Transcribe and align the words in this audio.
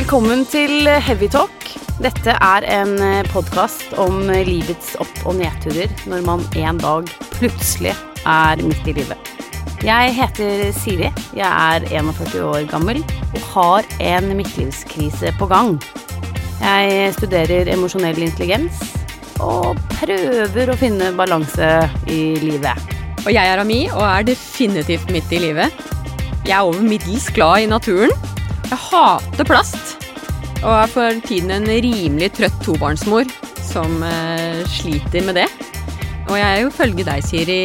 Velkommen 0.00 0.46
til 0.48 0.86
Heavy 1.04 1.26
Talk. 1.28 1.66
Dette 2.00 2.32
er 2.32 2.64
en 2.72 2.94
podkast 3.28 3.90
om 4.00 4.30
livets 4.46 4.94
opp- 4.96 5.26
og 5.28 5.34
nedturer 5.36 5.92
når 6.08 6.22
man 6.24 6.46
en 6.56 6.80
dag 6.80 7.10
plutselig 7.34 7.92
er 8.24 8.62
midt 8.64 8.88
i 8.88 8.94
livet. 8.96 9.28
Jeg 9.84 10.14
heter 10.16 10.62
Siri. 10.72 11.10
Jeg 11.36 11.44
er 11.44 11.84
41 11.92 12.40
år 12.46 12.64
gammel 12.70 13.02
og 13.34 13.44
har 13.50 13.90
en 14.00 14.32
midtlivskrise 14.40 15.34
på 15.36 15.50
gang. 15.52 15.76
Jeg 16.64 17.12
studerer 17.18 17.68
emosjonell 17.76 18.24
intelligens 18.24 18.80
og 19.36 19.76
prøver 19.98 20.72
å 20.72 20.80
finne 20.80 21.12
balanse 21.12 21.70
i 22.08 22.40
livet. 22.40 22.96
Og 23.26 23.34
jeg 23.36 23.44
er 23.44 23.60
Ami 23.60 23.82
og 23.92 24.06
er 24.08 24.30
definitivt 24.32 25.12
midt 25.12 25.28
i 25.28 25.44
livet. 25.44 25.88
Jeg 26.48 26.56
er 26.56 26.64
over 26.64 26.80
middels 26.80 27.28
glad 27.36 27.68
i 27.68 27.72
naturen. 27.76 28.16
Jeg 28.70 28.78
hater 28.78 29.46
plast. 29.48 29.96
Og 30.62 30.70
er 30.70 30.90
for 30.92 31.16
tiden 31.26 31.50
en 31.50 31.64
rimelig 31.66 32.28
trøtt 32.36 32.60
tobarnsmor 32.62 33.26
som 33.66 33.96
eh, 34.06 34.60
sliter 34.70 35.24
med 35.26 35.40
det. 35.40 35.48
Og 36.28 36.36
jeg 36.38 36.46
er 36.46 36.60
jo 36.62 36.70
følge 36.70 37.02
deg, 37.08 37.24
Siri, 37.26 37.56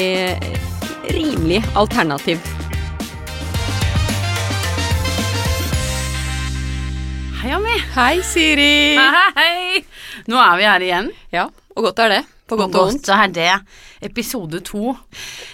rimelig 1.13 1.59
alternativ. 1.77 2.41
Hei, 7.43 7.53
Ami. 7.53 7.77
Hei, 7.93 8.15
Siri. 8.25 8.71
Hei, 8.97 9.25
hei. 9.37 9.83
Nå 10.25 10.41
er 10.41 10.57
vi 10.57 10.69
her 10.71 10.87
igjen. 10.87 11.13
Ja, 11.29 11.45
og 11.75 11.91
godt 11.91 12.01
er 12.07 12.15
det. 12.15 12.23
På 12.49 12.57
godt 12.57 12.73
og 12.73 12.87
vondt. 12.89 13.05
Godt 13.05 13.13
er 13.13 13.37
det 13.37 13.51
episode 14.05 14.61
to. 14.67 14.93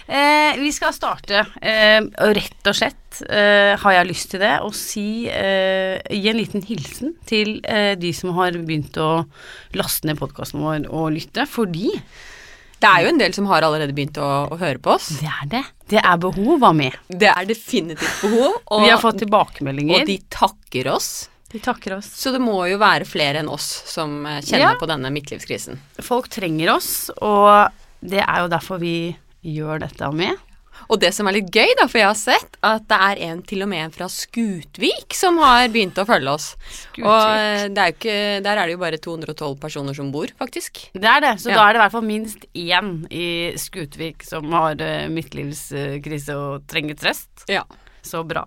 Eh, 0.06 0.56
vi 0.60 0.70
skal 0.74 0.92
starte, 0.96 1.44
eh, 1.62 2.00
rett 2.36 2.68
og 2.70 2.76
slett 2.78 3.22
eh, 3.28 3.74
har 3.82 3.92
jeg 3.98 4.08
lyst 4.08 4.30
til 4.32 4.40
det, 4.40 4.52
å 4.64 4.70
si 4.74 5.06
eh, 5.28 5.98
Gi 6.12 6.28
en 6.30 6.38
liten 6.40 6.62
hilsen 6.64 7.14
til 7.28 7.58
eh, 7.68 7.94
de 8.00 8.12
som 8.16 8.32
har 8.38 8.52
begynt 8.60 8.96
å 9.00 9.24
laste 9.76 10.08
ned 10.08 10.20
podkasten 10.20 10.62
vår 10.64 10.86
og 10.90 11.10
lytte, 11.16 11.44
fordi 11.48 11.90
Det 12.82 12.88
er 12.90 13.04
jo 13.04 13.10
en 13.12 13.20
del 13.20 13.34
som 13.36 13.46
har 13.46 13.62
allerede 13.62 13.94
begynt 13.94 14.16
å, 14.18 14.30
å 14.50 14.56
høre 14.58 14.80
på 14.82 14.96
oss. 14.96 15.10
det 15.20 15.28
er 15.30 15.50
det. 15.52 15.64
Det 15.92 16.00
er 16.02 16.16
behov 16.18 16.64
av 16.66 16.74
med. 16.74 16.96
Det 17.08 17.28
er 17.30 17.44
definitivt 17.46 18.22
behov, 18.24 18.56
og, 18.66 18.80
Vi 18.82 18.90
har 18.90 18.98
fått 18.98 19.20
tilbakemeldinger. 19.22 20.00
og 20.00 20.08
de 20.08 20.16
takker 20.32 20.88
oss. 20.90 21.28
de 21.52 21.60
takker 21.60 21.98
oss. 21.98 22.08
Så 22.16 22.32
det 22.32 22.40
må 22.40 22.56
jo 22.70 22.78
være 22.80 23.04
flere 23.06 23.38
enn 23.42 23.48
oss 23.52 23.68
som 23.92 24.24
eh, 24.26 24.40
kjenner 24.40 24.72
Ja. 24.72 24.74
på 24.80 24.88
denne 24.88 25.10
midtlivskrisen. 25.12 25.78
Folk 26.00 26.30
trenger 26.32 26.72
oss, 26.74 27.10
og 27.20 27.68
det 28.02 28.22
er 28.24 28.40
jo 28.44 28.48
derfor 28.52 28.80
vi 28.82 28.96
gjør 29.42 29.80
dette 29.86 30.08
med. 30.14 30.38
Og 30.90 30.98
det 30.98 31.10
som 31.14 31.28
er 31.28 31.34
litt 31.36 31.50
gøy, 31.54 31.68
da, 31.78 31.84
for 31.86 32.00
jeg 32.00 32.08
har 32.08 32.16
sett 32.18 32.56
at 32.64 32.86
det 32.90 32.96
er 33.06 33.18
en 33.28 33.42
til 33.46 33.62
og 33.62 33.68
med 33.70 33.84
en 33.84 33.92
fra 33.94 34.06
Skutvik 34.10 35.14
som 35.14 35.36
har 35.38 35.68
begynt 35.70 35.98
å 36.00 36.04
følge 36.08 36.32
oss. 36.32 36.46
Skutvik. 36.64 37.04
Og 37.06 37.34
eh, 37.38 37.66
det 37.70 37.82
er 37.84 37.92
ikke, 37.94 38.16
der 38.42 38.56
er 38.58 38.66
det 38.70 38.74
jo 38.74 38.80
bare 38.80 38.98
212 39.04 39.58
personer 39.62 39.94
som 39.98 40.08
bor, 40.14 40.32
faktisk. 40.40 40.80
Det 40.96 41.06
er 41.12 41.22
det, 41.22 41.34
så 41.44 41.52
Ja. 41.52 41.58
da 41.60 41.66
er 41.68 41.72
det 41.76 41.80
i 41.80 41.82
hvert 41.84 41.94
fall 41.98 42.08
minst 42.08 42.46
én 42.56 42.90
i 43.12 43.28
Skutvik 43.60 44.24
som 44.26 44.48
har 44.56 44.80
uh, 44.80 45.06
midtlivskrise 45.12 46.38
og 46.40 46.66
trenger 46.72 46.98
trøst. 46.98 47.46
Ja. 47.52 47.62
Så 48.02 48.24
bra. 48.26 48.46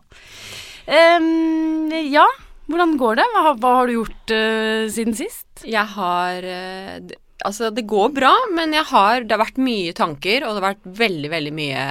Um, 0.86 1.90
ja, 2.12 2.26
hvordan 2.70 2.98
går 3.00 3.16
det? 3.22 3.26
Hva, 3.34 3.42
har- 3.48 3.60
hva 3.62 3.76
har 3.80 3.88
du 3.90 3.96
gjort 4.00 4.34
uh, 4.36 4.86
siden 4.94 5.16
sist? 5.18 5.48
Jeg 5.66 5.86
har 5.96 6.44
eh, 6.44 7.00
d- 7.06 7.16
Altså, 7.44 7.70
det 7.70 7.84
går 7.84 8.14
bra, 8.16 8.32
men 8.56 8.72
jeg 8.74 8.88
har 8.88 9.26
Det 9.28 9.36
har 9.36 9.42
vært 9.42 9.58
mye 9.60 9.92
tanker, 9.94 10.46
og 10.46 10.56
det 10.56 10.62
har 10.62 10.68
vært 10.70 10.86
veldig, 11.02 11.30
veldig 11.34 11.54
mye 11.58 11.82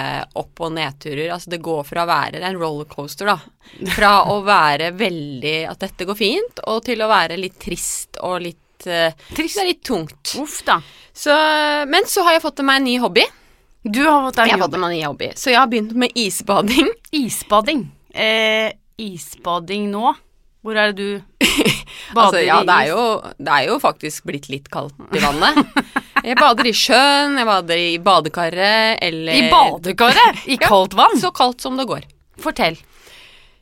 opp- 0.41 0.63
og 0.65 0.73
nedturer. 0.73 1.29
Altså, 1.35 1.51
det 1.53 1.61
går 1.65 1.83
fra 1.85 2.01
å 2.03 2.09
være 2.09 2.39
Det 2.39 2.43
er 2.43 2.49
en 2.49 2.61
rollercoaster, 2.61 3.29
da. 3.29 3.37
Fra 3.93 4.11
å 4.33 4.39
være 4.45 4.91
veldig 4.97 5.55
At 5.69 5.85
dette 5.85 6.07
går 6.09 6.17
fint, 6.17 6.63
og 6.65 6.81
til 6.89 7.05
å 7.05 7.11
være 7.11 7.37
litt 7.37 7.59
trist 7.61 8.17
og 8.25 8.41
litt 8.47 8.89
uh, 8.89 9.13
Trist. 9.37 9.59
Det 9.59 9.63
er 9.63 9.69
litt 9.69 9.85
tungt. 9.85 10.33
Uff 10.41 10.59
da. 10.65 10.79
Så, 11.15 11.33
men 11.87 12.09
så 12.09 12.25
har 12.25 12.35
jeg 12.35 12.43
fått 12.43 12.65
meg 12.65 12.81
en 12.81 12.89
ny 12.89 12.97
hobby. 12.99 13.23
Du 13.85 14.01
har 14.01 14.25
fått 14.25 14.41
deg 14.41 14.49
Jeg 14.49 14.57
har 14.57 14.65
fått 14.65 14.79
meg 14.81 14.89
en 14.89 14.97
ny 14.97 15.05
hobby. 15.05 15.29
Så 15.37 15.53
jeg 15.53 15.61
har 15.61 15.69
begynt 15.71 15.93
med 15.95 16.17
isbading. 16.17 16.89
Isbading. 17.13 17.85
Eh, 18.11 18.73
isbading 18.97 19.91
nå? 19.93 20.15
Hvor 20.65 20.77
er 20.81 20.91
det 20.91 20.97
du 20.97 21.45
bader 22.15 22.25
Altså, 22.25 22.39
ja, 22.41 22.55
det 22.65 22.75
er, 22.75 22.87
jo, 22.89 23.03
det 23.37 23.53
er 23.53 23.67
jo 23.69 23.75
faktisk 23.83 24.25
blitt 24.25 24.47
litt 24.49 24.69
kaldt 24.73 24.97
i 25.13 25.21
vannet. 25.21 25.61
Jeg 26.25 26.39
bader 26.39 26.65
i 26.65 26.71
sjøen, 26.73 27.35
jeg 27.37 27.45
bader 27.45 27.77
i 27.77 27.97
badekaret 28.01 28.97
eller 29.05 29.35
I 29.37 29.43
badekaret? 29.51 30.39
I 30.53 30.57
kaldt 30.57 30.95
vann? 30.97 31.13
Ja, 31.19 31.27
Så 31.27 31.29
kaldt 31.37 31.61
som 31.61 31.77
det 31.77 31.85
går. 31.91 32.07
Fortell. 32.41 32.79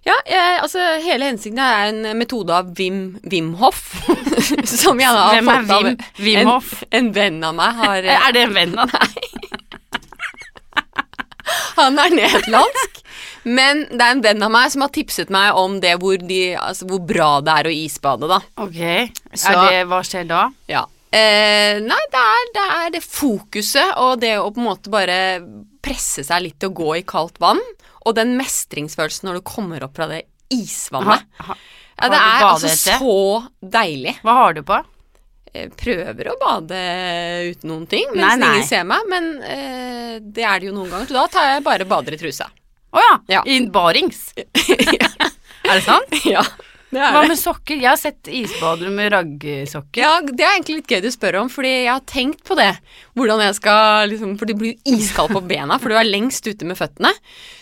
Ja, 0.08 0.16
jeg, 0.28 0.56
altså 0.64 0.84
hele 1.04 1.28
hensikten 1.30 1.60
er 1.64 1.90
en 1.92 2.18
metode 2.20 2.52
av 2.56 2.72
Wim, 2.76 3.18
Wim 3.32 3.54
Hof. 3.60 3.82
som 4.68 5.00
jeg 5.00 5.08
har 5.12 5.36
Hvem 5.38 5.52
er 5.52 5.62
fått 5.62 5.76
av 5.76 5.86
Wim- 5.90 6.02
Wim 6.26 6.50
Hof? 6.50 6.72
En, 6.90 6.98
en 7.00 7.12
venn 7.16 7.38
av 7.48 7.56
meg 7.60 7.78
har 7.84 8.10
Er 8.16 8.36
det 8.36 8.42
en 8.50 8.56
venn 8.58 8.74
av 8.84 8.92
deg? 8.92 9.14
Han 11.78 12.00
er 12.00 12.14
nederlandsk. 12.16 13.03
Men 13.46 13.84
det 13.92 14.00
er 14.02 14.12
en 14.16 14.22
venn 14.24 14.44
av 14.46 14.52
meg 14.54 14.72
som 14.72 14.82
har 14.86 14.92
tipset 14.96 15.30
meg 15.34 15.54
om 15.60 15.80
det 15.84 15.98
hvor, 16.00 16.18
de, 16.18 16.42
altså, 16.56 16.88
hvor 16.88 17.02
bra 17.06 17.30
det 17.44 17.56
er 17.60 17.70
å 17.70 17.74
isbade, 17.76 18.30
da. 18.32 18.40
Ok. 18.64 18.80
Så- 19.34 19.54
det, 19.70 19.82
hva 19.92 20.00
skjer 20.08 20.28
da? 20.30 20.46
Ja. 20.72 20.86
Eh, 21.14 21.78
nei, 21.84 22.00
det 22.14 22.22
er, 22.22 22.48
det 22.56 22.64
er 22.78 22.90
det 22.96 23.04
fokuset 23.06 23.98
og 24.02 24.20
det 24.24 24.32
å 24.42 24.48
på 24.54 24.58
en 24.64 24.66
måte 24.72 24.90
bare 24.94 25.18
presse 25.84 26.24
seg 26.26 26.42
litt 26.48 26.60
til 26.64 26.72
å 26.72 26.78
gå 26.80 26.96
i 26.98 27.04
kaldt 27.06 27.38
vann. 27.44 27.60
Og 28.06 28.16
den 28.18 28.34
mestringsfølelsen 28.40 29.30
når 29.30 29.38
du 29.40 29.44
kommer 29.48 29.84
opp 29.86 29.96
fra 30.00 30.08
det 30.10 30.24
isvannet. 30.52 31.24
Ha- 31.38 31.54
ha- 31.54 31.60
Ja, 32.02 32.10
det 32.10 32.18
er 32.18 32.42
altså 32.48 32.72
så 32.74 33.46
deilig. 33.62 34.16
Hva 34.26 34.34
har 34.40 34.54
du 34.58 34.64
på? 34.66 34.80
Jeg 35.54 35.70
prøver 35.78 36.32
å 36.32 36.40
bade 36.42 36.80
uten 37.54 37.70
noen 37.70 37.84
ting 37.88 38.08
mens 38.10 38.24
Nei, 38.34 38.36
nei. 38.42 38.48
ingen 38.58 38.68
ser 38.68 38.84
meg, 38.90 39.06
men 39.08 39.28
eh, 39.46 40.16
det 40.20 40.44
er 40.44 40.60
det 40.60 40.72
jo 40.72 40.74
noen 40.74 40.90
ganger. 40.90 41.06
Så 41.12 41.14
da 41.14 41.28
tar 41.30 41.52
jeg 41.54 41.64
bare 41.64 41.86
bader 41.86 42.16
i 42.18 42.18
trusa. 42.18 42.48
Å 42.94 43.02
ja. 43.02 43.16
Ja. 43.40 43.42
I 43.50 43.64
barings. 43.74 44.30
Er 45.64 45.78
det 45.80 45.84
sant? 45.86 46.16
ja, 46.28 46.42
det 46.94 47.02
er 47.02 47.14
Hva 47.16 47.22
med 47.26 47.40
sokker? 47.40 47.80
Jeg 47.80 47.88
har 47.88 47.98
sett 47.98 48.28
isbadere 48.30 48.92
med 48.94 49.10
raggsokker. 49.14 50.02
Ja, 50.04 50.12
det 50.22 50.44
er 50.44 50.58
egentlig 50.58 50.76
litt 50.82 50.92
gøy 50.92 51.02
du 51.06 51.10
spør 51.14 51.40
om, 51.42 51.50
fordi 51.50 51.72
jeg 51.72 51.90
har 51.90 52.04
tenkt 52.10 52.44
på 52.46 52.58
det. 52.60 52.70
Hvordan 53.18 53.42
jeg 53.42 53.58
skal 53.58 54.12
liksom 54.12 54.36
For 54.38 54.50
det 54.50 54.58
blir 54.60 54.76
jo 54.76 54.98
iskaldt 54.98 55.34
på 55.34 55.42
bena, 55.50 55.80
for 55.82 55.90
du 55.90 55.98
er 55.98 56.06
lengst 56.06 56.46
ute 56.46 56.68
med 56.70 56.78
føttene. 56.78 57.14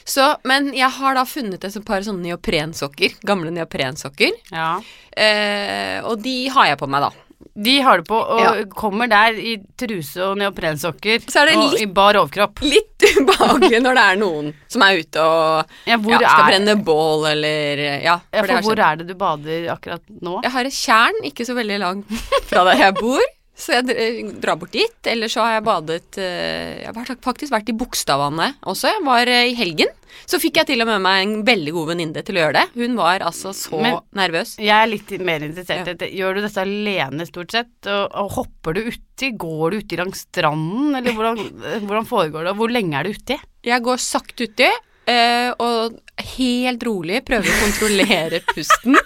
Så, 0.04 0.34
men 0.50 0.74
jeg 0.76 0.90
har 0.98 1.16
da 1.16 1.24
funnet 1.30 1.64
et 1.64 1.80
par 1.88 2.04
sånne 2.04 2.26
neoprensokker. 2.28 3.22
Gamle 3.28 3.54
neoprensokker. 3.56 4.36
Ja. 4.52 4.74
Eh, 5.16 6.00
og 6.04 6.20
de 6.26 6.36
har 6.52 6.74
jeg 6.74 6.82
på 6.82 6.90
meg, 6.92 7.08
da. 7.08 7.31
De 7.54 7.74
har 7.84 7.98
det 8.00 8.08
på, 8.08 8.16
og 8.16 8.40
Ja. 8.40 8.52
kommer 8.72 9.10
der 9.12 9.34
i 9.36 9.58
truse 9.78 10.22
og 10.24 10.38
neoprensokker 10.40 11.20
Så 11.28 11.42
er 11.42 11.50
det 11.52 11.58
og 11.58 11.74
i 11.82 11.86
bar 11.86 12.16
overkropp. 12.16 12.62
Litt 12.64 13.04
ubehagelig 13.20 13.82
når 13.84 13.98
det 14.00 14.06
er 14.14 14.16
noen 14.22 14.54
som 14.72 14.82
er 14.86 15.02
ute 15.02 15.20
og 15.20 15.66
Ja, 15.90 15.98
ja, 15.98 16.20
skal 16.22 16.48
brenne 16.48 16.78
bål 16.86 17.28
eller 17.34 17.84
Ja. 18.04 18.20
for 18.32 18.48
for 18.48 18.62
hvor 18.70 18.80
er 18.80 18.96
det 19.02 19.08
du 19.08 19.16
bader 19.16 19.68
akkurat 19.74 20.02
nå? 20.22 20.40
Jeg 20.44 20.52
har 20.52 20.66
et 20.66 20.74
tjern 20.74 21.22
ikke 21.28 21.46
så 21.46 21.54
veldig 21.58 21.80
langt 21.84 22.08
fra 22.50 22.64
der 22.70 22.78
jeg 22.86 22.96
bor. 23.02 23.22
Så 23.62 23.76
jeg 23.78 24.26
drar 24.42 24.58
bort 24.58 24.74
dit. 24.74 24.98
Eller 25.12 25.30
så 25.32 25.44
har 25.46 25.58
jeg 25.60 25.66
badet 25.68 26.18
eh, 26.22 26.82
Jeg 26.82 26.94
har 26.96 27.12
faktisk 27.22 27.54
vært 27.54 27.70
i 27.70 27.76
Bogstadvannet 27.78 28.58
også. 28.68 28.90
Jeg 28.96 29.04
var 29.06 29.30
eh, 29.30 29.52
i 29.52 29.58
helgen. 29.58 29.92
Så 30.28 30.40
fikk 30.42 30.58
jeg 30.60 30.68
til 30.72 30.84
og 30.84 30.90
med 30.90 31.02
meg 31.06 31.22
en 31.24 31.36
veldig 31.48 31.72
god 31.76 31.92
venninne 31.94 32.24
til 32.26 32.38
å 32.38 32.42
gjøre 32.44 32.58
det. 32.58 32.66
Hun 32.76 32.98
var 33.00 33.24
altså 33.26 33.54
så 33.56 33.80
Men- 33.82 34.00
nervøs. 34.18 34.56
Jeg 34.60 34.76
er 34.76 34.90
litt 34.92 35.14
mer 35.24 35.46
interessert. 35.46 35.94
Ja. 35.94 36.10
Gjør 36.22 36.36
du 36.40 36.42
dette 36.48 36.66
alene 36.66 37.28
stort 37.30 37.56
sett? 37.56 37.72
Og, 37.88 38.04
og 38.24 38.32
hopper 38.40 38.76
du 38.78 38.82
uti? 38.90 39.32
Går 39.40 39.72
du 39.72 39.82
uti 39.86 40.00
langs 40.02 40.26
stranden? 40.28 40.96
Eller 41.00 41.16
hvordan, 41.16 41.40
hvordan 41.86 42.10
foregår 42.10 42.44
det? 42.48 42.56
Og 42.56 42.64
hvor 42.64 42.74
lenge 42.74 42.98
er 43.00 43.08
du 43.08 43.16
uti? 43.16 43.38
Jeg 43.68 43.86
går 43.86 44.02
sakte 44.02 44.50
uti. 44.50 44.70
Eh, 45.10 45.50
og 45.62 45.98
helt 46.38 46.84
rolig 46.86 47.22
prøver 47.26 47.50
å 47.50 47.60
kontrollere 47.64 48.42
pusten. 48.54 48.98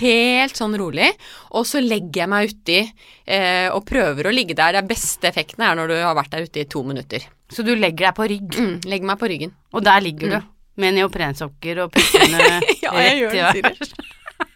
helt 0.00 0.56
sånn 0.58 0.76
rolig. 0.78 1.10
Og 1.56 1.66
så 1.68 1.80
legger 1.82 2.24
jeg 2.24 2.30
meg 2.32 2.50
uti 2.52 2.78
uh, 2.82 3.68
og 3.76 3.84
prøver 3.88 4.28
å 4.28 4.34
ligge 4.34 4.56
der. 4.58 4.76
Den 4.80 4.88
beste 4.90 5.28
effekten 5.30 5.62
er 5.64 5.78
når 5.78 5.92
du 5.92 5.96
har 6.00 6.16
vært 6.18 6.32
der 6.34 6.48
ute 6.48 6.64
i 6.64 6.68
to 6.70 6.82
minutter. 6.86 7.24
Så 7.52 7.64
du 7.66 7.74
legger 7.76 8.08
deg 8.10 8.16
på 8.16 8.26
rygg, 8.32 8.58
Mm, 8.58 8.74
legger 8.88 9.06
meg 9.12 9.20
på 9.20 9.28
ryggen. 9.30 9.52
og 9.72 9.84
der 9.84 10.00
ligger 10.04 10.36
du. 10.36 10.40
Med 10.80 10.94
neoprensokker 10.96 11.82
og 11.84 11.92
puppene 11.92 12.38
Ja, 12.84 12.94
det, 12.96 13.56
i 13.58 13.62
værs. 13.62 13.90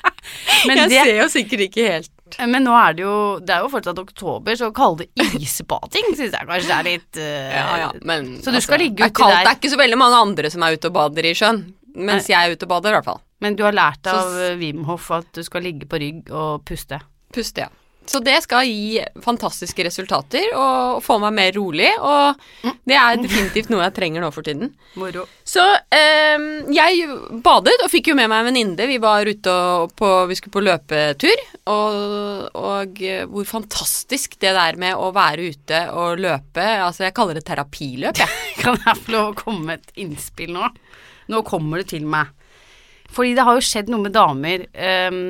Men, 0.66 0.78
jeg 0.80 0.88
det, 0.90 1.02
ser 1.04 1.18
jo 1.20 1.26
sikkert 1.28 1.66
ikke 1.68 1.84
helt 1.92 2.10
men 2.50 2.64
nå 2.66 2.72
er 2.74 2.94
det 2.98 3.02
jo 3.04 3.16
Det 3.40 3.54
er 3.54 3.60
jo 3.62 3.68
fortsatt 3.70 3.98
oktober, 4.02 4.56
så 4.58 4.68
å 4.70 4.74
kalle 4.74 5.04
det 5.04 5.26
isbading 5.40 6.08
syns 6.18 6.34
jeg 6.34 6.48
kanskje 6.48 6.74
er 6.78 6.86
litt 6.88 7.20
uh, 7.22 7.54
Ja, 7.54 7.76
ja, 7.84 7.90
men 8.02 8.36
Så 8.42 8.50
du 8.54 8.60
skal 8.60 8.82
ligge 8.82 9.06
uti 9.06 9.22
der. 9.22 9.44
Det 9.44 9.52
er 9.52 9.58
ikke 9.60 9.70
så 9.76 9.80
veldig 9.80 9.98
mange 10.00 10.20
andre 10.26 10.50
som 10.50 10.62
er 10.66 10.74
ute 10.76 10.90
og 10.90 10.96
bader 10.98 11.24
i 11.30 11.34
sjøen. 11.38 11.62
Mens 11.96 12.26
jeg 12.28 12.36
er 12.36 12.52
ute 12.56 12.66
og 12.66 12.72
bader, 12.74 12.92
i 12.92 12.98
hvert 12.98 13.06
fall. 13.08 13.22
Men 13.40 13.54
du 13.56 13.62
har 13.64 13.72
lært 13.72 14.06
av 14.10 14.18
s- 14.26 14.36
eh, 14.50 14.56
Wim 14.60 14.82
Hof 14.84 15.10
at 15.16 15.30
du 15.32 15.42
skal 15.46 15.62
ligge 15.64 15.86
på 15.88 15.96
rygg 16.02 16.30
og 16.30 16.64
puste. 16.68 16.98
Puste, 17.32 17.64
ja. 17.68 17.68
Så 18.06 18.20
det 18.22 18.36
skal 18.44 18.62
gi 18.68 19.00
fantastiske 19.24 19.82
resultater 19.82 20.52
og 20.54 21.00
få 21.02 21.16
meg 21.18 21.32
mer 21.34 21.52
rolig, 21.56 21.88
og 21.98 22.36
det 22.86 22.94
er 22.94 23.16
definitivt 23.18 23.68
noe 23.72 23.82
jeg 23.82 23.94
trenger 23.96 24.22
nå 24.22 24.28
for 24.32 24.46
tiden. 24.46 24.74
Moro. 24.94 25.24
Så 25.42 25.64
eh, 25.94 26.46
jeg 26.74 27.06
badet 27.44 27.76
og 27.84 27.90
fikk 27.92 28.10
jo 28.10 28.16
med 28.18 28.30
meg 28.30 28.42
en 28.42 28.48
venninne. 28.50 28.88
Vi 28.90 28.98
var 29.02 29.28
ute 29.28 29.52
og 29.52 29.92
på, 29.98 30.10
vi 30.30 30.38
skulle 30.38 30.56
på 30.56 30.64
løpetur. 30.64 31.42
Og, 31.72 32.48
og 32.58 33.02
eh, 33.04 33.26
hvor 33.30 33.48
fantastisk 33.48 34.38
det 34.42 34.54
der 34.56 34.80
med 34.80 34.98
å 34.98 35.12
være 35.16 35.50
ute 35.52 35.82
og 35.96 36.22
løpe 36.22 36.64
Altså, 36.86 37.06
jeg 37.06 37.16
kaller 37.16 37.38
det 37.38 37.46
terapiløp, 37.48 38.22
jeg. 38.22 38.40
Kan 38.62 38.80
jeg 38.82 39.02
få 39.04 39.14
lov 39.14 39.30
å 39.30 39.38
komme 39.38 39.70
med 39.70 39.84
et 39.84 40.02
innspill 40.06 40.54
nå? 40.56 40.72
Nå 41.32 41.42
kommer 41.46 41.82
det 41.82 41.90
til 41.94 42.06
meg. 42.08 42.32
Fordi 43.12 43.36
det 43.36 43.46
har 43.46 43.56
jo 43.56 43.64
skjedd 43.64 43.90
noe 43.92 44.02
med 44.02 44.14
damer 44.14 44.66
eh, 44.74 45.22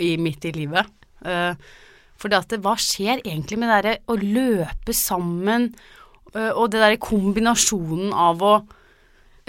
i 0.00 0.10
midt 0.20 0.48
i 0.48 0.56
livet. 0.56 0.90
Eh, 1.24 1.54
for 2.20 2.32
det 2.32 2.42
at 2.42 2.58
hva 2.60 2.74
skjer 2.80 3.22
egentlig 3.22 3.58
med 3.60 3.70
det 3.70 3.78
derre 3.78 3.96
å 4.12 4.16
løpe 4.20 4.94
sammen, 4.96 5.70
og 6.34 6.70
det 6.70 6.78
derre 6.82 7.00
kombinasjonen 7.02 8.14
av 8.14 8.42
å 8.44 8.54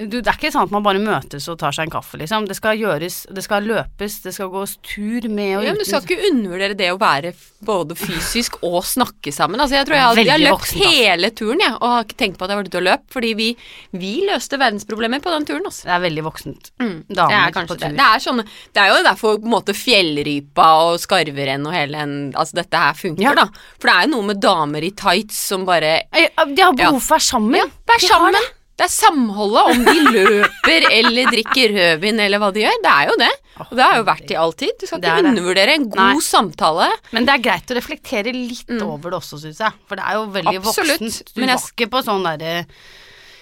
du, 0.07 0.21
det 0.21 0.27
er 0.31 0.37
ikke 0.39 0.51
sånn 0.53 0.63
at 0.67 0.71
man 0.71 0.83
bare 0.83 0.99
møtes 1.03 1.47
og 1.51 1.57
tar 1.59 1.71
seg 1.75 1.85
en 1.87 1.93
kaffe, 1.93 2.17
liksom. 2.21 2.47
Det 2.47 2.55
skal 2.55 2.77
gjøres, 2.79 3.25
det 3.33 3.43
skal 3.43 3.63
løpes, 3.67 4.21
det 4.23 4.33
skal 4.33 4.49
gås 4.53 4.77
tur 4.81 5.27
med 5.29 5.57
og 5.57 5.63
Ja, 5.65 5.73
men 5.73 5.79
du 5.81 5.85
skal 5.85 6.01
ikke 6.05 6.29
undervurdere 6.31 6.77
det 6.77 6.89
å 6.93 6.99
være 7.01 7.33
både 7.61 7.95
fysisk 7.99 8.57
og 8.63 8.81
snakke 8.85 9.31
sammen. 9.33 9.59
Altså, 9.61 9.75
jeg 9.77 9.85
tror 9.87 9.95
jeg, 9.95 10.03
har- 10.03 10.15
jeg 10.21 10.31
har 10.31 10.39
løpt 10.45 10.71
hele 10.81 11.29
turen, 11.31 11.59
jeg, 11.61 11.73
og 11.77 11.87
har 11.89 12.03
ikke 12.07 12.17
tenkt 12.17 12.37
på 12.39 12.43
at 12.45 12.49
jeg 12.49 12.57
var 12.61 12.69
ute 12.71 12.77
og 12.81 12.87
løp, 12.87 13.03
fordi 13.11 13.33
vi, 13.37 13.49
vi 13.93 14.13
løste 14.29 14.57
verdensproblemer 14.57 15.21
på 15.21 15.29
den 15.35 15.45
turen, 15.45 15.65
altså. 15.65 15.83
Det 15.85 15.93
er 15.97 16.05
veldig 16.07 16.23
voksent. 16.25 16.71
Mm, 16.81 16.95
Damer 17.09 17.29
det 17.51 17.57
er 17.61 17.67
på 17.67 17.75
tur. 17.75 17.77
det. 17.85 17.91
Det 17.97 18.07
er, 18.07 18.19
sånne, 18.25 18.45
det 18.73 18.81
er 18.81 18.87
jo 18.95 19.03
derfor 19.03 19.37
på 19.37 19.45
en 19.45 19.55
måte 19.57 19.75
fjellrypa 19.77 20.67
og 20.87 20.99
skarverenn 21.03 21.65
og 21.67 21.73
hele 21.75 21.97
den 22.01 22.17
Altså 22.35 22.53
dette 22.61 22.77
her 22.77 22.93
funker, 22.93 23.21
Ja. 23.23 23.33
da. 23.35 23.45
For 23.79 23.87
det 23.89 23.95
er 23.95 24.07
jo 24.07 24.11
noe 24.15 24.27
med 24.31 24.39
damer 24.41 24.83
i 24.83 24.91
tights 24.91 25.35
som 25.51 25.65
bare 25.65 26.01
De 26.11 26.61
har 26.63 26.73
behov 26.73 26.99
for 27.01 27.15
å 27.15 27.19
være 27.19 27.27
sammen. 27.27 27.55
Ja, 27.55 27.65
vær 27.87 27.99
De 27.99 28.07
har 28.07 28.17
sammen. 28.17 28.49
Det. 28.81 28.87
Er 28.87 28.93
samholdet, 28.93 29.71
om 29.71 29.85
de 29.85 30.15
løper 30.17 30.87
eller 30.91 31.29
drikker 31.35 31.73
rødvin 31.77 32.19
eller 32.25 32.41
hva 32.41 32.49
de 32.55 32.63
gjør. 32.65 32.79
Det 32.83 32.91
er 32.95 33.11
jo 33.11 33.17
det. 33.21 33.29
Og 33.61 33.73
det 33.77 33.83
har 33.85 33.97
jo 33.99 34.05
vært 34.07 34.31
i 34.33 34.37
all 34.41 34.53
tid. 34.57 34.73
Du 34.81 34.87
skal 34.89 34.99
ikke 35.03 35.13
er 35.21 35.27
undervurdere 35.31 35.75
en 35.77 35.85
god 35.93 36.01
Nei. 36.15 36.23
samtale. 36.25 36.87
Men 37.13 37.27
det 37.29 37.35
er 37.35 37.43
greit 37.45 37.71
å 37.73 37.77
reflektere 37.77 38.33
litt 38.33 38.73
over 38.81 39.13
det 39.13 39.19
også, 39.21 39.39
syns 39.43 39.61
jeg. 39.61 39.77
For 39.87 39.99
det 40.01 40.07
er 40.07 40.17
jo 40.17 40.25
veldig 40.33 40.55
Mm. 40.57 40.65
Absolutt, 40.65 41.01
voksent. 41.05 41.33
Du 41.35 41.41
men 41.41 41.49
jeg- 41.53 41.59
var 41.61 41.69
ikke 41.71 41.89
på 41.93 42.03
sånn 42.09 42.23
derre 42.25 42.65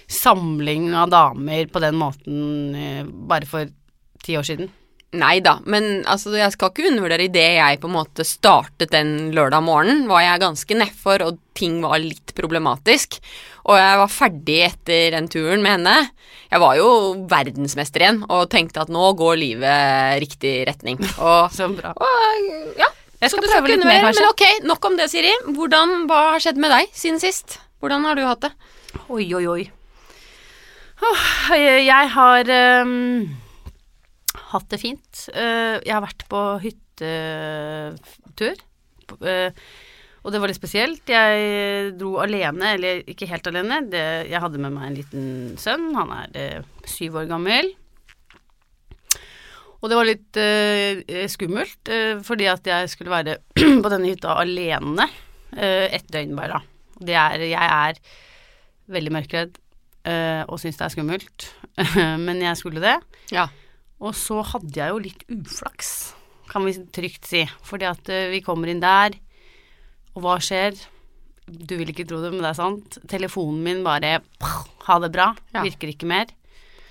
samling 0.09 0.93
av 0.97 1.09
damer 1.13 1.65
på 1.69 1.79
den 1.83 1.95
måten 1.99 2.75
eh, 2.75 3.03
bare 3.05 3.45
for 3.49 3.69
ti 4.23 4.35
år 4.39 4.43
siden. 4.47 4.69
Nei 5.17 5.39
da, 5.41 5.55
men 5.65 6.03
altså, 6.05 6.29
jeg 6.37 6.53
skal 6.53 6.69
ikke 6.69 6.85
undervurdere 6.91 7.25
idet 7.25 7.55
jeg 7.55 7.79
på 7.81 7.89
en 7.89 7.95
måte 7.95 8.21
startet 8.27 8.91
den 8.93 9.31
lørdag 9.33 9.63
morgenen, 9.65 10.03
var 10.09 10.21
jeg 10.21 10.41
ganske 10.43 10.77
nedfor, 10.77 11.23
og 11.25 11.39
ting 11.57 11.79
var 11.81 11.97
litt 12.03 12.35
problematisk. 12.37 13.17
Og 13.65 13.73
jeg 13.79 13.97
var 14.03 14.11
ferdig 14.13 14.59
etter 14.67 15.15
den 15.15 15.25
turen 15.33 15.65
med 15.65 15.79
henne. 15.79 15.95
Jeg 16.51 16.61
var 16.61 16.77
jo 16.77 16.91
verdensmester 17.29 18.05
igjen 18.05 18.21
og 18.29 18.51
tenkte 18.53 18.83
at 18.85 18.93
nå 18.93 19.09
går 19.17 19.41
livet 19.41 20.21
riktig 20.21 20.53
retning. 20.69 21.01
Og, 21.17 21.49
Så 21.57 21.67
bra. 21.73 21.95
og 21.97 22.77
ja, 22.77 22.87
Jeg 23.19 23.33
skal 23.33 23.43
du 23.43 23.49
prøve 23.49 23.73
litt 23.73 23.83
mer, 23.85 24.05
kanskje. 24.05 24.23
Men 24.23 24.31
ok, 24.31 24.45
nok 24.69 24.87
om 24.91 25.01
det, 25.01 25.09
Siri. 25.11 25.33
Hvordan, 25.57 26.05
hva 26.09 26.21
har 26.35 26.45
skjedd 26.45 26.61
med 26.61 26.73
deg 26.73 26.93
siden 26.93 27.17
sist? 27.21 27.57
Hvordan 27.81 28.05
har 28.05 28.17
du 28.17 28.25
hatt 28.29 28.45
det? 28.45 28.53
Oi, 29.09 29.25
oi, 29.37 29.45
oi. 29.49 29.61
Oh, 31.01 31.27
jeg 31.55 32.09
har 32.13 32.49
ehm, 32.51 33.29
hatt 34.53 34.69
det 34.71 34.81
fint. 34.81 35.27
Eh, 35.33 35.77
jeg 35.85 35.93
har 35.93 36.05
vært 36.05 36.25
på 36.31 36.43
hyttetur. 36.63 38.55
Eh, 39.19 39.51
og 40.19 40.33
det 40.33 40.41
var 40.41 40.51
litt 40.51 40.59
spesielt. 40.59 41.09
Jeg 41.09 41.93
dro 41.99 42.17
alene, 42.23 42.73
eller 42.75 43.03
ikke 43.09 43.29
helt 43.29 43.47
alene. 43.49 43.83
Det, 43.91 44.05
jeg 44.29 44.43
hadde 44.43 44.61
med 44.61 44.75
meg 44.75 44.89
en 44.89 44.97
liten 44.97 45.29
sønn. 45.61 45.91
Han 45.95 46.11
er 46.17 46.39
eh, 46.39 46.73
syv 46.89 47.21
år 47.21 47.29
gammel. 47.31 47.71
Og 49.79 49.87
det 49.87 49.95
var 49.95 50.07
litt 50.07 50.39
eh, 50.39 51.23
skummelt, 51.31 51.79
eh, 51.87 52.19
fordi 52.25 52.49
at 52.51 52.67
jeg 52.67 52.91
skulle 52.91 53.13
være 53.13 53.37
på 53.83 53.91
denne 53.91 54.11
hytta 54.11 54.35
alene 54.41 55.07
eh, 55.55 55.87
et 55.95 56.09
døgn 56.11 56.35
bare. 56.35 56.59
Det 56.99 57.15
er, 57.15 57.45
jeg 57.47 57.71
er 57.79 58.01
veldig 58.91 59.15
mørkredd 59.15 59.59
og 60.09 60.55
syns 60.57 60.79
det 60.79 60.85
er 60.85 60.91
skummelt, 60.93 61.43
men 62.25 62.39
jeg 62.41 62.57
skulle 62.57 62.81
det. 62.81 62.95
Ja. 63.35 63.43
Og 63.99 64.15
så 64.15 64.39
hadde 64.53 64.79
jeg 64.79 64.93
jo 64.93 65.01
litt 65.03 65.25
uflaks, 65.33 65.89
kan 66.49 66.63
vi 66.65 66.75
trygt 66.95 67.27
si. 67.27 67.43
Fordi 67.67 67.87
at 67.89 68.09
eh, 68.13 68.29
vi 68.31 68.43
kommer 68.45 68.71
inn 68.71 68.81
der, 68.83 69.17
og 70.15 70.23
hva 70.23 70.37
skjer? 70.43 70.77
Du 71.49 71.75
vil 71.79 71.91
ikke 71.91 72.05
tro 72.07 72.19
det, 72.23 72.31
men 72.33 72.43
det 72.45 72.51
er 72.53 72.59
sant. 72.59 72.99
Telefonen 73.09 73.63
min 73.65 73.79
bare 73.85 74.19
Ha 74.85 74.97
det 75.01 75.09
bra. 75.13 75.31
Ja. 75.53 75.63
Virker 75.65 75.91
ikke 75.91 76.07
mer. 76.09 76.29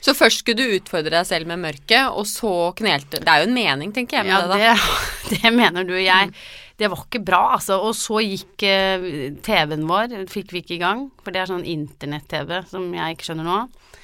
Så 0.03 0.15
først 0.15 0.45
skulle 0.45 0.63
du 0.63 0.77
utfordre 0.77 1.11
deg 1.11 1.27
selv 1.27 1.49
med 1.51 1.59
mørket, 1.63 2.13
og 2.15 2.27
så 2.31 2.71
knelte 2.79 3.19
Det 3.19 3.33
er 3.33 3.43
jo 3.43 3.49
en 3.49 3.57
mening, 3.57 3.93
tenker 3.95 4.21
jeg, 4.21 4.29
med 4.29 4.35
Ja, 4.37 4.41
det, 4.47 4.59
da. 4.61 4.75
det, 5.31 5.41
det 5.43 5.53
mener 5.55 5.87
du. 5.89 5.97
Jeg 5.99 6.31
Det 6.79 6.91
var 6.93 7.03
ikke 7.03 7.25
bra, 7.27 7.41
altså. 7.57 7.81
Og 7.83 7.97
så 7.99 8.21
gikk 8.23 8.63
eh, 8.69 9.09
TV-en 9.43 9.89
vår, 9.91 10.15
fikk 10.31 10.55
vi 10.55 10.63
ikke 10.63 10.77
i 10.77 10.83
gang. 10.85 11.09
For 11.25 11.35
det 11.35 11.43
er 11.43 11.51
sånn 11.51 11.67
internett-TV 11.67 12.61
som 12.71 12.87
jeg 12.95 13.17
ikke 13.17 13.31
skjønner 13.31 13.49
noe 13.49 13.65
av. 13.65 13.99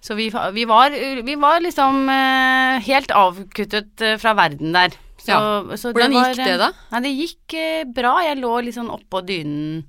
Så 0.00 0.14
vi, 0.16 0.30
vi, 0.56 0.64
var, 0.64 0.90
vi 1.24 1.34
var 1.36 1.60
liksom 1.60 2.08
eh, 2.08 2.80
helt 2.86 3.10
avkuttet 3.12 4.00
eh, 4.00 4.16
fra 4.22 4.32
verden 4.38 4.72
der. 4.72 4.94
Så, 5.20 5.28
Ja. 5.28 5.40
så 5.76 5.92
Hvordan 5.92 6.14
var, 6.16 6.30
gikk 6.32 6.44
det, 6.46 6.54
da? 6.62 6.68
eh, 6.72 6.86
Nei, 6.94 7.00
det 7.04 7.12
gikk 7.18 7.56
bra. 7.94 8.14
Jeg 8.24 8.38
lå 8.40 8.54
liksom 8.64 8.88
oppå 8.94 9.20
dynen 9.28 9.84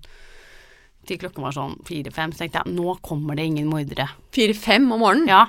til 1.08 1.18
klokken 1.18 1.42
var 1.48 1.56
sånn 1.56 1.78
fire-fem, 1.88 2.32
så 2.36 2.44
tenkte 2.44 2.62
jeg 2.62 2.76
nå 2.76 2.94
kommer 3.02 3.36
det 3.40 3.48
ingen 3.50 3.70
mordere. 3.72 4.10
Fire-fem 4.36 4.92
om 4.92 5.00
morgenen? 5.02 5.32
Ja. 5.32 5.46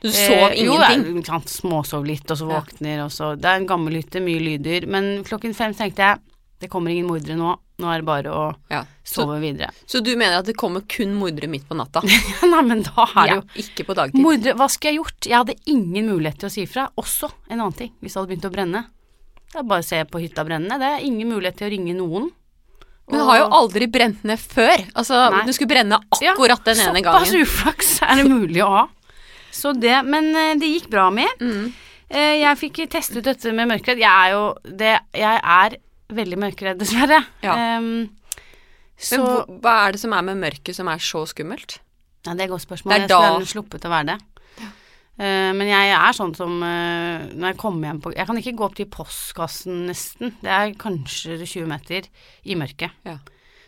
Du 0.00 0.06
sov 0.12 0.52
Eh, 0.52 0.60
jo, 0.62 0.76
ingenting? 0.76 1.02
jeg 1.24 1.40
ikke 1.42 1.50
småsov 1.50 2.04
litt, 2.06 2.30
og 2.30 2.36
så 2.38 2.46
Ja. 2.52 2.60
våkner, 2.60 3.04
og 3.04 3.10
så 3.10 3.32
Det 3.40 3.44
er 3.50 3.56
en 3.56 3.66
gammel 3.66 3.94
hytte, 3.98 4.20
mye 4.22 4.38
lyder. 4.38 4.86
Men 4.86 5.24
klokken 5.24 5.54
fem 5.56 5.72
tenkte 5.74 5.96
jeg 6.04 6.18
det 6.60 6.68
kommer 6.72 6.90
ingen 6.90 7.06
mordere 7.06 7.36
nå. 7.38 7.52
Nå 7.78 7.86
er 7.92 8.00
det 8.02 8.06
bare 8.08 8.30
å 8.34 8.44
Ja. 8.72 8.80
Så, 9.06 9.22
sove 9.22 9.36
videre. 9.40 9.68
så 9.86 10.00
du 10.02 10.10
mener 10.16 10.40
at 10.40 10.46
det 10.50 10.56
kommer 10.58 10.82
kun 10.90 11.12
mordere 11.14 11.46
midt 11.48 11.68
på 11.68 11.76
natta? 11.78 12.02
Nei, 12.52 12.62
men 12.66 12.82
da 12.82 13.04
er 13.06 13.14
det 13.14 13.28
Ja, 13.30 13.36
jo 13.38 13.62
ikke 13.62 13.86
på 13.86 13.94
dagtid. 13.94 14.20
Mordere, 14.20 14.56
hva 14.58 14.66
skulle 14.68 14.92
jeg 14.92 14.98
gjort? 14.98 15.28
Jeg 15.30 15.38
hadde 15.38 15.54
ingen 15.70 16.08
mulighet 16.10 16.40
til 16.42 16.48
å 16.50 16.52
si 16.52 16.64
ifra. 16.66 16.88
Også 16.98 17.30
en 17.48 17.60
annen 17.60 17.76
ting, 17.78 17.92
hvis 18.02 18.12
det 18.16 18.20
hadde 18.20 18.32
begynt 18.34 18.48
å 18.50 18.54
brenne. 18.56 18.82
Det 19.48 19.62
er 19.62 19.68
bare 19.70 19.80
å 19.84 19.88
se 19.88 20.02
på 20.10 20.20
hytta 20.20 20.44
brennende. 20.44 20.76
Det 20.82 20.90
er 20.98 21.06
ingen 21.06 21.30
mulighet 21.30 21.56
til 21.62 21.68
å 21.70 21.72
ringe 21.72 21.94
noen. 21.96 22.28
Men 23.08 23.22
det 23.22 23.26
har 23.30 23.38
jo 23.40 23.46
aldri 23.56 23.86
brent 23.88 24.24
ned 24.28 24.36
før. 24.42 24.82
Altså, 24.92 25.16
Nei. 25.32 25.46
det 25.48 25.54
skulle 25.56 25.70
brenne 25.72 25.96
akkurat 26.12 26.66
den 26.66 26.82
ene 26.84 27.00
gangen. 27.00 27.24
Såpass 27.24 27.46
uflaks 27.46 27.92
er 28.04 28.20
det 28.20 28.26
mulig 28.28 28.60
å 28.66 28.68
ha. 28.74 28.82
Så 29.54 29.72
det, 29.72 29.94
men 30.04 30.28
eh, 30.36 30.50
det 30.60 30.68
gikk 30.74 30.90
bra 30.92 31.06
med. 31.14 31.30
Mm. 31.40 31.70
Eh, 32.10 32.34
Jeg 32.42 32.58
fikk 32.60 32.82
testet 32.92 33.24
dette 33.24 33.54
med 33.56 33.70
mørkredd. 33.70 34.02
Jeg 34.02 34.12
er 34.12 34.34
jo 34.34 34.42
det, 34.68 34.98
Jeg 35.16 35.40
er 35.40 35.78
veldig 36.12 36.38
mørkredd, 36.40 36.78
dessverre. 36.80 37.20
Ja. 37.44 37.56
Um, 37.78 38.08
så 38.98 39.18
Men 39.20 39.60
hva 39.62 39.74
er 39.86 39.92
det 39.94 40.00
som 40.02 40.14
er 40.16 40.24
med 40.26 40.40
mørket 40.40 40.74
som 40.74 40.88
er 40.90 40.98
så 41.02 41.22
skummelt? 41.30 41.78
ja, 42.26 42.32
Det 42.34 42.40
er 42.40 42.44
et 42.48 42.50
godt 42.50 42.66
spørsmål. 42.66 42.90
Det 42.92 42.96
er 42.96 43.00
jeg 43.04 43.08
da- 43.08 43.18
skulle 43.18 43.38
gjerne 43.38 43.52
sluppet 43.52 43.86
å 43.86 43.92
være 43.94 44.06
det. 44.12 44.18
Eh, 45.18 45.50
men 45.52 45.66
jeg 45.66 45.90
er 45.90 46.12
sånn 46.14 46.30
som 46.36 46.62
eh, 46.62 47.24
Når 47.34 47.48
jeg 47.48 47.56
kommer 47.58 47.88
hjem 47.88 48.00
på 48.04 48.12
Jeg 48.14 48.24
kan 48.28 48.36
ikke 48.38 48.52
gå 48.54 48.64
opp 48.68 48.76
til 48.78 48.86
postkassen 48.86 49.88
nesten. 49.88 50.30
Det 50.44 50.46
er 50.54 50.74
kanskje 50.78 51.40
20 51.42 51.66
meter 51.66 52.06
i 52.46 52.54
mørket. 52.54 52.92
Ja. 53.04 53.16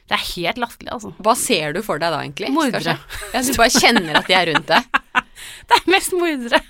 Det 0.07 0.15
er 0.15 0.23
helt 0.37 0.59
latterlig, 0.63 0.93
altså. 0.95 1.11
Hva 1.23 1.35
ser 1.39 1.73
du 1.75 1.83
for 1.83 1.99
deg 1.99 2.11
da, 2.15 2.21
egentlig? 2.23 2.53
Mordere. 2.55 2.95
Jeg 3.33 3.35
Ja, 3.35 3.43
du 3.43 3.59
bare 3.59 3.71
kjenner 3.75 4.17
at 4.21 4.27
de 4.31 4.35
er 4.39 4.47
rundt 4.55 4.67
deg. 4.71 4.87
Det 5.71 5.77
er 5.79 5.91
mest 5.91 6.13
mordere. 6.15 6.61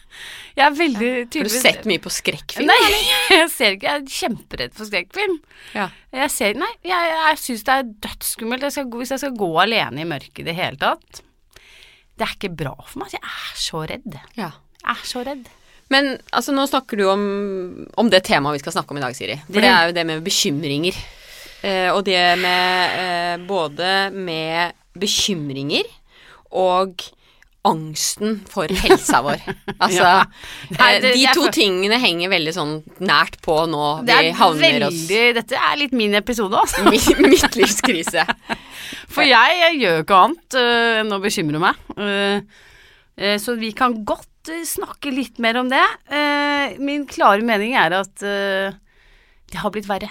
Jeg 0.61 0.67
er 0.69 0.77
veldig 0.77 1.11
Har 1.41 1.49
du 1.49 1.53
sett 1.55 1.87
mye 1.89 2.03
på 2.05 2.13
skrekkfilm? 2.13 2.69
Nei, 2.69 2.91
jeg 3.33 3.49
ser 3.55 3.77
ikke. 3.79 3.89
Jeg 3.89 4.03
er 4.05 4.15
kjemperedd 4.19 4.75
for 4.77 4.89
skrekkfilm. 4.91 5.39
Ja. 5.75 5.87
Jeg 6.21 6.31
ser, 6.35 6.59
nei, 6.61 6.71
jeg, 6.87 7.13
jeg 7.17 7.39
syns 7.41 7.65
det 7.67 7.77
er 7.79 7.89
dødsskummelt 8.07 8.67
jeg 8.69 8.75
skal 8.77 8.91
hvis 9.01 9.15
jeg 9.17 9.23
skal 9.25 9.37
gå 9.41 9.51
alene 9.65 10.03
i 10.05 10.09
mørket 10.11 10.43
i 10.45 10.49
det 10.51 10.57
hele 10.59 10.77
tatt. 10.81 11.23
Det 12.21 12.27
er 12.27 12.35
ikke 12.37 12.53
bra 12.61 12.75
for 12.85 13.01
meg. 13.01 13.15
Jeg 13.17 13.25
er 13.25 13.57
så 13.57 13.85
redd. 13.89 14.19
ja. 14.37 14.51
Jeg 14.81 14.97
er 14.97 15.05
så 15.05 15.21
redd. 15.27 15.49
Men 15.93 16.07
altså, 16.33 16.53
nå 16.57 16.63
snakker 16.71 16.97
du 17.01 17.03
om, 17.11 17.23
om 17.99 18.09
det 18.13 18.21
temaet 18.29 18.57
vi 18.57 18.63
skal 18.63 18.73
snakke 18.77 18.95
om 18.95 19.01
i 19.01 19.03
dag, 19.03 19.17
Siri. 19.17 19.35
For 19.47 19.53
Det- 19.59 19.63
det 19.67 19.71
er 19.73 19.87
jo 19.89 19.97
det 19.97 20.05
med 20.07 20.23
bekymringer. 20.25 20.97
Eh, 21.63 21.89
og 21.93 22.05
det 22.07 22.21
med 22.41 23.01
eh, 23.01 23.37
både 23.49 23.91
med 24.15 24.73
bekymringer 24.97 25.85
og 26.57 27.03
angsten 27.69 28.39
for 28.49 28.71
helsa 28.73 29.21
vår. 29.25 29.43
Altså, 29.81 30.01
Ja. 30.05 30.25
Nei, 30.79 30.89
eh, 30.95 31.01
det- 31.03 31.13
de 31.17 31.27
to 31.37 31.49
tingene 31.53 31.99
henger 32.01 32.31
veldig 32.33 32.55
sånn 32.57 32.73
nært 33.01 33.37
på 33.45 33.57
nå 33.69 33.83
vi 34.07 34.13
havner 34.13 34.35
havner 34.39 34.87
oss 34.89 35.03
Dette 35.09 35.57
er 35.61 35.77
litt 35.81 35.93
min 35.93 36.15
episode, 36.17 36.57
altså. 36.57 36.85
Mi- 36.93 37.29
Midtlivskrise. 37.29 38.25
For 39.15 39.23
jeg, 39.27 39.59
jeg 39.61 39.81
gjør 39.83 40.03
ikke 40.05 40.19
annet 40.25 40.57
uh, 40.57 41.01
enn 41.03 41.13
å 41.13 41.21
bekymre 41.23 41.61
meg. 41.63 41.79
Uh, 41.99 42.41
uh, 43.21 43.37
så 43.43 43.57
vi 43.61 43.73
kan 43.77 43.99
godt 44.09 44.27
snakke 44.65 45.13
litt 45.13 45.37
mer 45.39 45.59
om 45.61 45.69
det. 45.69 45.83
Min 46.81 47.03
klare 47.07 47.45
mening 47.45 47.75
er 47.77 47.93
at 47.99 48.15
det 48.25 49.59
har 49.61 49.71
blitt 49.75 49.85
verre. 49.87 50.09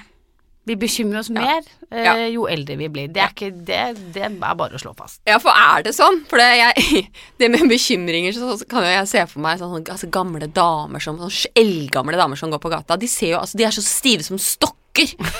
Vi 0.69 0.75
bekymrer 0.77 1.23
oss 1.23 1.31
mer 1.33 1.63
eh, 1.89 2.03
Ja. 2.05 2.13
jo 2.29 2.45
eldre 2.51 2.75
vi 2.77 2.89
blir. 2.93 3.07
Det 3.13 3.23
er, 3.23 3.31
ikke, 3.33 3.49
det, 3.65 3.79
det 4.13 4.25
er 4.27 4.35
bare 4.39 4.77
å 4.77 4.81
slå 4.81 4.93
fast. 4.97 5.21
Ja, 5.25 5.39
for 5.41 5.55
er 5.57 5.85
det 5.87 5.95
sånn? 5.97 6.21
For 6.29 6.41
det, 6.41 6.49
jeg, 6.59 7.05
det 7.41 7.49
med 7.55 7.65
bekymringer, 7.71 8.35
så, 8.37 8.53
så 8.59 8.67
kan 8.69 8.85
jeg 8.85 9.07
se 9.09 9.25
for 9.31 9.41
meg 9.45 9.61
sånn, 9.61 9.79
altså, 9.81 10.11
gamle 10.13 10.49
damer 10.53 11.01
som 11.03 11.17
sånn 11.17 11.33
eldgamle 11.57 12.19
damer 12.19 12.37
som 12.39 12.53
går 12.53 12.61
på 12.61 12.71
gata. 12.73 12.99
De 13.01 13.09
ser 13.09 13.33
jo, 13.33 13.41
altså, 13.41 13.57
de 13.57 13.65
er 13.65 13.73
så 13.73 13.85
stive 13.85 14.25
som 14.27 14.37
stokker. 14.41 14.77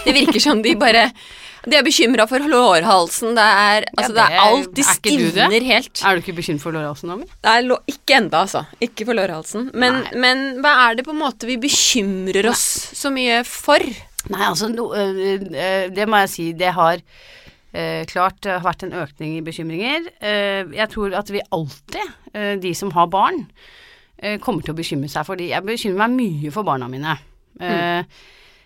Det 0.06 0.14
virker 0.16 0.40
som 0.40 0.62
de 0.64 0.72
bare 0.80 1.10
De 1.66 1.76
er 1.76 1.84
bekymra 1.84 2.24
for 2.30 2.40
lårhalsen. 2.40 3.34
Det 3.36 3.44
er, 3.44 3.88
altså, 3.98 4.14
det 4.16 4.22
det 4.22 4.28
er 4.38 4.44
alt. 4.46 4.70
De 4.78 4.84
er 4.86 4.94
stivner 4.96 5.66
helt. 5.68 6.04
Er 6.06 6.16
du 6.16 6.22
ikke 6.24 6.38
bekymret 6.38 6.64
for 6.64 6.74
lårhalsen, 6.78 7.12
Ami? 7.14 7.28
Det 7.28 7.56
er 7.58 7.74
ikke 7.92 8.16
enda, 8.22 8.46
altså. 8.46 8.64
Ikke 8.82 9.06
for 9.10 9.20
lårhalsen. 9.20 9.70
Men, 9.76 10.00
men 10.16 10.46
hva 10.64 10.78
er 10.88 11.00
det 11.00 11.06
på 11.10 11.12
en 11.14 11.20
måte 11.20 11.50
vi 11.50 11.60
bekymrer 11.60 12.48
oss 12.50 12.64
så 12.96 13.12
mye 13.14 13.42
for? 13.46 13.84
Nei, 14.28 14.42
altså 14.44 14.68
no, 14.72 14.90
øh, 14.94 15.42
øh, 15.48 15.86
Det 15.96 16.08
må 16.10 16.24
jeg 16.24 16.30
si. 16.30 16.48
Det 16.58 16.74
har 16.76 17.00
øh, 17.00 18.06
klart 18.10 18.46
har 18.46 18.64
vært 18.66 18.84
en 18.84 18.98
økning 19.00 19.38
i 19.38 19.46
bekymringer. 19.46 20.10
Jeg 20.76 20.90
tror 20.92 21.16
at 21.16 21.32
vi 21.32 21.46
alltid, 21.52 22.60
de 22.62 22.74
som 22.76 22.92
har 22.92 23.08
barn, 23.08 23.46
kommer 24.44 24.66
til 24.66 24.74
å 24.74 24.78
bekymre 24.78 25.08
seg 25.08 25.24
for 25.26 25.40
de. 25.40 25.54
Jeg 25.54 25.64
bekymrer 25.64 26.10
meg 26.10 26.18
mye 26.18 26.52
for 26.52 26.68
barna 26.68 26.90
mine. 26.92 27.16
Mm. 27.60 28.10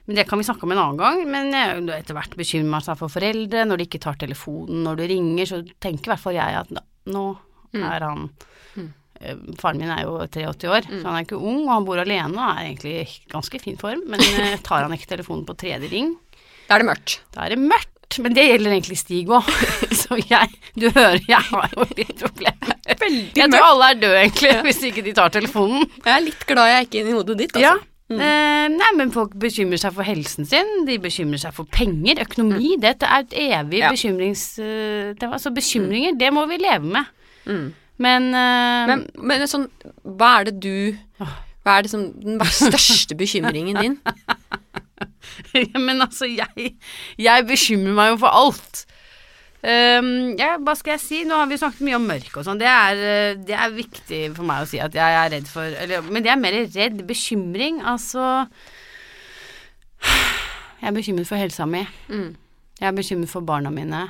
Men 0.06 0.18
det 0.18 0.26
kan 0.28 0.40
vi 0.42 0.46
snakke 0.48 0.66
om 0.66 0.74
en 0.74 0.82
annen 0.82 0.98
gang. 0.98 1.20
Men 1.30 1.54
jeg, 1.54 1.84
etter 2.00 2.18
hvert 2.18 2.34
bekymrer 2.40 2.72
man 2.72 2.84
seg 2.84 2.98
for 2.98 3.14
foreldre. 3.14 3.68
Når 3.70 3.80
de 3.80 3.88
ikke 3.88 4.02
tar 4.02 4.18
telefonen 4.20 4.82
når 4.88 4.98
du 4.98 5.06
ringer, 5.14 5.46
så 5.52 5.62
tenker 5.78 6.10
i 6.10 6.14
hvert 6.16 6.24
fall 6.24 6.40
jeg 6.40 6.58
at 6.64 6.74
nå 7.14 7.28
er 7.78 8.08
han 8.08 8.32
Faren 9.60 9.80
min 9.80 9.92
er 9.94 10.04
jo 10.04 10.18
83 10.28 10.68
år, 10.68 10.88
så 10.90 11.04
han 11.08 11.16
er 11.20 11.24
ikke 11.26 11.38
ung, 11.40 11.62
og 11.68 11.74
han 11.78 11.86
bor 11.88 12.02
alene 12.02 12.34
og 12.34 12.58
er 12.58 12.66
egentlig 12.74 12.94
i 13.04 13.08
ganske 13.32 13.60
fin 13.64 13.78
form. 13.80 14.02
Men 14.10 14.20
øh, 14.20 14.58
tar 14.68 14.84
han 14.84 14.94
ikke 14.98 15.08
telefonen 15.14 15.46
på 15.48 15.56
tredje 15.56 15.90
ring, 15.92 16.16
Da 16.68 16.76
er 16.76 16.84
det 16.84 16.90
mørkt. 16.90 17.20
da 17.36 17.46
er 17.46 17.56
det 17.56 17.60
mørkt. 17.64 17.90
Men 18.22 18.36
det 18.36 18.44
gjelder 18.46 18.76
egentlig 18.76 18.98
Stig 19.00 19.30
òg. 19.34 19.48
Så 20.04 20.20
jeg 20.30 20.50
Du 20.78 20.90
hører, 20.94 21.18
jeg 21.28 21.40
har 21.50 21.72
jo 21.74 21.86
litt 21.98 22.12
problemer. 22.20 22.76
Veldig 23.00 23.40
Jeg 23.40 23.50
tror 23.50 23.66
alle 23.72 23.88
er 23.90 23.98
døde, 24.04 24.20
egentlig, 24.26 24.52
hvis 24.68 24.84
ikke 24.92 25.04
de 25.08 25.14
tar 25.18 25.32
telefonen. 25.34 25.88
Jeg 26.06 26.14
er 26.14 26.22
litt 26.28 26.44
glad 26.50 26.70
jeg 26.70 26.78
er 26.82 26.86
ikke 26.90 27.02
inni 27.02 27.16
hodet 27.18 27.38
ditt, 27.40 27.56
altså. 27.58 27.72
Ja. 27.80 27.90
Eh, 28.14 28.68
nei, 28.70 28.90
men 29.00 29.10
folk 29.16 29.32
bekymrer 29.42 29.80
seg 29.82 29.96
for 29.96 30.06
helsen 30.06 30.46
sin, 30.46 30.68
de 30.86 31.00
bekymrer 31.02 31.42
seg 31.42 31.56
for 31.56 31.66
penger, 31.74 32.20
økonomi. 32.28 32.76
Dette 32.84 33.08
er 33.10 33.24
et 33.26 33.34
evig 33.48 33.80
Ja. 33.82 33.90
bekymrings... 33.96 34.44
eh, 34.62 35.14
det, 35.18 35.30
altså 35.32 35.50
bekymringer, 35.56 36.14
det 36.20 36.30
må 36.36 36.44
vi 36.52 36.60
leve 36.62 36.86
med. 37.00 37.10
Mm. 37.50 37.72
Men, 38.04 38.30
uh, 38.36 38.84
Men, 38.90 39.06
men 39.22 39.48
sånn, 39.50 39.70
hva 40.04 40.40
er 40.40 40.50
det 40.50 40.58
du 40.64 40.76
Hva 41.64 41.78
er 41.78 41.86
det 41.86 41.94
som 41.94 42.10
den 42.20 42.42
største 42.52 43.16
bekymringen 43.16 43.80
din? 43.80 44.00
Men 45.88 46.04
altså, 46.04 46.28
jeg, 46.28 46.74
jeg 47.20 47.46
bekymrer 47.48 47.96
meg 47.96 48.10
jo 48.14 48.18
for 48.26 48.36
alt. 48.36 48.84
Um, 49.64 50.34
ja, 50.36 50.58
hva 50.60 50.74
skal 50.76 50.98
jeg 50.98 51.02
si? 51.04 51.18
Nå 51.24 51.38
har 51.40 51.48
vi 51.48 51.56
snakket 51.60 51.86
mye 51.88 51.96
om 51.96 52.08
mørk 52.10 52.36
og 52.36 52.44
sånn. 52.44 52.60
Det, 52.60 52.68
eh, 52.68 53.38
det 53.48 53.56
er 53.56 53.72
viktig 53.72 54.20
for 54.36 54.48
meg 54.50 54.66
å 54.66 54.68
si 54.68 54.82
at 54.84 54.96
jeg 54.98 55.20
er 55.20 55.32
redd 55.32 55.48
for 55.48 55.64
eller, 55.64 56.04
Men 56.04 56.26
det 56.26 56.34
er 56.34 56.42
mer 56.42 56.58
redd. 56.68 57.00
Bekymring, 57.08 57.80
altså 57.80 58.44
Jeg 60.04 60.90
er 60.90 60.98
bekymret 60.98 61.30
for 61.30 61.40
helsa 61.40 61.68
mi. 61.70 61.86
Mm. 62.12 62.34
Jeg 62.82 62.90
er 62.90 62.98
bekymret 62.98 63.32
for 63.32 63.48
barna 63.48 63.72
mine. 63.72 64.04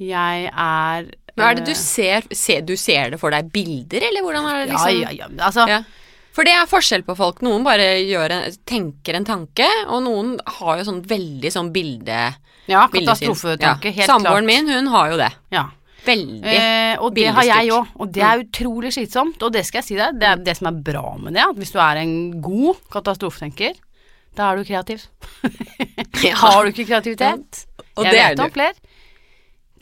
Jeg 0.00 0.48
er 0.56 1.12
Hva 1.38 1.52
er 1.52 1.60
det 1.60 1.68
du 1.68 1.72
eh, 1.74 1.80
ser? 1.80 2.26
ser 2.34 2.66
du 2.66 2.74
ser 2.80 3.14
det 3.14 3.20
for 3.22 3.34
deg 3.34 3.48
bilder, 3.54 4.08
eller 4.10 4.26
hvordan 4.26 4.50
er 4.50 4.60
det 4.60 4.68
liksom? 4.72 4.98
Ja, 4.98 5.08
ja, 5.08 5.14
ja. 5.24 5.30
Altså, 5.48 5.68
Ja. 5.70 5.82
For 6.38 6.46
det 6.46 6.52
er 6.54 6.68
forskjell 6.70 7.02
på 7.02 7.16
folk. 7.18 7.40
Noen 7.42 7.64
bare 7.66 7.86
en, 7.98 8.52
tenker 8.68 9.16
en 9.18 9.26
tanke, 9.26 9.66
og 9.90 10.04
noen 10.04 10.36
har 10.60 10.78
jo 10.78 10.84
sånn 10.86 11.00
veldig 11.10 11.50
sånn 11.50 11.72
bilde... 11.74 12.20
ja 12.70 12.84
katastrofetanke. 12.92 13.90
Ja. 13.90 13.96
Helt 13.96 14.12
Samboeren 14.12 14.46
klart. 14.46 14.68
min, 14.68 14.70
hun 14.70 14.90
har 14.92 15.10
jo 15.10 15.18
det. 15.18 15.32
Ja. 15.50 15.64
Veldig. 16.06 16.52
Eh, 16.52 16.94
og 17.02 17.10
det 17.16 17.26
har 17.34 17.46
jeg 17.48 17.72
òg, 17.74 17.90
og 17.98 18.12
det 18.14 18.22
er 18.22 18.44
utrolig 18.44 18.92
slitsomt. 18.94 19.42
Og 19.42 19.52
det 19.56 19.64
skal 19.66 19.82
jeg 19.82 19.88
si 19.88 19.98
deg, 19.98 20.20
det 20.20 20.30
er 20.30 20.44
det 20.46 20.54
som 20.60 20.70
er 20.70 20.78
bra 20.86 21.16
med 21.18 21.34
det, 21.34 21.42
at 21.42 21.58
hvis 21.58 21.74
du 21.74 21.80
er 21.82 22.02
en 22.04 22.14
god 22.44 22.78
katastrofetenker, 22.94 23.74
da 24.38 24.52
er 24.52 24.60
du 24.60 24.68
kreativ. 24.68 25.08
Har 26.42 26.62
du 26.62 26.70
ikke 26.70 26.86
kreativitet? 26.86 27.64
Og 27.98 28.06
jeg 28.06 28.14
det 28.14 28.22
vet 28.22 28.44
om 28.44 28.54
flere. 28.54 28.87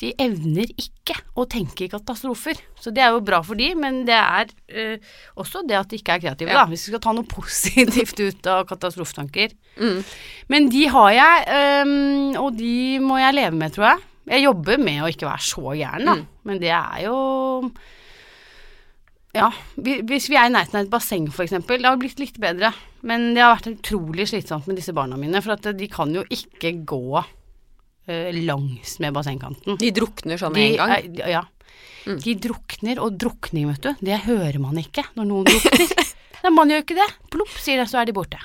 De 0.00 0.10
evner 0.20 0.68
ikke 0.76 1.14
å 1.38 1.46
tenke 1.48 1.88
katastrofer. 1.92 2.58
Så 2.80 2.92
det 2.94 3.02
er 3.04 3.14
jo 3.14 3.22
bra 3.24 3.40
for 3.46 3.58
de, 3.58 3.70
men 3.78 4.02
det 4.08 4.16
er 4.16 4.50
eh, 4.68 5.12
også 5.40 5.62
det 5.68 5.78
at 5.78 5.88
de 5.92 6.00
ikke 6.00 6.16
er 6.18 6.24
kreative, 6.26 6.52
Ja. 6.52 6.64
da. 6.64 6.70
Hvis 6.72 6.86
vi 6.88 6.92
skal 6.94 7.02
ta 7.06 7.14
noe 7.16 7.28
positivt 7.36 8.20
ut 8.20 8.50
av 8.52 8.64
katastrofetanker. 8.68 9.54
Mm. 9.80 10.00
Men 10.52 10.68
de 10.72 10.86
har 10.92 11.10
jeg, 11.16 11.46
øhm, 11.60 12.36
og 12.40 12.56
de 12.58 12.74
må 13.04 13.18
jeg 13.22 13.38
leve 13.38 13.56
med, 13.56 13.72
tror 13.76 13.90
jeg. 13.92 14.04
Jeg 14.36 14.42
jobber 14.48 14.80
med 14.82 15.04
å 15.04 15.10
ikke 15.12 15.28
være 15.28 15.44
så 15.46 15.76
gæren, 15.78 16.08
da. 16.08 16.16
Mm. 16.18 16.26
Men 16.50 16.58
det 16.64 16.72
er 16.74 17.04
jo 17.06 17.18
Ja, 19.36 19.50
hvis 19.76 20.30
vi 20.32 20.36
er 20.40 20.48
i 20.48 20.52
nærheten 20.54 20.78
av 20.78 20.86
et 20.86 20.90
basseng, 20.92 21.26
eksempel. 21.28 21.82
Det 21.82 21.90
har 21.90 21.98
blitt 22.00 22.20
litt 22.22 22.38
bedre. 22.40 22.70
Men 23.06 23.34
det 23.36 23.42
har 23.44 23.52
vært 23.58 23.68
utrolig 23.74 24.24
slitsomt 24.30 24.66
med 24.66 24.78
disse 24.80 24.94
barna 24.96 25.18
mine, 25.20 25.42
for 25.44 25.52
at 25.58 25.66
de 25.76 25.88
kan 25.92 26.14
jo 26.14 26.24
ikke 26.32 26.72
gå 26.88 27.02
øh, 27.20 27.35
langs 28.06 28.98
med 29.02 29.12
bassengkanten. 29.16 29.76
De 29.78 29.90
drukner 29.92 30.38
sånn 30.38 30.52
med 30.54 30.72
en 30.72 30.76
gang. 30.76 30.90
er- 31.20 31.30
ja. 31.30 31.44
De 32.06 32.34
drukner, 32.38 33.00
og 33.02 33.16
drukning, 33.18 33.66
vet 33.72 33.82
du, 33.82 33.94
det 34.06 34.20
hører 34.28 34.60
man 34.62 34.76
ikke 34.78 35.02
når 35.16 35.26
noen 35.26 35.44
drukner. 35.48 36.04
Nei, 36.44 36.50
man 36.54 36.70
gjør 36.70 36.84
ikke 36.84 36.94
det. 37.00 37.08
Plopp, 37.34 37.50
sier 37.58 37.80
det, 37.82 37.88
så 37.90 37.98
er 38.00 38.06
de 38.06 38.12
borte. 38.14 38.38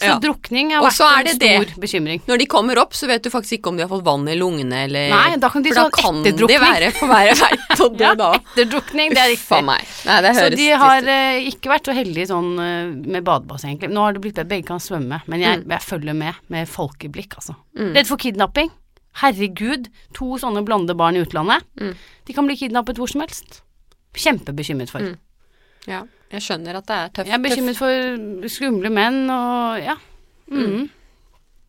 Så 0.00 0.06
Ja. 0.08 0.14
drukning 0.18 0.70
har 0.72 0.80
vært 0.82 1.26
en 1.28 1.34
stor 1.36 1.64
det. 1.66 1.74
bekymring. 1.76 2.20
Når 2.26 2.38
de 2.40 2.46
kommer 2.48 2.78
opp, 2.80 2.94
så 2.96 3.06
vet 3.06 3.22
du 3.22 3.28
faktisk 3.28 3.58
ikke 3.58 3.68
om 3.68 3.76
de 3.76 3.82
har 3.84 3.90
fått 3.90 4.02
vann 4.02 4.26
i 4.32 4.34
lungene, 4.34 4.84
eller 4.86 5.10
Nei, 5.12 5.36
da 5.36 5.50
kan 5.52 5.62
de 5.62 5.68
For 5.68 5.74
da 5.76 5.82
sånn 5.90 5.92
kan 5.92 6.22
de 6.24 6.32
være 6.58 6.88
på 6.96 7.06
hver 7.10 7.34
vei 7.36 7.50
til 7.76 7.84
å 7.84 7.88
dø 7.96 8.04
Ja, 8.08 8.14
da. 8.16 8.30
etterdrukning, 8.40 9.10
det 9.12 9.18
er 9.20 9.28
riktig. 9.34 9.64
meg. 9.64 9.84
Nei, 10.06 10.20
det 10.24 10.32
Så 10.36 10.56
de 10.56 10.68
har 10.70 11.02
ut. 11.02 11.08
eh, 11.12 11.50
ikke 11.52 11.68
vært 11.74 11.84
så 11.84 11.94
heldige 11.94 12.26
sånn 12.32 12.50
uh, 12.56 13.08
med 13.12 13.22
badebasseng, 13.24 13.76
egentlig. 13.76 13.92
Nå 13.92 14.00
har 14.06 14.12
det 14.16 14.22
blitt 14.24 14.34
bedre, 14.40 14.48
begge 14.48 14.66
kan 14.72 14.80
svømme, 14.80 15.20
men 15.28 15.40
jeg, 15.44 15.64
jeg 15.68 15.80
følger 15.84 16.14
med 16.16 16.34
med 16.48 16.66
folkeblikk, 16.68 17.36
altså. 17.36 17.54
Mm. 17.76 17.92
Redd 17.94 18.06
for 18.06 18.16
kidnapping. 18.16 18.70
Herregud, 19.20 19.88
to 20.14 20.38
sånne 20.38 20.64
blonde 20.64 20.96
barn 20.96 21.16
i 21.16 21.20
utlandet. 21.26 21.62
Mm. 21.78 21.94
De 22.26 22.32
kan 22.32 22.46
bli 22.46 22.56
kidnappet 22.56 22.96
hvor 22.96 23.10
som 23.10 23.20
helst. 23.20 23.60
Kjempebekymret 24.14 24.88
for. 24.88 25.00
Mm. 25.00 25.16
Ja, 25.86 26.02
jeg 26.30 26.46
skjønner 26.46 26.78
at 26.78 26.86
det 26.86 26.96
er 26.96 27.10
tøft. 27.16 27.30
Jeg 27.30 27.38
er 27.38 27.42
bekymret 27.42 27.80
for 27.80 28.50
skumle 28.52 28.92
menn 28.94 29.24
og 29.34 29.82
ja. 29.82 29.96
Mm. 30.50 30.86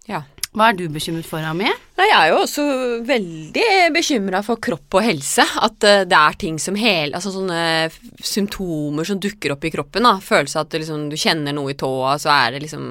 Ja. 0.10 0.22
Hva 0.52 0.68
er 0.68 0.76
du 0.76 0.84
bekymret 0.92 1.24
for, 1.24 1.40
Ami? 1.48 1.70
Nei, 1.96 2.06
Jeg 2.10 2.16
er 2.18 2.32
jo 2.34 2.40
også 2.42 2.64
veldig 3.08 3.68
bekymra 3.96 4.42
for 4.44 4.60
kropp 4.60 4.98
og 5.00 5.06
helse. 5.06 5.46
At 5.64 5.86
uh, 5.88 6.02
det 6.04 6.18
er 6.18 6.38
ting 6.42 6.58
som 6.60 6.76
hele 6.76 7.16
Altså 7.16 7.32
sånne 7.32 7.88
symptomer 8.20 9.08
som 9.08 9.22
dukker 9.22 9.54
opp 9.56 9.64
i 9.64 9.72
kroppen. 9.72 10.04
da 10.04 10.18
Følelse 10.20 10.60
av 10.60 10.68
at 10.68 10.74
det 10.74 10.84
liksom, 10.84 11.08
du 11.08 11.16
kjenner 11.16 11.56
noe 11.56 11.72
i 11.72 11.78
tåa, 11.80 12.18
så 12.20 12.34
er 12.36 12.58
det 12.58 12.66
liksom 12.66 12.86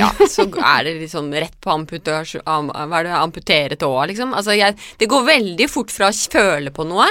Ja, 0.00 0.08
så 0.24 0.48
er 0.48 0.88
det 0.88 0.96
liksom 1.02 1.28
rett 1.34 1.58
på 1.60 1.74
amputasjon 1.76 2.46
am, 2.48 2.72
Hva 2.72 3.02
er 3.02 3.10
det, 3.10 3.16
amputere 3.20 3.76
tåa, 3.76 4.08
liksom. 4.08 4.32
Altså 4.32 4.56
jeg 4.56 4.78
Det 4.98 5.10
går 5.12 5.28
veldig 5.28 5.68
fort 5.70 5.92
fra 5.92 6.08
å 6.08 6.20
føle 6.32 6.72
på 6.72 6.88
noe 6.88 7.10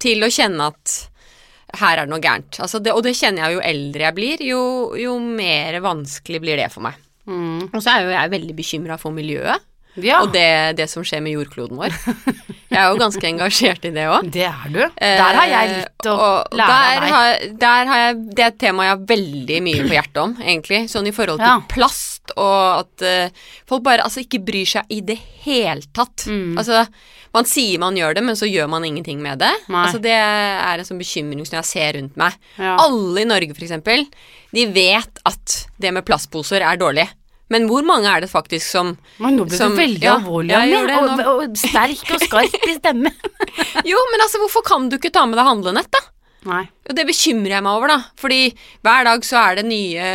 til 0.00 0.22
å 0.22 0.30
kjenne 0.32 0.70
at 0.70 1.00
her 1.78 1.98
er 2.00 2.06
det 2.06 2.12
noe 2.12 2.22
gærent. 2.24 2.58
Altså 2.64 2.80
det, 2.82 2.92
og 2.96 3.02
det 3.06 3.14
kjenner 3.18 3.46
jeg 3.46 3.58
jo 3.58 3.64
eldre 3.70 4.06
jeg 4.08 4.16
blir, 4.16 4.44
jo, 4.44 4.60
jo 4.98 5.16
mer 5.22 5.80
vanskelig 5.84 6.40
blir 6.42 6.56
det 6.60 6.70
for 6.72 6.82
meg. 6.88 6.98
Mm. 7.30 7.68
Og 7.70 7.82
så 7.82 7.92
er 7.94 8.06
jo 8.06 8.14
jeg 8.14 8.32
veldig 8.32 8.56
bekymra 8.58 8.96
for 8.98 9.14
miljøet. 9.14 9.66
Ja, 9.98 10.20
Og 10.22 10.30
det, 10.32 10.76
det 10.78 10.86
som 10.88 11.02
skjer 11.04 11.18
med 11.24 11.34
jordkloden 11.34 11.76
vår. 11.76 11.90
Jeg 12.70 12.78
er 12.78 12.92
jo 12.92 12.98
ganske 13.00 13.26
engasjert 13.26 13.82
i 13.88 13.90
det 13.90 14.04
òg. 14.06 14.28
det 14.30 14.44
er 14.46 14.68
du. 14.70 14.78
Der 14.94 15.34
har 15.34 15.48
jeg 15.50 15.72
litt 15.72 16.06
å 16.06 16.14
og 16.14 16.54
lære 16.54 16.70
der 16.70 16.86
av 16.86 17.02
deg. 17.02 17.10
Har, 17.16 17.40
der 17.64 17.90
har 17.90 18.02
jeg, 18.04 18.20
det 18.30 18.44
er 18.44 18.52
et 18.52 18.60
tema 18.62 18.86
jeg 18.86 18.94
har 18.94 19.02
veldig 19.10 19.58
mye 19.66 19.82
på 19.88 19.96
hjertet 19.96 20.20
om, 20.22 20.36
egentlig. 20.38 20.80
Sånn 20.92 21.10
i 21.10 21.14
forhold 21.16 21.42
til 21.42 21.50
Ja. 21.50 21.56
Og 22.36 22.84
at 22.84 23.04
uh, 23.06 23.46
folk 23.68 23.82
bare 23.86 24.04
altså 24.06 24.22
ikke 24.24 24.42
bryr 24.46 24.68
seg 24.68 24.90
i 24.92 25.00
det 25.06 25.18
hele 25.44 25.82
tatt. 25.96 26.26
Mm. 26.30 26.58
Altså, 26.60 26.84
man 27.34 27.46
sier 27.46 27.78
man 27.82 27.96
gjør 27.98 28.18
det, 28.18 28.24
men 28.26 28.38
så 28.38 28.48
gjør 28.50 28.68
man 28.72 28.84
ingenting 28.86 29.22
med 29.22 29.38
det. 29.42 29.52
Nei. 29.70 29.84
Altså, 29.86 30.00
det 30.02 30.14
er 30.16 30.80
en 30.82 30.88
sånn 30.88 31.00
bekymring 31.00 31.46
som 31.46 31.60
jeg 31.60 31.68
ser 31.70 31.96
rundt 31.98 32.18
meg. 32.20 32.36
Ja. 32.58 32.76
Alle 32.82 33.22
i 33.22 33.28
Norge, 33.28 33.54
eksempel, 33.54 34.06
de 34.54 34.66
vet 34.74 35.22
at 35.30 35.56
det 35.80 35.94
med 35.94 36.06
plastposer 36.08 36.64
er 36.66 36.80
dårlig. 36.80 37.06
Men 37.50 37.66
hvor 37.66 37.82
mange 37.82 38.06
er 38.06 38.22
det 38.22 38.30
faktisk 38.30 38.62
som 38.62 38.92
Men 39.18 39.36
nå 39.40 39.44
ble 39.48 39.58
som- 39.58 39.74
du 39.74 39.80
veldig 39.82 40.06
ja, 40.06 40.18
alvorlig, 40.20 40.54
Ami, 40.54 40.70
det 40.86 40.98
og, 41.00 41.08
nå. 41.18 41.32
og 41.50 41.56
sterk 41.58 42.12
og 42.14 42.22
skarp 42.22 42.68
i 42.68 42.76
stemmen. 42.78 43.14
Jo, 43.90 43.98
men 44.12 44.22
altså, 44.22 44.38
hvorfor 44.42 44.62
kan 44.66 44.88
du 44.88 44.96
ikke 44.98 45.10
ta 45.14 45.24
med 45.26 45.38
deg 45.38 45.48
handlenett, 45.48 45.90
da? 45.90 46.02
Nei. 46.48 46.64
Og 46.88 46.96
det 46.96 47.04
bekymrer 47.08 47.58
jeg 47.58 47.64
meg 47.66 47.76
over, 47.76 47.92
da. 47.92 47.98
Fordi 48.20 48.42
hver 48.86 49.06
dag 49.10 49.24
så 49.28 49.42
er 49.42 49.60
det 49.60 49.66
nye 49.68 50.06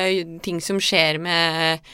ting 0.46 0.62
som 0.64 0.82
skjer 0.82 1.20
med 1.22 1.86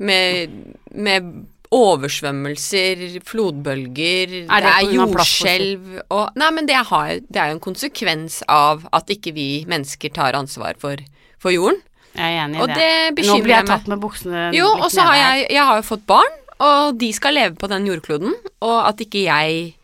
med, 0.00 0.52
med 0.96 1.26
oversvømmelser, 1.70 3.20
flodbølger, 3.26 4.32
Er 4.50 4.64
det 4.64 4.64
det 4.64 4.72
er 4.72 4.94
jordskjelv 4.96 6.00
og 6.08 6.40
Nei, 6.40 6.48
men 6.56 6.66
det, 6.66 6.80
har, 6.88 7.20
det 7.28 7.38
er 7.38 7.52
jo 7.52 7.58
en 7.58 7.62
konsekvens 7.62 8.40
av 8.50 8.86
at 8.96 9.12
ikke 9.12 9.34
vi 9.36 9.48
mennesker 9.70 10.12
tar 10.16 10.38
ansvar 10.38 10.80
for, 10.82 10.98
for 11.38 11.54
jorden. 11.54 11.78
Jeg 12.16 12.26
er 12.26 12.40
enig 12.42 12.58
i 12.58 12.62
Og 12.64 12.72
det. 12.72 12.88
det 13.20 13.26
Nå 13.28 13.38
blir 13.44 13.54
jeg 13.54 13.68
tatt 13.68 13.86
med 13.86 14.00
buksene 14.02 14.48
Jo, 14.56 14.66
og 14.80 14.88
så 14.90 15.04
har 15.06 15.18
jeg, 15.20 15.44
jeg 15.54 15.66
har 15.68 15.78
jo 15.78 15.86
fått 15.92 16.08
barn, 16.10 16.38
og 16.58 16.96
de 16.98 17.12
skal 17.14 17.38
leve 17.38 17.54
på 17.60 17.70
den 17.70 17.86
jordkloden, 17.86 18.34
og 18.66 18.78
at 18.88 19.04
ikke 19.04 19.22
jeg 19.28 19.76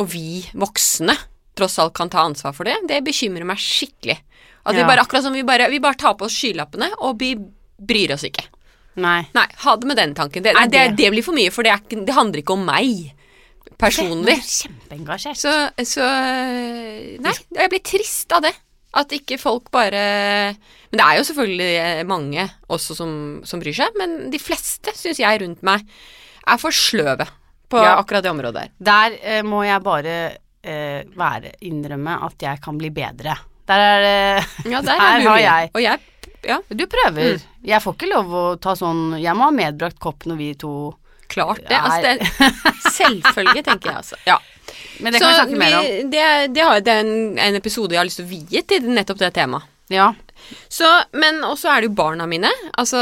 og 0.00 0.10
vi 0.10 0.42
voksne 0.58 1.14
tross 1.60 1.78
alt 1.82 1.94
kan 1.96 2.10
ta 2.12 2.24
ansvar 2.26 2.54
for 2.56 2.68
det, 2.68 2.78
det 2.90 3.02
bekymrer 3.06 3.46
meg 3.48 3.60
skikkelig. 3.62 4.18
At 4.64 4.76
vi 4.76 4.82
bare, 4.84 5.00
akkurat 5.06 5.24
som 5.24 5.32
vi 5.36 5.44
bare, 5.46 5.70
vi 5.72 5.78
bare 5.80 5.96
tar 6.00 6.16
på 6.20 6.26
oss 6.26 6.34
skylappene, 6.36 6.90
og 7.06 7.16
vi 7.22 7.30
bryr 7.80 8.12
oss 8.16 8.26
ikke. 8.28 8.44
Nei. 9.00 9.22
Nei, 9.32 9.46
ha 9.62 9.76
det 9.80 9.88
med 9.88 9.96
den 9.96 10.12
tanken. 10.18 10.44
Det, 10.44 10.52
det, 10.72 10.82
det- 10.98 11.08
blir 11.14 11.24
for 11.24 11.32
mye, 11.36 11.52
for 11.54 11.64
det, 11.64 11.72
er 11.72 12.04
det 12.04 12.16
handler 12.16 12.42
ikke 12.42 12.56
om 12.58 12.66
meg 12.68 13.14
personlig. 13.80 14.34
Er 14.36 14.42
Kjempeengasjert. 14.44 15.38
Så, 15.40 15.52
så 15.88 16.04
Nei, 17.24 17.32
jeg 17.56 17.72
blir 17.72 17.82
trist 17.86 18.32
av 18.36 18.44
det. 18.44 18.52
At 18.98 19.12
ikke 19.14 19.36
folk 19.38 19.68
bare 19.70 20.00
Men 20.90 20.98
det 20.98 21.04
er 21.04 21.18
jo 21.20 21.26
selvfølgelig 21.28 21.68
eh, 21.78 22.00
mange 22.10 22.42
også 22.74 22.96
som, 22.98 23.12
som 23.46 23.60
bryr 23.62 23.76
seg, 23.78 23.94
men 24.00 24.16
de 24.32 24.40
fleste, 24.42 24.90
syns 24.98 25.20
jeg, 25.22 25.40
rundt 25.44 25.62
meg 25.66 25.84
er 26.50 26.58
for 26.58 26.74
sløve 26.74 27.28
på 27.70 27.78
Ja. 27.78 27.92
akkurat 28.00 28.24
det 28.26 28.32
området 28.32 28.64
der. 28.64 28.72
Der 28.90 29.14
eh, 29.22 29.42
må 29.46 29.62
jeg 29.62 29.84
bare 29.86 30.14
eh, 30.62 31.02
være 31.16 31.54
innrømme 31.66 32.18
at 32.26 32.42
jeg 32.42 32.60
kan 32.64 32.78
bli 32.80 32.90
bedre. 32.94 33.36
Der 33.70 33.78
er 33.86 34.00
det 34.04 34.70
Ja, 34.72 34.80
der 34.80 34.88
der 34.88 35.04
er 35.04 35.26
har 35.30 35.38
jeg. 35.44 35.70
Og 35.74 35.82
jeg 35.82 35.98
Ja, 36.44 36.56
Du 36.72 36.86
prøver. 36.88 37.40
Jeg 37.62 37.82
får 37.84 37.94
ikke 37.98 38.08
lov 38.14 38.30
å 38.32 38.44
ta 38.56 38.72
sånn 38.74 39.18
Jeg 39.20 39.36
må 39.36 39.44
ha 39.50 39.50
medbrakt 39.52 39.98
kopp 40.00 40.24
når 40.24 40.36
vi 40.40 40.54
to 40.54 40.72
klart 41.30 41.60
det. 41.68 41.76
Altså, 41.78 42.16
det 42.18 42.92
Selvfølge, 42.96 43.62
tenker 43.62 43.90
jeg 43.92 43.96
altså. 44.00 44.16
Ja. 44.26 44.38
Men 45.00 45.12
det 45.12 45.20
Så 45.20 45.28
kan 45.28 45.30
vi 45.30 45.36
snakke 45.40 45.58
mer 45.60 45.76
om. 45.78 46.10
det, 46.10 46.24
det, 46.54 46.64
har, 46.64 46.80
det 46.80 46.92
er 46.94 47.04
en, 47.04 47.38
en 47.38 47.54
episode 47.60 47.94
jeg 47.94 48.00
har 48.00 48.08
lyst 48.08 48.18
til 48.20 48.26
å 48.26 48.32
vie 48.32 48.62
til 48.72 48.88
nettopp 48.90 49.20
det 49.22 49.30
temaet. 49.36 49.68
Ja. 49.90 50.08
Så, 50.70 50.86
men 51.12 51.40
også 51.46 51.68
er 51.72 51.82
det 51.84 51.90
jo 51.90 51.94
barna 51.98 52.26
mine. 52.30 52.50
Altså 52.78 53.00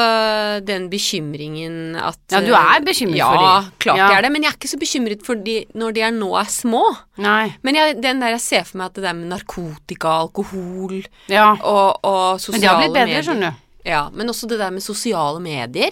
den 0.66 0.88
bekymringen 0.92 1.96
at 2.00 2.18
Ja, 2.32 2.40
du 2.44 2.52
er 2.56 2.80
bekymret 2.84 3.20
ja, 3.20 3.28
for 3.28 3.38
dem? 3.38 3.48
Ja, 3.48 3.78
klart 3.84 4.00
Ja. 4.00 4.08
jeg 4.08 4.18
er 4.18 4.22
det. 4.26 4.32
Men 4.32 4.42
jeg 4.46 4.52
er 4.52 4.58
ikke 4.58 4.72
så 4.72 4.80
bekymret 4.80 5.24
for 5.26 5.34
de 5.48 5.56
når 5.74 5.94
de 5.96 6.00
er 6.08 6.10
nå 6.16 6.32
er 6.40 6.50
små. 6.52 6.82
Nei. 7.18 7.54
Men 7.62 7.74
jeg, 7.80 8.00
den 8.02 8.20
der 8.24 8.34
jeg 8.36 8.40
ser 8.44 8.64
for 8.68 8.78
meg 8.80 8.90
at 8.90 8.98
det 9.00 9.06
der 9.08 9.16
med 9.20 9.32
narkotika, 9.32 10.08
alkohol 10.26 11.00
Ja. 11.28 11.52
og, 11.62 12.00
og 12.04 12.40
sosiale 12.40 12.52
Men 12.52 12.60
det 12.60 12.68
har 12.68 12.82
blitt 12.82 12.92
bedre, 12.94 13.06
medier 13.06 13.22
skjønner 13.30 13.50
du. 13.56 13.64
Ja, 13.88 14.02
men 14.12 14.28
også 14.28 14.48
det 14.50 14.58
der 14.60 14.70
med 14.74 14.82
sosiale 14.84 15.40
medier. 15.40 15.90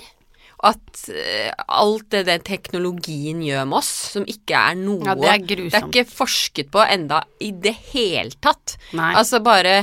At 0.65 1.03
uh, 1.13 1.51
alt 1.69 2.07
det 2.11 2.23
den 2.27 2.41
teknologien 2.41 3.43
gjør 3.45 3.67
med 3.69 3.77
oss, 3.77 3.91
som 4.15 4.25
ikke 4.25 4.57
er 4.57 4.75
noe 4.81 5.05
Ja, 5.05 5.15
det 5.15 5.29
er 5.29 5.43
Det 5.45 5.75
er 5.75 5.85
ikke 5.85 6.07
forsket 6.09 6.71
på 6.73 6.81
enda 6.81 7.23
i 7.45 7.51
det 7.53 7.75
hele 7.93 8.33
tatt. 8.41 8.79
Nei. 8.97 9.13
Altså 9.21 9.43
bare 9.45 9.83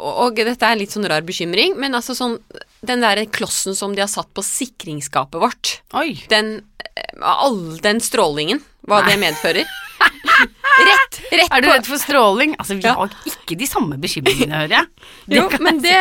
og, 0.00 0.36
dette 0.40 0.64
er 0.68 0.78
litt 0.80 0.94
sånn 0.94 1.04
rar 1.08 1.24
bekymring, 1.26 1.74
men 1.76 1.96
altså 1.98 2.14
sånn 2.16 2.38
Den 2.86 3.02
der 3.04 3.24
klossen 3.28 3.76
som 3.76 3.94
de 3.96 4.00
har 4.04 4.08
satt 4.10 4.30
på 4.36 4.44
sikringsskapet 4.44 5.40
vårt, 5.42 5.72
Oi. 5.96 6.14
den 6.32 6.62
eh, 6.94 7.18
All 7.20 7.76
den 7.84 8.00
strålingen, 8.00 8.62
hva 8.88 9.02
det 9.06 9.18
medfører. 9.20 9.66
rett, 10.86 11.20
rett 11.32 11.52
Er 11.52 11.64
du 11.64 11.68
redd 11.70 11.88
for 11.88 12.00
stråling? 12.00 12.54
Altså, 12.60 12.76
vi 12.78 12.86
Ja. 12.86 12.94
har 12.94 13.12
ikke 13.28 13.56
de 13.58 13.66
samme 13.68 13.98
bekymringene, 14.00 14.62
hører 14.64 14.76
jeg. 14.78 14.86
Det 15.26 15.36
Jo, 15.40 15.46
men 15.64 15.80
det 15.84 15.96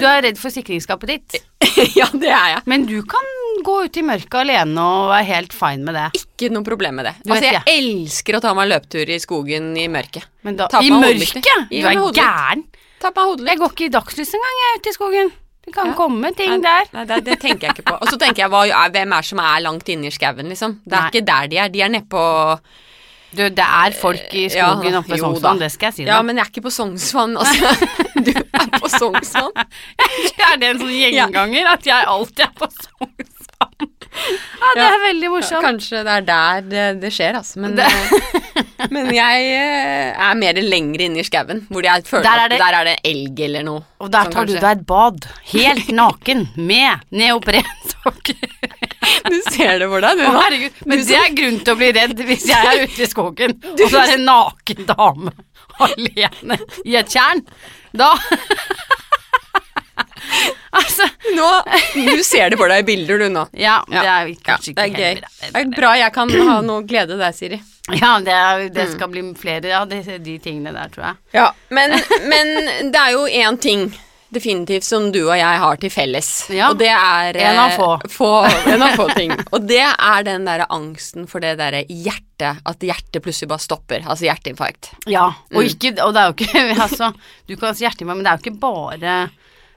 Du 0.00 0.06
er 0.08 0.22
redd 0.24 0.38
for 0.40 0.52
sikringsskapet 0.52 1.14
ditt. 1.14 1.40
Ja, 1.96 2.06
det 2.12 2.30
er 2.32 2.54
jeg. 2.54 2.62
Men 2.72 2.86
du 2.88 3.02
kan 3.04 3.26
gå 3.64 3.74
ut 3.84 3.96
i 3.96 4.04
mørket 4.04 4.34
alene 4.40 4.80
og 4.80 5.10
være 5.10 5.26
helt 5.28 5.52
fine 5.56 5.84
med 5.84 5.96
det. 5.96 6.06
Ikke 6.22 6.48
noe 6.52 6.64
problem 6.64 6.96
med 7.00 7.08
det. 7.10 7.14
Du 7.24 7.32
altså, 7.34 7.52
jeg 7.52 7.62
elsker 7.82 8.38
å 8.38 8.40
ta 8.44 8.54
meg 8.56 8.70
løptur 8.70 9.12
i 9.12 9.18
skogen 9.20 9.74
i 9.76 9.86
mørket. 9.92 10.24
Da, 10.56 10.68
I 10.80 10.90
mørket? 10.92 11.68
Du 11.68 11.76
er 11.84 12.00
gæren. 12.16 12.64
Ta 13.06 13.12
på 13.14 13.22
meg 13.22 13.28
hodelykt. 13.30 13.50
Jeg 13.52 13.60
går 13.62 13.74
ikke 13.76 13.86
i 13.86 13.92
dagslys 13.94 14.32
engang, 14.34 14.56
jeg, 14.62 14.78
ute 14.80 14.90
i 14.90 14.96
skogen. 14.96 15.28
Det 15.66 15.74
kan 15.74 15.86
Ja. 15.90 15.94
komme 15.98 16.30
ting 16.34 16.60
der. 16.62 16.88
Nei, 16.94 17.04
det, 17.06 17.24
det 17.26 17.36
tenker 17.42 17.68
jeg 17.68 17.74
ikke 17.76 17.84
på. 17.86 17.94
Og 18.02 18.08
så 18.10 18.18
tenker 18.18 18.44
jeg, 18.44 18.50
hva, 18.50 18.64
hvem 18.94 19.12
er 19.14 19.22
som 19.26 19.38
er 19.42 19.62
langt 19.62 19.88
inne 19.90 20.06
i 20.10 20.14
skauen, 20.14 20.46
liksom? 20.50 20.80
Det 20.86 20.92
er 20.94 21.00
Nei. 21.06 21.10
ikke 21.10 21.24
der 21.26 21.46
de 21.50 21.58
er. 21.62 21.68
De 21.74 21.80
er 21.86 21.88
nede 21.94 22.06
på 22.10 22.22
Du, 23.36 23.42
det 23.50 23.58
er 23.66 23.92
folk 23.92 24.32
i 24.38 24.46
Ja, 24.48 24.70
skogen 24.72 24.94
oppe 24.96 25.10
ved 25.10 25.18
jo. 25.18 25.24
Sognsvann, 25.26 25.58
det 25.60 25.70
skal 25.74 25.88
jeg 25.90 25.94
si 25.94 26.04
deg. 26.04 26.12
Ja, 26.14 26.22
men 26.22 26.38
jeg 26.38 26.46
er 26.46 26.50
ikke 26.50 26.62
på 26.66 26.70
Sognsvann, 26.72 27.36
altså. 27.36 27.90
Du 28.26 28.30
er 28.32 28.78
på 28.80 28.88
Sognsvann. 28.88 29.50
er 30.50 30.56
det 30.62 30.70
en 30.70 30.78
sånn 30.80 30.94
gjenganger 30.94 31.68
at 31.74 31.86
jeg 31.90 32.06
alltid 32.14 32.44
er 32.46 32.54
på 32.56 32.70
Sognsvann? 32.70 33.05
Ja, 34.66 34.70
det 34.74 34.84
er 34.88 35.02
veldig 35.04 35.28
morsomt. 35.30 35.62
Kanskje 35.64 36.00
det 36.06 36.12
er 36.18 36.24
der 36.26 36.62
det, 36.70 36.84
det 37.02 37.10
skjer, 37.14 37.36
altså. 37.38 37.60
Men, 37.62 37.74
Det- 37.76 37.86
eh, 37.86 38.86
men 38.90 39.10
jeg 39.14 39.44
eh, 39.54 40.24
er 40.28 40.34
mer 40.40 40.58
lenger 40.62 41.04
inne 41.06 41.20
i 41.22 41.26
skauen, 41.26 41.60
hvor 41.70 41.84
jeg 41.86 42.02
føler 42.08 42.24
Der 42.26 42.40
er 42.42 42.54
at 42.56 42.62
der 42.64 42.76
er 42.80 42.88
det 42.90 42.94
elg 43.10 43.42
eller 43.46 43.66
noe. 43.68 43.84
Og 44.02 44.10
der 44.12 44.26
Sånn 44.26 44.34
tar 44.34 44.48
du 44.48 44.54
deg 44.56 44.66
et 44.72 44.82
bad, 44.88 45.28
helt 45.52 45.92
naken, 45.94 46.46
med 46.56 47.04
neoprensokker. 47.22 48.42
Du 49.26 49.36
ser 49.52 49.76
det 49.78 49.86
for 49.86 50.02
deg, 50.02 50.18
du 50.18 50.24
nå. 50.24 50.30
herregud, 50.34 50.78
men 50.90 51.02
det 51.06 51.14
er 51.18 51.34
grunn 51.38 51.58
til 51.62 51.74
å 51.76 51.78
bli 51.78 51.88
redd 51.94 52.20
hvis 52.26 52.46
jeg 52.50 52.70
er 52.72 52.82
ute 52.88 53.04
i 53.04 53.06
skogen, 53.10 53.54
og 53.70 53.84
så 53.86 54.00
er 54.02 54.10
det 54.10 54.16
en 54.18 54.24
naken 54.26 54.88
dame 54.88 55.32
alene 55.86 56.58
i 56.88 56.96
et 56.98 57.12
tjern. 57.12 57.44
Da 57.94 58.10
Altså 60.76 61.06
Nå, 61.36 61.46
du 61.94 62.22
ser 62.26 62.50
det 62.52 62.58
for 62.60 62.68
deg 62.68 62.82
i 62.82 62.86
bilder, 62.90 63.22
du 63.22 63.28
nå. 63.32 63.46
Ja, 63.56 63.78
det 63.88 64.02
er 64.04 64.30
kanskje 64.44 64.74
ikke 64.74 64.86
helt 64.92 65.22
bra. 65.22 65.30
Det 65.54 65.60
er 65.62 65.70
bra 65.76 65.92
jeg 65.96 66.12
kan 66.16 66.32
ha 66.36 66.56
noe 66.64 66.84
glede 66.88 67.16
deg, 67.20 67.36
Siri. 67.38 67.60
Ja, 68.00 68.16
det, 68.18 68.32
er, 68.34 68.64
Mm. 68.66 68.72
det 68.74 68.84
skal 68.96 69.08
bli 69.12 69.20
flere 69.38 69.70
av 69.78 69.86
de, 69.88 70.00
de 70.18 70.32
tingene 70.42 70.72
der, 70.74 70.88
tror 70.90 71.04
jeg. 71.06 71.16
Ja, 71.38 71.44
men, 71.70 71.94
men 72.26 72.90
det 72.90 72.98
er 72.98 73.12
jo 73.14 73.20
én 73.30 73.56
ting 73.62 73.84
definitivt 74.34 74.82
som 74.82 75.04
du 75.14 75.20
og 75.28 75.36
jeg 75.38 75.60
har 75.62 75.78
til 75.80 75.92
felles. 75.94 76.30
Ja. 76.50 76.72
Og 76.72 76.80
det 76.80 76.88
er 76.90 77.38
En 77.46 77.60
av 77.62 77.70
eh, 77.70 77.76
få. 77.78 77.88
få 78.10 78.30
En 78.74 78.82
av 78.82 78.96
få 78.98 79.06
ting. 79.14 79.30
Og 79.54 79.68
det 79.70 79.84
er 79.86 80.26
den 80.26 80.44
derre 80.50 80.66
angsten 80.74 81.28
for 81.30 81.40
det 81.46 81.54
derre 81.62 81.84
hjertet, 81.86 82.58
at 82.66 82.82
hjertet 82.90 83.22
plutselig 83.22 83.52
bare 83.54 83.62
stopper. 83.62 84.02
Altså 84.02 84.26
hjerteinfarkt. 84.26 84.90
Ja, 85.06 85.28
og, 85.54 85.62
Mm. 85.62 85.70
ikke, 85.70 85.94
og 86.02 86.12
det 86.18 86.24
er 86.24 86.26
jo 86.26 86.36
ikke 86.42 86.66
altså, 86.88 87.12
Du 87.46 87.54
kan 87.56 87.78
si 87.78 87.86
hjerteinfarkt, 87.86 88.16
men 88.18 88.26
det 88.26 88.32
er 88.34 88.40
jo 88.42 88.44
ikke 88.48 88.60
bare 88.66 89.16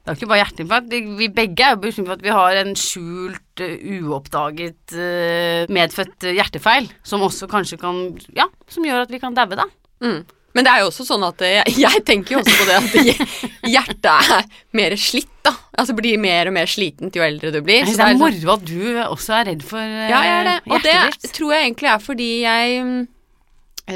det 0.09 0.15
er 0.15 0.23
ikke 0.23 0.29
bare 0.31 0.41
hjerteinfarkt. 0.41 0.93
Vi 1.19 1.27
begge 1.37 1.65
er 1.67 1.75
jo 1.75 1.81
bekymret 1.83 2.09
for 2.09 2.17
at 2.17 2.23
vi 2.25 2.33
har 2.33 2.57
en 2.63 2.73
skjult, 2.79 3.61
eh, 3.61 3.75
uoppdaget, 3.99 4.95
eh, 4.97 5.69
medfødt 5.69 6.25
hjertefeil, 6.33 6.89
som 7.05 7.21
også 7.21 7.47
kanskje 7.51 7.77
kan 7.81 8.01
Ja, 8.35 8.47
som 8.67 8.83
gjør 8.87 9.05
at 9.05 9.13
vi 9.13 9.19
kan 9.21 9.37
daue, 9.37 9.53
da. 9.59 9.67
Mm. 10.01 10.23
Men 10.57 10.65
det 10.65 10.71
er 10.73 10.81
jo 10.81 10.87
også 10.89 11.05
sånn 11.05 11.23
at 11.27 11.41
eh, 11.45 11.59
jeg, 11.59 11.75
jeg 11.85 12.03
tenker 12.07 12.35
jo 12.35 12.39
også 12.41 12.55
på 12.57 12.65
det 12.65 12.77
at 12.79 13.33
hjertet 13.75 14.09
er 14.09 14.47
mer 14.79 14.95
slitt, 14.97 15.29
da. 15.45 15.53
Altså 15.77 15.93
blir 15.95 16.17
mer 16.21 16.49
og 16.49 16.55
mer 16.57 16.69
slitent 16.69 17.15
jo 17.15 17.23
eldre 17.23 17.53
du 17.53 17.59
blir. 17.61 17.83
Jeg 17.83 17.91
synes 17.91 17.99
det 18.01 18.07
er 18.07 18.15
liksom- 18.15 18.47
moro 18.49 18.55
at 18.55 18.65
du 18.65 18.81
også 19.05 19.35
er 19.37 19.49
redd 19.51 19.65
for 19.69 19.79
eh, 19.83 20.09
Ja, 20.09 20.23
jeg 20.25 20.37
er 20.39 20.49
det. 20.49 20.57
Og 20.73 20.87
det 20.87 21.33
tror 21.37 21.53
jeg 21.53 21.67
egentlig 21.69 21.93
er 21.93 22.01
fordi 22.03 22.31
jeg 22.41 22.83
mm, 22.83 23.07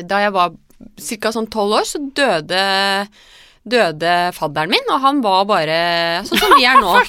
Da 0.09 0.21
jeg 0.23 0.33
var 0.33 0.53
ca. 0.99 1.31
sånn 1.33 1.49
tolv 1.49 1.79
år, 1.79 1.85
så 1.89 2.01
døde 2.13 2.61
Døde 3.63 4.13
fadderen 4.35 4.73
min, 4.73 4.89
og 4.91 4.99
han 5.03 5.21
var 5.23 5.45
bare 5.47 5.77
sånn 6.27 6.41
som 6.41 6.55
vi 6.57 6.67
er 6.67 6.81
nå. 6.83 6.97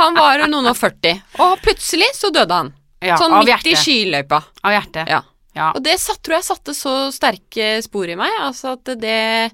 Han 0.00 0.14
var 0.16 0.40
noen 0.48 0.70
og 0.70 0.76
40, 0.78 1.18
og 1.42 1.58
plutselig 1.60 2.06
så 2.16 2.30
døde 2.32 2.56
han. 2.56 2.70
Ja, 3.04 3.16
sånn 3.20 3.34
midt 3.42 3.66
i 3.68 3.74
skiløypa. 3.76 4.38
Av 4.64 4.72
hjertet. 4.72 5.10
Ja. 5.10 5.18
Ja. 5.56 5.70
Og 5.74 5.82
det 5.82 5.96
satt, 5.98 6.20
tror 6.22 6.38
jeg 6.38 6.46
satte 6.46 6.74
så 6.78 6.94
sterke 7.14 7.78
spor 7.84 8.10
i 8.10 8.16
meg. 8.18 8.32
Altså 8.46 8.76
at 8.76 8.92
det 9.00 9.50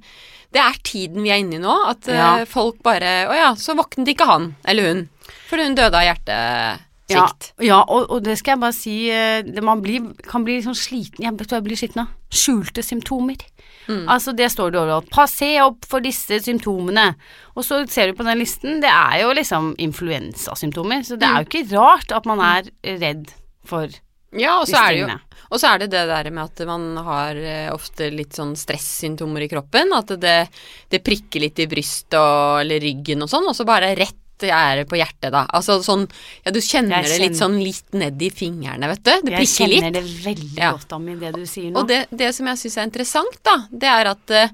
Det 0.54 0.62
er 0.62 0.76
tiden 0.84 1.24
vi 1.24 1.32
er 1.32 1.40
inne 1.42 1.58
i 1.58 1.62
nå. 1.62 1.76
At 1.90 2.08
eh, 2.12 2.44
folk 2.48 2.82
bare 2.84 3.26
Å 3.30 3.36
ja, 3.36 3.52
så 3.58 3.76
våknet 3.78 4.12
ikke 4.12 4.28
han 4.28 4.52
eller 4.68 4.90
hun. 4.90 5.06
For 5.48 5.62
hun 5.62 5.76
døde 5.78 5.96
av 5.96 6.04
hjertet. 6.06 6.84
Ja, 7.06 7.24
ja 7.62 7.80
og, 7.84 8.10
og 8.10 8.24
det 8.26 8.34
skal 8.40 8.56
jeg 8.56 8.62
bare 8.64 8.74
si 8.74 8.94
eh, 9.14 9.46
Man 9.62 9.78
blir, 9.82 10.08
kan 10.26 10.42
bli 10.42 10.56
sånn 10.64 10.74
sliten 10.74 11.22
Jeg 11.22 11.36
tror 11.44 11.60
jeg 11.60 11.66
blir 11.68 11.78
sliten 11.78 12.02
av. 12.04 12.14
Skjulte 12.34 12.84
symptomer. 12.84 13.46
Mm. 13.88 14.06
Altså 14.10 14.34
Det 14.36 14.48
står 14.52 14.72
det 14.72 14.80
overalt. 14.80 15.10
Pass 15.10 15.36
se 15.38 15.52
opp 15.62 15.84
for 15.86 16.00
disse 16.00 16.40
symptomene. 16.42 17.14
Og 17.56 17.64
så 17.64 17.82
ser 17.88 18.10
du 18.10 18.18
på 18.18 18.24
den 18.26 18.38
listen, 18.38 18.80
det 18.82 18.90
er 18.90 19.20
jo 19.22 19.32
liksom 19.36 19.74
influensasymptomer. 19.78 21.04
Så 21.06 21.16
det 21.18 21.28
er 21.28 21.36
Mm. 21.36 21.44
jo 21.44 21.48
ikke 21.50 21.76
rart 21.76 22.12
at 22.12 22.26
man 22.26 22.40
er 22.40 22.70
redd 22.98 23.30
for 23.64 23.88
Ja, 24.36 24.58
og 24.60 24.66
så 24.66 24.76
er 24.76 24.92
det 24.92 25.00
jo. 25.00 25.18
Og 25.52 25.60
så 25.60 25.68
er 25.74 25.78
det 25.78 25.90
det 25.92 26.06
der 26.08 26.30
med 26.30 26.44
at 26.44 26.66
man 26.66 26.96
har 26.96 27.36
eh, 27.36 27.70
ofte 27.72 28.10
litt 28.10 28.32
sånn 28.34 28.56
stressymptomer 28.58 29.42
i 29.42 29.48
kroppen. 29.48 29.92
At 29.94 30.08
det, 30.20 30.48
det 30.90 31.04
prikker 31.06 31.40
litt 31.40 31.58
i 31.62 31.66
brystet 31.70 32.18
eller 32.60 32.80
ryggen 32.82 33.22
og 33.22 33.28
sånn, 33.30 33.46
og 33.48 33.54
så 33.54 33.64
bare 33.64 33.94
rett 33.96 34.25
er 34.44 34.84
på 34.84 34.96
hjertet, 34.96 35.32
da. 35.32 35.46
Altså 35.56 35.78
sånn 35.82 36.06
Ja, 36.44 36.50
du 36.52 36.60
kjenner 36.60 37.02
kjenner 37.02 37.08
det 37.08 37.18
litt 37.20 37.36
sånn 37.38 37.56
litt 37.62 37.92
ned 37.94 38.20
i 38.22 38.30
fingrene, 38.30 38.86
vet 38.88 39.02
du. 39.02 39.10
Det 39.10 39.32
prikker 39.36 39.68
litt. 39.68 39.82
kjenner 39.82 39.92
det 39.92 40.02
veldig 40.24 40.58
Ja. 40.58 40.72
godt 40.72 40.92
Ami, 40.92 41.14
det 41.16 41.32
du 41.34 41.46
sier 41.46 41.70
nå. 41.70 41.80
Og 41.80 41.88
det, 41.88 42.06
det 42.10 42.34
som 42.34 42.46
jeg 42.46 42.56
syns 42.58 42.76
er 42.76 42.82
interessant, 42.82 43.38
da, 43.42 43.56
det 43.70 43.88
er 43.88 44.06
at 44.06 44.30
eh, 44.30 44.48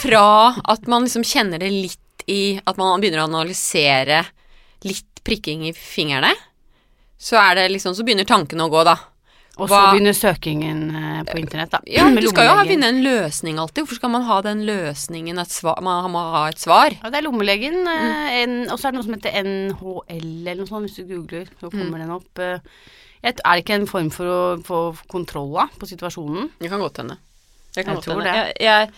fra 0.00 0.56
at 0.64 0.86
man 0.88 1.04
liksom 1.04 1.22
kjenner 1.22 1.58
det 1.58 1.70
litt 1.70 1.98
i 2.26 2.60
At 2.66 2.76
man 2.76 3.00
begynner 3.00 3.22
å 3.22 3.28
analysere 3.30 4.26
litt 4.84 5.22
prikking 5.24 5.66
i 5.68 5.72
fingrene, 5.72 6.34
så 7.18 7.36
er 7.40 7.54
det 7.54 7.70
liksom 7.72 7.94
Så 7.94 8.04
begynner 8.04 8.24
tankene 8.24 8.64
å 8.66 8.70
gå, 8.70 8.84
da. 8.84 8.96
Og 9.58 9.68
så 9.68 9.78
begynner 9.90 10.14
søkingen 10.14 10.82
eh, 10.94 11.22
på 11.26 11.38
internett, 11.40 11.72
da. 11.74 11.80
Ja, 11.90 12.04
du 12.22 12.28
skal 12.30 12.46
jo 12.46 12.54
ha 12.60 12.64
finne 12.68 12.88
en 12.92 13.00
løsning 13.02 13.58
alltid. 13.58 13.82
Hvorfor 13.82 13.98
skal 13.98 14.12
man 14.14 14.22
ha 14.28 14.36
den 14.46 14.60
løsningen, 14.68 15.40
et 15.42 15.50
svar? 15.50 15.80
Man 15.82 16.10
må 16.14 16.22
ha 16.36 16.44
et 16.52 16.60
svar. 16.62 16.94
Ja, 17.02 17.10
det 17.10 17.18
er 17.20 17.26
lommelegen, 17.26 17.80
Mm. 17.82 18.66
eh, 18.68 18.72
og 18.72 18.78
så 18.78 18.88
er 18.88 18.94
det 18.94 19.00
noe 19.00 19.06
som 19.08 19.16
heter 19.18 19.34
NHL 19.42 20.46
eller 20.46 20.62
noe 20.62 20.70
sånt, 20.70 20.86
hvis 20.86 20.96
du 21.00 21.04
googler, 21.10 21.46
så 21.60 21.70
Mm. 21.72 21.78
kommer 21.80 21.98
den 22.04 22.10
opp. 22.14 22.38
eh. 22.38 22.58
Jeg 23.22 23.34
er 23.44 23.54
det 23.56 23.64
ikke 23.64 23.74
en 23.80 23.86
form 23.90 24.10
for 24.14 24.24
å 24.30 24.40
få 24.62 24.80
kontroll 25.10 25.56
på 25.78 25.86
situasjonen? 25.90 26.50
Det 26.60 26.70
kan 26.70 26.78
godt 26.78 26.98
hende. 27.02 27.16
Jeg, 27.74 27.84
Jeg 27.84 27.96
tror 28.04 28.22
hende. 28.22 28.30
det. 28.32 28.54
Jeg, 28.62 28.90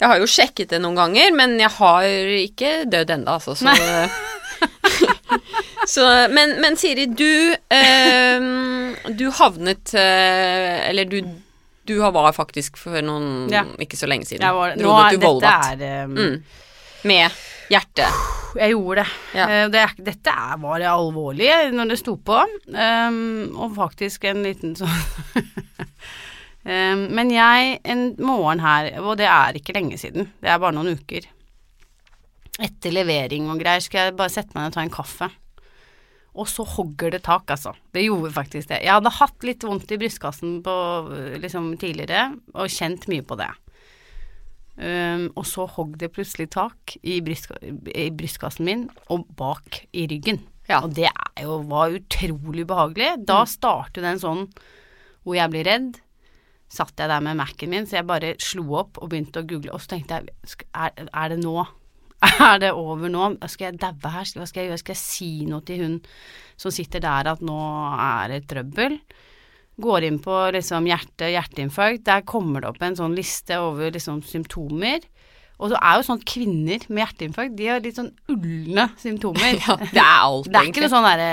jeg 0.00 0.08
har 0.08 0.18
jo 0.18 0.26
sjekket 0.26 0.68
det 0.74 0.80
noen 0.82 0.96
ganger, 0.98 1.30
men 1.34 1.58
jeg 1.60 1.70
har 1.70 2.02
ikke 2.02 2.72
dødd 2.90 3.10
ennå, 3.14 3.38
altså. 3.38 3.54
Så, 3.54 3.70
så 5.88 6.04
men, 6.28 6.56
men 6.60 6.76
Siri, 6.76 7.06
du 7.16 7.54
eh, 7.72 9.12
Du 9.16 9.28
havnet 9.38 9.94
eh, 9.96 10.88
Eller 10.90 11.08
du, 11.08 11.22
du 11.88 11.94
var 12.04 12.32
faktisk 12.36 12.76
for 12.80 13.00
noen 13.04 13.48
Ja. 13.52 13.64
Ikke 13.80 13.96
så 13.96 14.08
lenge 14.10 14.28
siden. 14.28 14.44
Jeg 14.44 14.56
var, 14.58 14.74
nå 14.76 14.96
du 15.14 15.22
Volvat. 15.24 15.80
er 15.80 16.04
um, 16.04 16.16
Mm. 16.18 16.42
Med 17.08 17.30
hjertet. 17.70 18.20
Jeg 18.58 18.72
gjorde 18.72 19.04
det. 19.04 19.10
Ja. 19.38 19.46
Eh, 19.46 19.66
det 19.72 19.84
dette 20.02 20.32
er, 20.32 20.56
var 20.60 20.82
alvorlig 20.90 21.48
når 21.72 21.92
det 21.92 21.98
sto 22.00 22.16
på, 22.16 22.38
um, 22.74 23.18
og 23.54 23.76
faktisk 23.76 24.24
en 24.28 24.42
liten 24.42 24.74
sånn 24.76 24.90
um, 26.64 27.04
Men 27.16 27.30
jeg, 27.32 27.78
en 27.84 28.08
morgen 28.18 28.64
her, 28.64 28.90
og 29.04 29.14
det 29.20 29.28
er 29.30 29.60
ikke 29.60 29.76
lenge 29.76 30.00
siden, 30.00 30.32
det 30.42 30.50
er 30.52 30.60
bare 30.60 30.74
noen 30.76 30.96
uker 30.98 31.28
Etter 32.58 32.90
levering 32.90 33.46
og 33.52 33.60
greier 33.62 33.84
skal 33.84 34.08
jeg 34.08 34.16
bare 34.18 34.32
sette 34.34 34.50
meg 34.56 34.64
ned 34.64 34.72
og 34.72 34.74
ta 34.74 34.82
en 34.82 34.90
kaffe. 34.90 35.28
Og 36.38 36.46
så 36.50 36.62
hogger 36.76 37.14
det 37.14 37.24
tak, 37.26 37.50
altså. 37.50 37.72
Det 37.94 38.04
gjorde 38.04 38.34
faktisk 38.34 38.70
det. 38.70 38.82
Jeg 38.84 38.94
hadde 38.94 39.14
hatt 39.18 39.46
litt 39.46 39.64
vondt 39.66 39.90
i 39.90 39.98
brystkassen 39.98 40.60
på, 40.62 40.74
liksom, 41.42 41.72
tidligere, 41.80 42.28
og 42.54 42.70
kjent 42.70 43.08
mye 43.10 43.26
på 43.26 43.38
det. 43.40 43.50
Um, 44.78 45.24
og 45.34 45.42
så 45.50 45.64
hogg 45.74 45.96
det 45.98 46.12
plutselig 46.14 46.52
tak 46.54 46.94
i, 47.02 47.16
brystka 47.26 47.56
i 47.58 48.04
brystkassen 48.14 48.62
min 48.68 48.84
og 49.10 49.24
bak 49.38 49.80
i 49.90 50.04
ryggen. 50.06 50.38
Ja. 50.68 50.84
Og 50.84 50.92
det 50.94 51.08
jo, 51.42 51.56
var 51.66 51.96
utrolig 51.96 52.66
behagelig. 52.68 53.16
Da 53.26 53.42
startet 53.48 54.04
den 54.06 54.20
sånn 54.22 54.44
hvor 55.24 55.34
jeg 55.34 55.50
blir 55.50 55.66
redd. 55.66 55.98
Satt 56.70 57.00
jeg 57.00 57.10
der 57.10 57.24
med 57.24 57.40
Mac-en 57.40 57.72
min, 57.72 57.88
så 57.88 57.98
jeg 57.98 58.08
bare 58.08 58.34
slo 58.44 58.66
opp 58.78 59.00
og 59.00 59.10
begynte 59.10 59.42
å 59.42 59.48
google. 59.48 59.72
Og 59.74 59.82
så 59.82 59.96
tenkte 59.96 60.20
jeg, 60.20 60.36
er, 60.76 60.94
er 61.08 61.32
det 61.32 61.40
nå? 61.42 61.56
Er 62.24 62.58
det 62.62 62.72
over 62.74 63.10
nå? 63.12 63.30
Skal 63.46 63.70
jeg 63.70 63.80
daue 63.82 64.10
her? 64.10 64.26
Hva 64.34 64.46
skal 64.48 64.64
jeg 64.64 64.70
gjøre? 64.72 64.82
Skal 64.82 64.96
jeg 64.96 65.02
si 65.02 65.30
noe 65.46 65.62
til 65.66 65.82
hun 65.84 65.96
som 66.58 66.74
sitter 66.74 67.02
der 67.04 67.30
at 67.30 67.42
nå 67.44 67.58
er 67.94 68.34
det 68.34 68.40
trøbbel? 68.50 68.98
Går 69.78 70.08
inn 70.08 70.18
på 70.22 70.34
liksom 70.56 70.88
hjerte, 70.90 71.28
hjerteinfarkt, 71.30 72.02
der 72.08 72.24
kommer 72.26 72.64
det 72.64 72.72
opp 72.72 72.82
en 72.82 72.98
sånn 72.98 73.14
liste 73.14 73.60
over 73.62 73.92
liksom 73.94 74.24
symptomer. 74.26 75.06
Og 75.58 75.70
så 75.70 75.78
er 75.78 75.98
jo 75.98 76.06
sånn 76.06 76.20
at 76.20 76.26
kvinner 76.30 76.82
med 76.88 77.02
hjerteinfarkt, 77.04 77.54
de 77.58 77.70
har 77.70 77.82
litt 77.82 77.98
sånn 77.98 78.10
ulne 78.34 78.88
symptomer. 78.98 79.54
Ja, 79.62 79.78
det 79.78 80.02
er 80.02 80.10
alt, 80.16 80.50
Det 80.50 80.58
er 80.58 80.70
ikke 80.72 80.84
noe 80.84 80.92
sånn 80.92 81.06
derre 81.06 81.30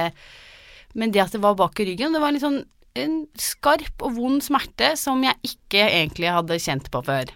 Men 0.98 1.12
det 1.14 1.26
at 1.26 1.34
det 1.36 1.42
var 1.44 1.58
bak 1.58 1.82
i 1.82 1.90
ryggen, 1.90 2.14
det 2.14 2.22
var 2.22 2.34
litt 2.34 2.46
sånn 2.46 2.62
en 2.96 3.16
skarp 3.36 4.06
og 4.08 4.14
vond 4.16 4.44
smerte 4.44 4.94
som 4.96 5.20
jeg 5.26 5.36
ikke 5.44 5.82
egentlig 5.84 6.30
hadde 6.32 6.62
kjent 6.64 6.86
på 6.94 7.02
før. 7.04 7.34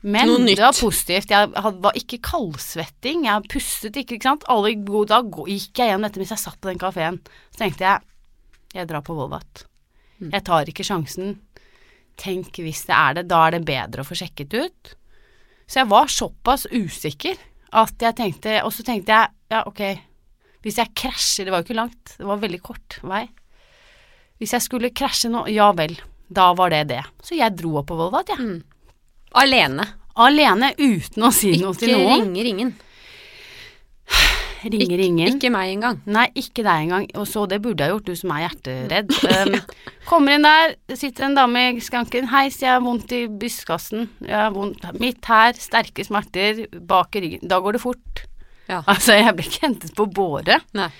Men 0.00 0.46
det 0.46 0.56
var 0.62 0.72
positivt. 0.72 1.32
Jeg 1.32 1.50
var 1.52 1.96
ikke 1.98 2.20
kaldsvetting. 2.24 3.26
Jeg 3.28 3.48
pustet 3.52 3.98
ikke, 4.00 4.16
ikke 4.16 4.30
sant. 4.30 4.46
Alle 4.48 4.72
gode 4.80 5.10
Da 5.12 5.20
gikk 5.20 5.76
jeg 5.76 5.90
gjennom 5.92 6.06
dette 6.06 6.22
mens 6.22 6.32
jeg 6.32 6.40
satt 6.40 6.60
på 6.60 6.70
den 6.70 6.80
kafeen. 6.80 7.20
Så 7.52 7.64
tenkte 7.64 7.84
jeg 7.84 8.06
jeg 8.70 8.86
drar 8.86 9.02
på 9.02 9.16
Volvat. 9.18 9.64
Mm. 10.20 10.30
Jeg 10.30 10.44
tar 10.46 10.70
ikke 10.70 10.86
sjansen. 10.86 11.34
Tenk 12.20 12.60
hvis 12.62 12.84
det 12.88 12.96
er 12.96 13.18
det, 13.18 13.26
da 13.30 13.42
er 13.46 13.56
det 13.56 13.66
bedre 13.68 14.04
å 14.04 14.06
få 14.06 14.16
sjekket 14.18 14.54
ut. 14.54 14.92
Så 15.66 15.82
jeg 15.82 15.90
var 15.90 16.10
såpass 16.12 16.66
usikker 16.70 17.38
at 17.78 18.02
jeg 18.02 18.16
tenkte 18.18 18.56
Og 18.66 18.72
så 18.74 18.82
tenkte 18.82 19.14
jeg 19.14 19.30
ja, 19.52 19.60
ok, 19.62 19.82
hvis 20.64 20.80
jeg 20.80 20.90
krasjer 20.98 21.46
Det 21.46 21.52
var 21.54 21.62
jo 21.62 21.68
ikke 21.68 21.76
langt, 21.78 22.14
det 22.18 22.26
var 22.26 22.40
veldig 22.42 22.60
kort 22.64 22.96
vei. 23.06 23.24
Hvis 24.40 24.54
jeg 24.56 24.64
skulle 24.64 24.90
krasje 24.96 25.30
nå, 25.30 25.44
ja 25.52 25.68
vel, 25.76 25.94
da 26.26 26.50
var 26.56 26.72
det 26.72 26.86
det. 26.90 27.02
Så 27.22 27.36
jeg 27.36 27.54
dro 27.58 27.76
opp 27.80 27.90
på 27.90 27.98
Volvat, 27.98 28.32
jeg. 28.32 28.40
Mm. 28.40 28.69
Alene. 29.38 29.84
Alene, 30.20 30.72
uten 30.78 31.22
å 31.22 31.30
si 31.32 31.52
noe 31.60 31.74
til 31.78 31.92
Ikke 31.94 31.98
noen. 32.02 32.24
ringer 32.26 32.48
ingen. 32.50 32.72
Ringer 34.60 34.98
Ik- 34.98 35.04
ingen. 35.06 35.36
Ikke 35.38 35.48
meg 35.50 35.70
engang. 35.72 36.00
Nei, 36.04 36.26
ikke 36.36 36.62
deg 36.66 36.82
engang. 36.84 37.06
Og 37.16 37.24
så 37.26 37.46
det 37.48 37.62
burde 37.64 37.80
jeg 37.86 37.94
gjort, 37.94 38.04
du 38.10 38.14
som 38.18 38.32
er 38.34 38.42
hjerteredd. 38.44 39.14
Um, 39.24 39.54
kommer 40.10 40.34
inn 40.36 40.44
der, 40.44 40.74
sitter 40.98 41.24
en 41.30 41.36
dame 41.38 41.62
i 41.70 41.80
skranken. 41.80 42.28
Hei, 42.28 42.50
jeg 42.50 42.68
har 42.68 42.82
vondt 42.84 43.14
i 43.16 43.22
brystkassen. 43.30 44.10
Jeg 44.20 44.36
har 44.36 44.50
vondt 44.52 44.84
midt 45.00 45.24
her, 45.30 45.54
sterke 45.56 46.04
smerter 46.04 46.66
bak 46.76 47.16
i 47.16 47.22
ryggen. 47.24 47.48
Da 47.48 47.60
går 47.64 47.78
det 47.78 47.80
fort. 47.86 48.24
Ja. 48.68 48.82
Altså, 48.84 49.16
jeg 49.16 49.32
ble 49.38 49.46
ikke 49.48 49.64
hentet 49.64 49.94
på 49.96 50.04
båre. 50.12 50.60
Nei. 50.76 50.90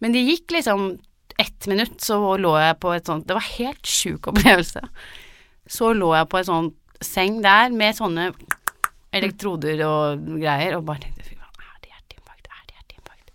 Men 0.00 0.16
det 0.16 0.24
gikk 0.30 0.56
liksom 0.56 0.94
ett 1.38 1.66
minutt, 1.68 2.00
så 2.02 2.16
lå 2.40 2.54
jeg 2.60 2.78
på 2.82 2.90
et 2.96 3.06
sånt 3.08 3.24
Det 3.28 3.34
var 3.36 3.44
helt 3.58 3.86
sjuk 3.88 4.26
opplevelse. 4.32 4.80
Så 5.70 5.92
lå 5.96 6.14
jeg 6.16 6.28
på 6.32 6.40
et 6.40 6.48
sånt 6.48 6.74
seng 7.06 7.40
der 7.44 7.72
med 7.74 7.96
sånne 7.98 8.30
elektroder 9.12 9.82
og 9.86 10.26
greier, 10.40 10.76
og 10.78 10.86
bare 10.88 11.04
tenkte 11.04 11.26
fy 11.26 11.36
faen, 11.36 11.64
er 11.66 11.80
det 11.82 11.92
hjerteinfarkt? 11.92 12.48
Er 12.48 12.66
det 12.68 12.76
hjerteinfarkt? 12.78 13.32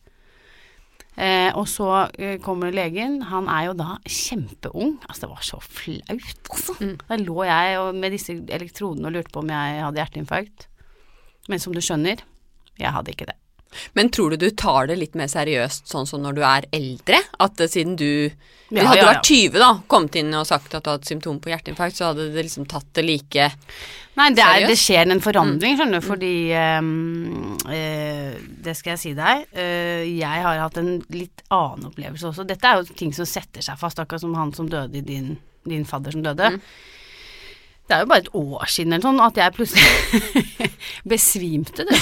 Eh, 1.28 1.50
og 1.60 1.68
så 1.72 1.90
eh, 2.18 2.38
kommer 2.44 2.74
legen, 2.74 3.20
han 3.32 3.50
er 3.54 3.70
jo 3.70 3.76
da 3.78 3.98
kjempeung. 4.04 4.98
Altså, 5.08 5.26
det 5.26 5.32
var 5.34 5.46
så 5.46 5.62
flaut, 5.64 6.40
altså. 6.50 6.78
Mm. 6.82 6.96
Da 7.04 7.20
lå 7.22 7.38
jeg 7.50 7.82
og, 7.84 7.92
med 7.98 8.18
disse 8.18 8.40
elektrodene 8.60 9.10
og 9.10 9.18
lurte 9.18 9.34
på 9.34 9.46
om 9.46 9.54
jeg 9.54 9.84
hadde 9.86 10.02
hjerteinfarkt. 10.04 10.70
Men 11.48 11.64
som 11.64 11.76
du 11.76 11.84
skjønner, 11.84 12.26
jeg 12.78 12.94
hadde 12.94 13.14
ikke 13.14 13.30
det. 13.30 13.38
Men 13.98 14.10
tror 14.14 14.34
du 14.34 14.38
du 14.42 14.50
tar 14.56 14.88
det 14.90 14.98
litt 15.00 15.16
mer 15.20 15.30
seriøst 15.32 15.90
sånn 15.92 16.08
som 16.10 16.24
når 16.24 16.38
du 16.38 16.44
er 16.48 16.68
eldre? 16.76 17.22
At 17.44 17.62
siden 17.70 17.98
du 18.00 18.30
Ja, 18.68 18.84
Hadde 18.84 19.00
du 19.00 19.06
ja, 19.06 19.12
vært 19.14 19.30
20 19.30 19.62
da, 19.62 19.70
kommet 19.88 20.16
inn 20.20 20.34
og 20.36 20.48
sagt 20.50 20.74
at 20.76 20.84
du 20.84 20.90
hadde 20.92 21.08
symptom 21.08 21.38
på 21.40 21.54
hjerteinfarkt, 21.54 21.96
så 21.96 22.10
hadde 22.10 22.26
det 22.34 22.44
liksom 22.50 22.66
tatt 22.68 22.90
det 22.98 23.06
like 23.08 23.46
Nei, 24.18 24.32
det, 24.34 24.42
er, 24.44 24.66
det 24.66 24.76
skjer 24.82 25.12
en 25.14 25.22
forandring, 25.22 25.78
skjønner 25.78 26.02
du, 26.02 26.08
fordi 26.08 26.32
ehm, 26.58 27.54
eh, 27.70 28.34
Det 28.66 28.74
skal 28.76 28.96
jeg 28.96 29.02
si 29.04 29.12
deg. 29.16 29.46
eh, 29.54 30.04
jeg 30.10 30.44
har 30.44 30.58
hatt 30.64 30.80
en 30.82 30.96
litt 31.14 31.44
annen 31.54 31.92
opplevelse 31.92 32.32
også. 32.32 32.48
Dette 32.50 32.66
er 32.66 32.82
jo 32.82 32.98
ting 32.98 33.14
som 33.14 33.30
setter 33.30 33.62
seg 33.62 33.78
fast, 33.80 34.02
akkurat 34.02 34.26
som 34.26 34.34
han 34.36 34.52
som 34.58 34.68
døde 34.72 34.98
i 34.98 35.06
din, 35.06 35.36
din 35.70 35.86
fadder 35.86 36.18
som 36.18 36.26
døde. 36.26 36.56
Det 37.88 37.96
er 37.96 38.04
jo 38.04 38.10
bare 38.12 38.24
et 38.26 38.34
år 38.36 38.68
siden 38.68 38.96
eller 38.96 39.06
sånn 39.06 39.22
at 39.24 39.38
jeg 39.40 39.56
plutselig 39.56 40.68
besvimte, 41.14 41.86
du. 41.88 41.94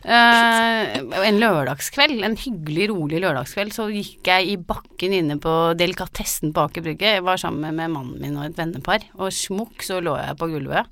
Uh, 0.00 1.20
en 1.22 1.38
lørdagskveld, 1.38 2.24
en 2.26 2.34
hyggelig, 2.40 2.88
rolig 2.90 3.20
lørdagskveld, 3.22 3.70
så 3.76 3.86
gikk 3.94 4.26
jeg 4.26 4.48
i 4.50 4.56
bakken 4.58 5.14
inne 5.14 5.36
på 5.42 5.52
delikatessen 5.78 6.54
på 6.56 6.64
Aker 6.66 6.82
Brygge. 6.82 7.14
Jeg 7.18 7.26
var 7.26 7.38
sammen 7.38 7.76
med 7.78 7.94
mannen 7.94 8.18
min 8.18 8.38
og 8.40 8.48
et 8.48 8.58
vennepar, 8.58 9.06
og 9.20 9.30
smukk 9.34 9.86
så 9.86 10.00
lå 10.02 10.16
jeg 10.18 10.38
på 10.40 10.50
gulvet. 10.50 10.90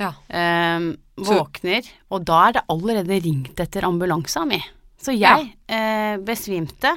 Ja. 0.00 0.14
Uh, 0.32 0.94
våkner, 1.20 1.92
og 2.08 2.24
da 2.24 2.40
er 2.46 2.56
det 2.56 2.66
allerede 2.72 3.20
ringt 3.26 3.60
etter 3.60 3.84
ambulansa 3.84 4.46
mi. 4.48 4.62
Så 5.02 5.12
jeg 5.18 5.48
eh, 5.66 6.14
besvimte, 6.22 6.92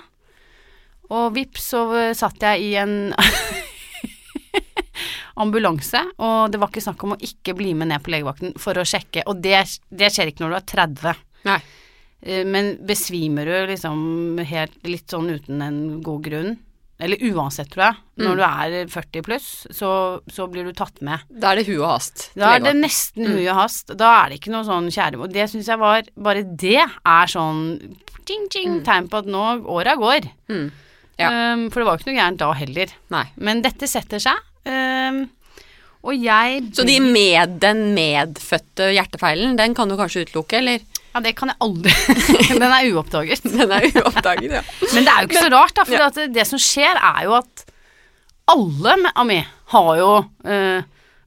og 1.10 1.34
vips 1.34 1.72
så 1.74 1.82
satt 2.18 2.44
jeg 2.46 2.68
i 2.68 2.76
en 2.78 2.94
ambulanse, 5.38 6.02
og 6.19 6.52
det 6.52 6.60
var 6.62 6.69
ikke 6.71 6.84
snakk 6.86 7.04
om 7.04 7.15
å 7.15 7.21
ikke 7.21 7.56
bli 7.58 7.74
med 7.74 7.88
ned 7.91 8.04
på 8.06 8.12
legevakten 8.13 8.54
for 8.62 8.74
å 8.80 8.86
sjekke, 8.88 9.24
og 9.28 9.41
det, 9.43 9.63
det 9.91 10.12
skjer 10.13 10.32
ikke 10.32 10.45
når 10.45 10.54
du 10.56 10.60
er 10.62 10.69
30. 10.74 11.15
Nei. 11.50 11.60
Eh, 12.26 12.43
Men 12.48 12.78
besvimer 12.88 13.45
du 13.45 13.67
liksom 13.74 14.39
helt 14.48 14.80
litt 14.88 15.08
sånn 15.12 15.28
uten 15.36 15.62
en 15.62 15.82
god 16.02 16.24
grunn, 16.24 16.56
eller 16.98 17.17
uansett, 17.28 17.67
tror 17.74 17.89
jeg, 17.89 17.95
Mm. 18.15 18.24
når 18.30 18.36
du 18.39 18.43
er 18.48 18.86
40 18.88 19.21
pluss, 19.28 19.48
så, 19.76 19.89
så 20.32 20.45
blir 20.48 20.63
du 20.63 20.71
tatt 20.71 21.02
med. 21.04 21.19
Da 21.30 21.52
er 21.52 21.56
det 21.60 21.65
hu 21.67 21.74
og 21.82 21.89
hast. 21.98 22.30
Da 22.39 22.54
er 22.56 22.62
det 22.63 22.71
nesten 22.78 23.26
Mm. 23.28 23.34
hui 23.36 23.48
og 23.52 23.56
hast. 23.58 23.91
Da 23.98 24.24
er 24.24 24.30
det 24.30 24.38
ikke 24.39 24.54
noe 24.54 24.63
sånn 24.63 24.88
kjære 24.88 25.19
Og 25.19 25.34
det 25.34 25.50
syns 25.52 25.67
jeg 25.67 25.78
var 25.78 26.04
Bare 26.15 26.43
det 26.43 26.78
er 26.80 27.28
sånn 27.28 27.98
ting, 28.26 28.48
ting, 28.50 28.80
tegn 28.88 29.10
på 29.12 29.17
at 29.19 29.26
nå 29.28 29.65
åra 29.67 29.98
går. 30.00 30.30
Mm. 30.48 30.71
Ja. 31.19 31.54
Um, 31.54 31.69
for 31.69 31.82
det 31.82 31.86
var 31.89 31.98
jo 31.98 32.04
ikke 32.06 32.13
noe 32.13 32.21
gærent 32.24 32.38
da 32.38 32.54
heller. 32.54 32.88
Nei. 33.12 33.26
Men 33.38 33.62
dette 33.62 33.88
setter 33.91 34.17
seg. 34.24 34.39
Um, 34.65 35.23
og 36.06 36.13
jeg 36.21 36.63
Så 36.78 36.84
de 36.86 36.99
med 37.01 37.56
den 37.62 37.80
medfødte 37.95 38.91
hjertefeilen, 38.93 39.56
den 39.58 39.73
kan 39.78 39.89
du 39.89 39.95
kanskje 39.97 40.25
utelukke, 40.28 40.60
eller? 40.60 40.84
Ja, 41.15 41.21
det 41.23 41.32
kan 41.39 41.49
jeg 41.49 41.58
aldri 41.63 41.93
Den 42.62 42.65
er 42.67 42.89
uoppdaget. 42.91 43.45
Den 43.60 43.71
er 43.71 43.86
uoppdaget, 43.89 44.51
ja. 44.60 44.62
Men 44.93 45.06
det 45.08 45.12
er 45.13 45.21
jo 45.23 45.30
ikke 45.30 45.45
så 45.47 45.51
rart, 45.54 45.73
da. 45.78 45.86
For 45.88 45.95
Ja. 45.97 46.10
det, 46.13 46.28
det 46.36 46.45
som 46.49 46.60
skjer, 46.62 46.99
er 46.99 47.21
jo 47.30 47.38
at 47.39 47.63
alle 48.51 48.97
av 49.15 49.25
meg 49.25 49.47
har 49.73 49.91
jo 49.97 50.10
eh, 50.45 50.84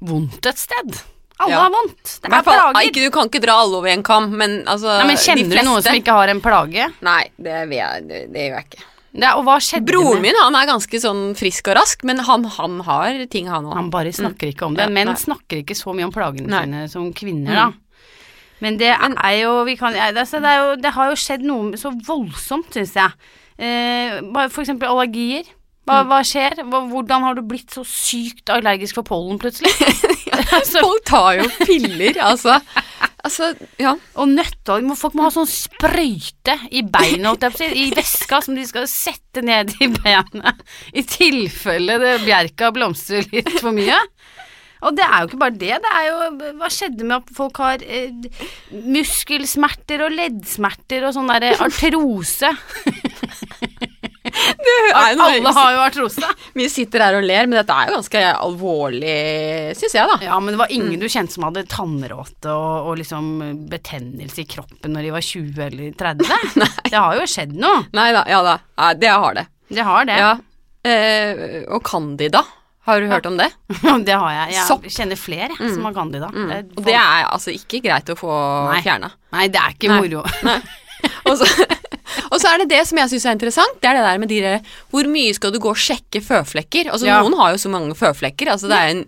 vondt 0.07 0.47
et 0.47 0.61
sted. 0.61 0.99
Alle 1.41 1.55
Ja. 1.55 1.63
har 1.65 1.73
vondt. 1.75 2.19
Det 2.23 2.31
er 2.31 2.43
plager. 2.47 2.79
ikke, 2.87 3.03
du 3.07 3.11
kan 3.15 3.31
ikke 3.31 3.41
dra 3.43 3.57
alle 3.65 3.81
over 3.81 3.91
en 3.91 4.03
kam, 4.07 4.29
men 4.39 4.61
altså 4.67 4.93
Nei, 5.01 5.09
men 5.13 5.19
kjenner 5.25 5.57
du 5.57 5.67
noen 5.67 5.83
som 5.87 5.95
ikke 5.99 6.15
har 6.15 6.31
en 6.35 6.41
plage? 6.45 6.87
Nei, 7.07 7.25
det, 7.39 7.59
jeg, 7.75 8.07
det, 8.11 8.23
det 8.35 8.47
gjør 8.47 8.59
jeg 8.61 8.67
ikke. 8.69 8.85
Ja, 9.17 9.35
og 9.39 9.45
hva 9.47 9.57
skjedde 9.63 9.89
Broren 9.89 10.21
med 10.21 10.29
min 10.29 10.37
han 10.37 10.55
er 10.59 10.67
ganske 10.69 11.01
sånn 11.01 11.35
frisk 11.39 11.71
og 11.73 11.79
rask, 11.81 12.03
men 12.05 12.19
han, 12.27 12.45
han 12.59 12.81
har 12.85 13.25
ting, 13.33 13.49
han 13.49 13.65
òg. 13.65 13.75
Han 13.79 13.91
bare 13.91 14.13
snakker 14.13 14.53
ikke 14.53 14.67
om 14.69 14.75
det. 14.77 14.85
Ja, 14.85 14.93
Menn 14.93 15.15
snakker 15.17 15.63
ikke 15.63 15.77
så 15.79 15.95
mye 15.97 16.05
om 16.11 16.13
plagene 16.13 16.49
Nei. 16.53 16.65
sine 16.67 16.89
som 16.93 17.13
kvinner, 17.17 17.49
Mm. 17.49 17.55
da. 17.57 17.73
Men 18.61 18.77
det 18.77 18.91
er 18.91 19.35
jo 19.39 19.65
Vi 19.65 19.77
kan 19.79 19.95
altså, 19.95 20.41
det, 20.43 20.51
er 20.51 20.59
jo, 20.59 20.77
det 20.83 20.91
har 20.93 21.11
jo 21.11 21.17
skjedd 21.17 21.43
noe 21.47 21.77
så 21.79 21.93
voldsomt, 22.07 22.73
syns 22.75 22.93
jeg. 22.95 23.11
Eh, 23.59 24.19
for 24.51 24.63
eksempel 24.63 24.89
allergier. 24.91 25.45
Hva, 25.89 26.03
Mm. 26.03 26.11
hva 26.11 26.19
skjer? 26.27 26.59
Hvordan 26.69 27.25
har 27.25 27.39
du 27.39 27.43
blitt 27.49 27.73
så 27.75 27.83
sykt 27.89 28.53
allergisk 28.53 28.99
for 29.01 29.09
pollen 29.09 29.39
plutselig? 29.41 29.73
ja, 30.29 30.61
Folk 30.85 31.05
tar 31.09 31.39
jo 31.41 31.49
piller, 31.65 32.19
altså. 32.21 32.59
Altså, 33.25 33.51
ja. 33.81 33.95
og 34.15 34.29
nøtter. 34.31 34.85
Folk 34.97 35.17
må 35.19 35.25
ha 35.27 35.33
sånn 35.35 35.49
sprøyte 35.49 36.55
i 36.71 36.85
si, 36.85 37.71
i 37.75 37.89
veska 37.97 38.41
som 38.45 38.55
de 38.57 38.67
skal 38.69 38.87
sette 38.89 39.43
ned 39.43 39.75
i 39.83 39.89
beinet. 39.91 40.63
i 40.95 41.03
tilfelle 41.03 41.99
det 42.05 42.15
bjerka 42.25 42.71
blomstrer 42.77 43.27
litt 43.33 43.51
for 43.59 43.75
mye. 43.75 43.99
Og 44.87 44.95
det 44.95 45.03
er 45.03 45.25
jo 45.25 45.27
ikke 45.33 45.41
bare 45.41 45.59
det, 45.59 45.73
det 45.83 45.91
er 45.91 46.05
jo 46.07 46.53
Hva 46.61 46.69
skjedde 46.71 47.03
med 47.03 47.17
at 47.17 47.33
folk 47.35 47.57
har 47.59 47.83
eh, 47.83 48.13
muskelsmerter 48.71 50.05
og 50.07 50.15
leddsmerter 50.15 51.09
og 51.09 51.17
sånn 51.17 51.33
derre 51.33 51.57
artrose? 51.67 52.53
er 54.99 55.13
jo 55.13 55.19
noe- 55.19 55.29
Alle 55.39 55.53
har 55.57 55.73
jo 55.75 55.81
artrose. 55.85 56.31
Vi 56.59 56.69
sitter 56.73 57.05
her 57.05 57.19
og 57.19 57.25
ler, 57.27 57.47
men 57.51 57.59
dette 57.61 57.75
er 57.75 57.89
jo 57.91 57.97
ganske 57.99 58.23
alvorlig, 58.33 59.15
syns 59.79 59.95
jeg, 59.99 60.09
da. 60.11 60.19
Ja, 60.29 60.39
men 60.41 60.55
det 60.55 60.61
var 60.63 60.73
ingen 60.75 61.01
du 61.01 61.07
kjente 61.11 61.35
som 61.37 61.47
hadde 61.49 61.65
tannråte 61.71 62.53
og, 62.53 62.91
og 62.93 62.99
liksom 63.01 63.31
betennelse 63.71 64.43
i 64.45 64.49
kroppen 64.51 64.95
når 64.97 65.09
de 65.09 65.15
var 65.17 65.25
20 65.29 65.65
eller 65.69 65.97
30. 65.99 66.29
Det 66.93 66.97
har 66.97 67.19
jo 67.19 67.27
skjedd 67.29 67.57
noe. 67.61 67.83
Nei 67.97 68.11
da, 68.17 68.23
ja 68.31 68.43
da. 68.47 68.59
Det 68.99 69.11
har 69.13 69.35
det. 69.39 69.47
Det 69.69 69.85
har 69.85 70.07
det. 70.09 70.17
Ja. 70.23 70.31
Eh, 70.89 71.43
og 71.75 71.83
Candida, 71.85 72.41
har 72.89 73.03
du 73.03 73.09
hørt 73.11 73.27
om 73.29 73.37
det? 73.37 73.51
det 74.09 74.15
har 74.17 74.31
jeg. 74.33 74.55
Jeg 74.57 74.67
Sopp. 74.69 74.87
kjenner 74.89 75.19
flere 75.21 75.51
jeg, 75.59 75.73
som 75.75 75.85
har 75.85 75.97
candida. 75.97 76.31
Mm. 76.33 76.47
Det 76.49 76.57
er 76.57 76.69
Og 76.79 76.87
det 76.87 76.95
er 76.97 77.27
altså 77.29 77.53
ikke 77.53 77.83
greit 77.85 78.09
å 78.15 78.17
få 78.17 78.31
Nei. 78.71 78.79
fjerna. 78.87 79.11
Nei, 79.35 79.49
det 79.53 79.61
er 79.61 79.75
ikke 79.77 79.91
Nei. 79.93 79.99
moro. 80.01 80.23
Og 81.29 81.37
så, 81.43 81.49
og 82.33 82.37
så 82.41 82.51
er 82.55 82.63
det 82.65 82.69
det 82.73 82.83
som 82.89 82.99
jeg 83.03 83.13
syns 83.15 83.27
er 83.29 83.37
interessant, 83.39 83.79
det 83.83 83.89
er 83.91 83.99
det 83.99 84.05
der 84.09 84.19
med 84.23 84.29
de 84.33 84.41
der 84.45 84.61
Hvor 84.91 85.09
mye 85.13 85.35
skal 85.37 85.53
du 85.55 85.59
gå 85.63 85.71
og 85.73 85.81
sjekke 85.81 86.23
føflekker? 86.25 86.91
Altså 86.93 87.07
Ja. 87.11 87.21
Noen 87.23 87.37
har 87.41 87.53
jo 87.55 87.59
så 87.63 87.71
mange 87.73 87.95
føflekker. 87.99 88.51
Altså 88.55 88.69
det 88.71 88.79
er 88.79 88.95
en 88.97 89.05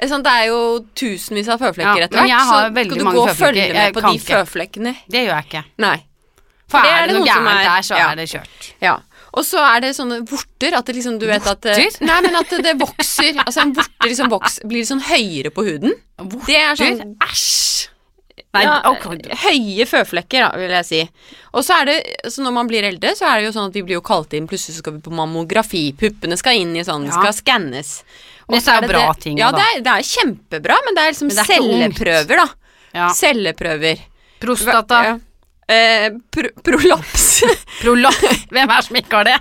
det 0.00 0.06
er, 0.06 0.08
sånn, 0.08 0.22
det 0.24 0.32
er 0.32 0.46
jo 0.48 0.60
tusenvis 0.96 1.48
av 1.52 1.60
føflekker 1.60 1.98
Ja, 2.00 2.06
etter 2.06 2.22
hvert. 2.22 2.30
så 2.48 2.60
skal 2.72 2.98
du 3.02 3.04
gå 3.04 3.20
og 3.20 3.34
følge 3.36 3.66
med 3.74 3.92
på 3.92 4.00
de 4.06 4.12
ikke. 4.16 4.38
føflekkene. 4.38 4.94
Det 5.12 5.26
gjør 5.26 5.34
jeg 5.34 5.44
ikke. 5.50 5.62
Nei. 5.84 5.98
For 6.70 6.78
For 6.78 6.86
er 6.88 7.06
det 7.10 7.16
noe 7.18 7.26
gærent 7.26 7.50
er- 7.50 7.66
der, 7.68 7.82
så 7.84 7.98
ja. 7.98 8.06
er 8.10 8.16
det 8.16 8.28
kjørt. 8.30 8.68
Ja. 8.80 8.94
Og 9.36 9.44
så 9.44 9.60
er 9.62 9.80
det 9.84 9.90
sånne 9.94 10.22
vorter 10.26 10.74
at 10.78 10.86
det 10.88 10.94
liksom, 10.96 11.18
du 11.20 11.26
vet 11.28 11.44
at 11.46 11.60
Vorter? 11.68 12.00
Nei, 12.00 12.20
men 12.24 12.34
at 12.40 12.48
det 12.64 12.72
vokser 12.80 13.36
Altså 13.44 13.60
en 13.62 13.74
vorte 13.76 14.08
liksom 14.08 14.30
vokser, 14.32 14.66
blir 14.66 14.82
sånn 14.88 15.02
høyere 15.04 15.52
på 15.54 15.66
huden. 15.68 15.92
Det 16.48 16.56
er 16.56 16.74
sånn 16.80 17.16
Æsj! 17.28 17.69
Nei, 18.52 18.64
ja, 18.66 18.80
okay. 18.90 19.20
Høye 19.44 19.84
føflekker, 19.86 20.42
da, 20.42 20.58
vil 20.58 20.72
jeg 20.74 20.86
si. 20.88 21.00
Og 21.54 21.62
så 21.62 21.76
er 21.80 21.84
det, 21.86 21.96
så 22.34 22.42
når 22.42 22.52
man 22.56 22.66
blir 22.66 22.82
eldre, 22.88 23.12
så 23.14 23.28
er 23.30 23.38
det 23.38 23.44
jo 23.46 23.52
sånn 23.54 23.68
at 23.70 23.76
vi 23.78 23.82
blir 23.86 23.94
jo 24.00 24.02
kalt 24.02 24.32
inn, 24.34 24.48
plutselig 24.50 24.74
så 24.74 24.82
skal 24.82 24.96
vi 24.96 25.02
på 25.04 25.12
mammografi, 25.14 25.84
puppene 26.00 26.34
skal 26.40 26.58
inn 26.58 26.72
i 26.74 26.82
sånn, 26.82 27.06
Ja. 27.06 27.12
skal 27.14 27.32
skannes. 27.36 27.92
Og 28.48 28.56
Dette 28.56 28.74
er 28.74 28.80
det 28.80 28.90
bra 28.90 29.12
det- 29.12 29.22
ting, 29.22 29.38
Ja, 29.38 29.52
da. 29.52 29.58
det 29.58 29.66
er, 29.76 29.80
det 29.86 29.92
er 29.94 30.08
kjempebra, 30.10 30.76
men 30.84 30.94
det 30.98 31.02
er 31.04 31.12
liksom 31.12 31.28
det 31.30 31.38
er 31.38 31.50
celleprøver, 31.52 32.36
da. 32.42 32.48
Ja. 32.92 33.08
Celleprøver. 33.14 33.98
Prostata. 34.40 35.02
Ja. 35.04 35.18
Eh, 35.70 36.10
pro 36.34 36.48
prolaps. 36.66 37.44
Prolaps. 37.80 38.46
Hvem 38.50 38.66
er 38.66 38.74
det 38.80 38.84
som 38.88 38.96
ikke 38.96 39.12
har 39.20 39.24
det? 39.30 39.38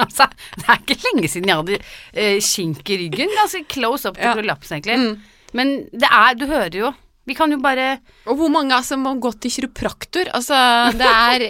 Altså, 0.00 0.26
det 0.56 0.66
er 0.68 0.78
ikke 0.84 0.96
lenge 1.06 1.28
siden 1.28 1.48
jeg 1.48 1.56
hadde 1.56 1.78
eh, 2.12 2.38
kink 2.40 2.90
i 2.92 2.96
ryggen. 3.06 3.32
Ganske 3.36 3.64
close 3.72 4.04
up 4.08 4.16
til 4.20 4.24
Ja. 4.28 4.34
prolaps, 4.36 4.70
egentlig. 4.72 4.98
Mm. 5.00 5.20
Men 5.54 5.72
det 5.92 6.08
er 6.12 6.34
Du 6.34 6.46
hører 6.46 6.74
jo. 6.76 6.92
Vi 7.28 7.34
kan 7.36 7.50
jo 7.52 7.58
bare 7.62 7.98
Og 8.26 8.36
hvor 8.38 8.48
mange 8.50 8.72
altså, 8.74 8.96
må 8.98 9.12
gå 9.20 9.30
til 9.40 9.50
kiropraktor? 9.50 10.30
Altså, 10.34 10.56
det 10.96 11.06
er 11.06 11.44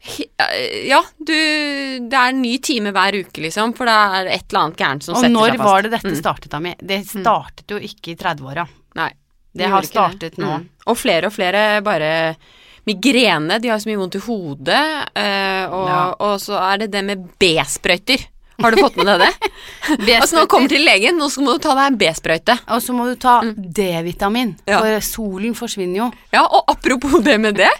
Ja, 0.88 1.00
du 1.18 1.34
Det 1.34 2.16
er 2.16 2.30
en 2.32 2.40
ny 2.42 2.54
time 2.64 2.92
hver 2.96 3.18
uke, 3.20 3.42
liksom, 3.44 3.74
for 3.76 3.84
det 3.90 3.96
er 3.96 4.30
et 4.36 4.46
eller 4.48 4.62
annet 4.68 4.78
gærent 4.80 5.04
som 5.04 5.16
Og 5.16 5.20
setter 5.20 5.34
seg 5.34 5.36
fast. 5.36 5.52
Og 5.52 5.58
når 5.58 5.64
var 5.66 5.82
det 5.82 5.90
dette 5.96 6.12
Mm. 6.14 6.20
startet, 6.22 6.54
Ami? 6.56 6.74
Det 6.80 7.00
startet 7.10 7.74
jo 7.74 7.76
ikke 7.90 8.14
i 8.14 8.16
30-åra. 8.16 8.64
Nei. 8.96 9.10
Det 9.52 9.66
har 9.68 9.82
startet 9.82 10.32
startet 10.34 10.38
nå. 10.40 10.56
Mm. 10.62 10.68
Og 10.86 10.96
flere 10.96 11.26
og 11.26 11.32
flere 11.34 11.82
bare 11.84 12.10
Migrene, 12.86 13.58
de 13.60 13.68
har 13.68 13.78
så 13.78 13.90
mye 13.90 13.98
vondt 14.00 14.16
i 14.16 14.22
hodet, 14.24 14.84
eh, 15.14 15.66
og, 15.68 15.88
Ja. 15.90 16.14
og 16.18 16.38
så 16.40 16.56
er 16.72 16.78
det 16.78 16.90
det 16.94 17.04
med 17.04 17.26
B-sprøyter. 17.38 18.24
Har 18.60 18.74
du 18.74 18.80
fått 18.82 18.96
med 19.00 19.08
deg 19.10 19.22
det? 19.24 19.50
altså 20.20 20.36
Når 20.36 20.46
du 20.46 20.50
kommer 20.52 20.72
til 20.72 20.84
legen, 20.86 21.18
nå 21.20 21.28
må 21.44 21.54
du 21.56 21.62
ta 21.64 21.74
deg 21.78 21.86
en 21.92 21.98
B-sprøyte. 22.00 22.56
Og 22.74 22.82
så 22.84 22.94
må 22.96 23.06
du 23.10 23.14
ta 23.20 23.38
D-vitamin, 23.44 24.54
Mm. 24.60 24.70
Ja. 24.70 24.78
for 24.82 25.04
solen 25.06 25.54
forsvinner 25.56 25.96
jo. 26.00 26.06
Ja, 26.34 26.42
og 26.44 26.64
apropos 26.70 27.20
det 27.24 27.36
med 27.40 27.56
det. 27.60 27.70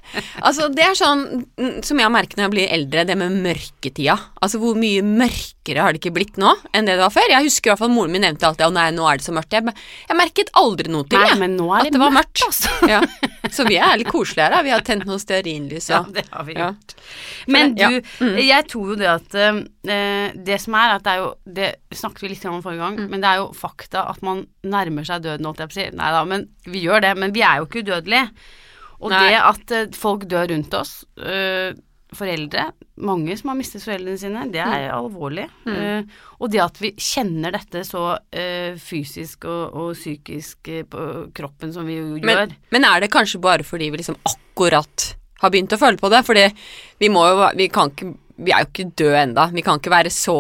Altså, 0.43 0.69
det 0.73 0.85
er 0.87 0.95
sånn 0.99 1.25
mm, 1.59 1.81
som 1.87 1.99
jeg 2.01 2.13
merker 2.13 2.39
når 2.39 2.47
jeg 2.47 2.55
blir 2.55 2.73
eldre, 2.77 3.05
det 3.09 3.17
med 3.21 3.37
mørketida. 3.45 4.17
Altså, 4.43 4.61
hvor 4.63 4.79
mye 4.79 5.03
mørkere 5.05 5.85
har 5.85 5.93
det 5.95 6.01
ikke 6.03 6.15
blitt 6.17 6.39
nå 6.41 6.55
enn 6.75 6.89
det 6.89 6.97
det 6.97 7.03
var 7.05 7.13
før? 7.15 7.29
Jeg 7.33 7.47
husker 7.49 7.71
i 7.71 7.73
hvert 7.75 7.83
fall 7.85 7.93
moren 7.95 8.15
min 8.15 8.25
nevnte 8.27 8.49
alltid 8.49 8.67
at 8.69 8.77
nei, 8.77 8.89
nå 8.97 9.07
er 9.11 9.21
det 9.21 9.27
så 9.27 9.35
mørkt. 9.37 9.53
Jeg, 9.57 9.75
jeg 10.09 10.19
merket 10.19 10.51
aldri 10.59 10.91
noe 10.93 11.07
til 11.11 11.21
Nei, 11.21 11.29
jeg, 11.33 11.41
men 11.43 11.57
nå 11.61 11.69
er 11.77 11.85
det, 11.85 11.93
at 11.93 11.99
det 11.99 12.03
var 12.03 12.17
mørkt, 12.17 12.41
mørkt. 12.41 12.49
altså. 12.49 12.91
Ja. 12.91 13.03
Så 13.51 13.65
vi 13.67 13.77
er 13.81 13.97
litt 13.99 14.09
koselige 14.11 14.47
her. 14.53 14.63
Vi 14.67 14.71
har 14.75 14.81
tent 14.87 15.05
noen 15.09 15.19
stearinlys 15.23 15.89
Ja, 15.91 16.01
og 16.05 16.13
det 16.15 16.25
har 16.31 16.45
vi 16.47 16.55
Ja. 16.55 16.71
gjort. 16.73 16.95
Men 17.49 17.77
Ja. 17.77 17.89
du, 17.89 18.01
jeg 18.41 18.67
tror 18.69 18.89
jo 18.93 18.95
det 18.97 19.09
at 19.09 19.35
eh, 19.35 20.33
Det 20.37 20.61
som 20.61 20.75
er 20.75 20.95
at 20.97 21.03
det 21.03 21.13
er 21.13 21.19
jo 21.25 21.35
Det 21.47 21.69
snakket 21.93 22.21
vi 22.23 22.29
litt 22.35 22.45
om 22.47 22.63
forrige 22.63 22.79
gang, 22.85 22.97
Mm. 23.01 23.11
men 23.11 23.21
det 23.21 23.29
er 23.29 23.37
jo 23.43 23.53
fakta 23.53 24.09
at 24.11 24.23
man 24.23 24.47
nærmer 24.65 25.05
seg 25.07 25.23
døden, 25.23 25.45
holdt 25.47 25.59
jeg 25.59 25.69
på 25.69 25.77
å 25.77 25.81
si. 25.91 25.97
Nei 25.97 26.11
da, 26.11 26.25
men 26.25 26.49
vi 26.67 26.83
gjør 26.85 27.01
det. 27.03 27.17
Men 27.19 27.33
vi 27.33 27.43
er 27.43 27.59
jo 27.59 27.67
ikke 27.67 27.83
udødelige. 27.85 28.31
Og 29.01 29.11
Nei. 29.11 29.31
det 29.31 29.41
at 29.41 29.71
eh, 29.73 29.87
folk 29.97 30.27
dør 30.29 30.49
rundt 30.51 30.75
oss, 30.75 31.05
eh, 31.23 31.73
foreldre, 32.15 32.73
mange 33.05 33.37
som 33.39 33.53
har 33.53 33.59
mistet 33.59 33.85
foreldrene 33.85 34.21
sine, 34.21 34.45
det 34.53 34.63
er 34.63 34.91
alvorlig. 34.95 35.47
Eh, 35.69 36.03
og 36.39 36.53
det 36.53 36.63
at 36.65 36.81
vi 36.83 36.93
kjenner 36.97 37.55
dette 37.55 37.83
så 37.87 38.05
uh, 38.17 38.81
fysisk 38.81 39.47
og, 39.51 39.77
og 39.77 39.91
psykisk 39.99 40.71
uh, 40.73 40.83
på 40.91 41.07
kroppen 41.37 41.73
som 41.75 41.89
vi 41.89 41.99
jo 41.99 42.19
gjør. 42.19 42.27
men, 42.29 42.55
men 42.75 42.89
er 42.89 43.05
det 43.05 43.13
kanskje 43.13 43.43
bare 43.43 43.67
fordi 43.67 43.91
vi 43.93 44.01
liksom 44.01 44.19
akkurat 44.29 45.11
har 45.41 45.53
begynt 45.53 45.75
å 45.77 45.81
føle 45.81 46.01
på 46.01 46.11
det? 46.13 46.23
Fordi 46.27 46.47
vi 47.01 47.09
må 47.13 47.25
jo 47.29 47.49
Vi 47.57 47.71
kan 47.73 47.93
ikke 47.93 48.13
Vi 48.41 48.53
er 48.53 48.65
jo 48.65 48.71
ikke 48.71 48.91
døde 48.97 49.23
enda. 49.25 49.49
Vi 49.53 49.65
kan 49.65 49.81
ikke 49.81 49.93
være 49.93 50.13
så 50.13 50.37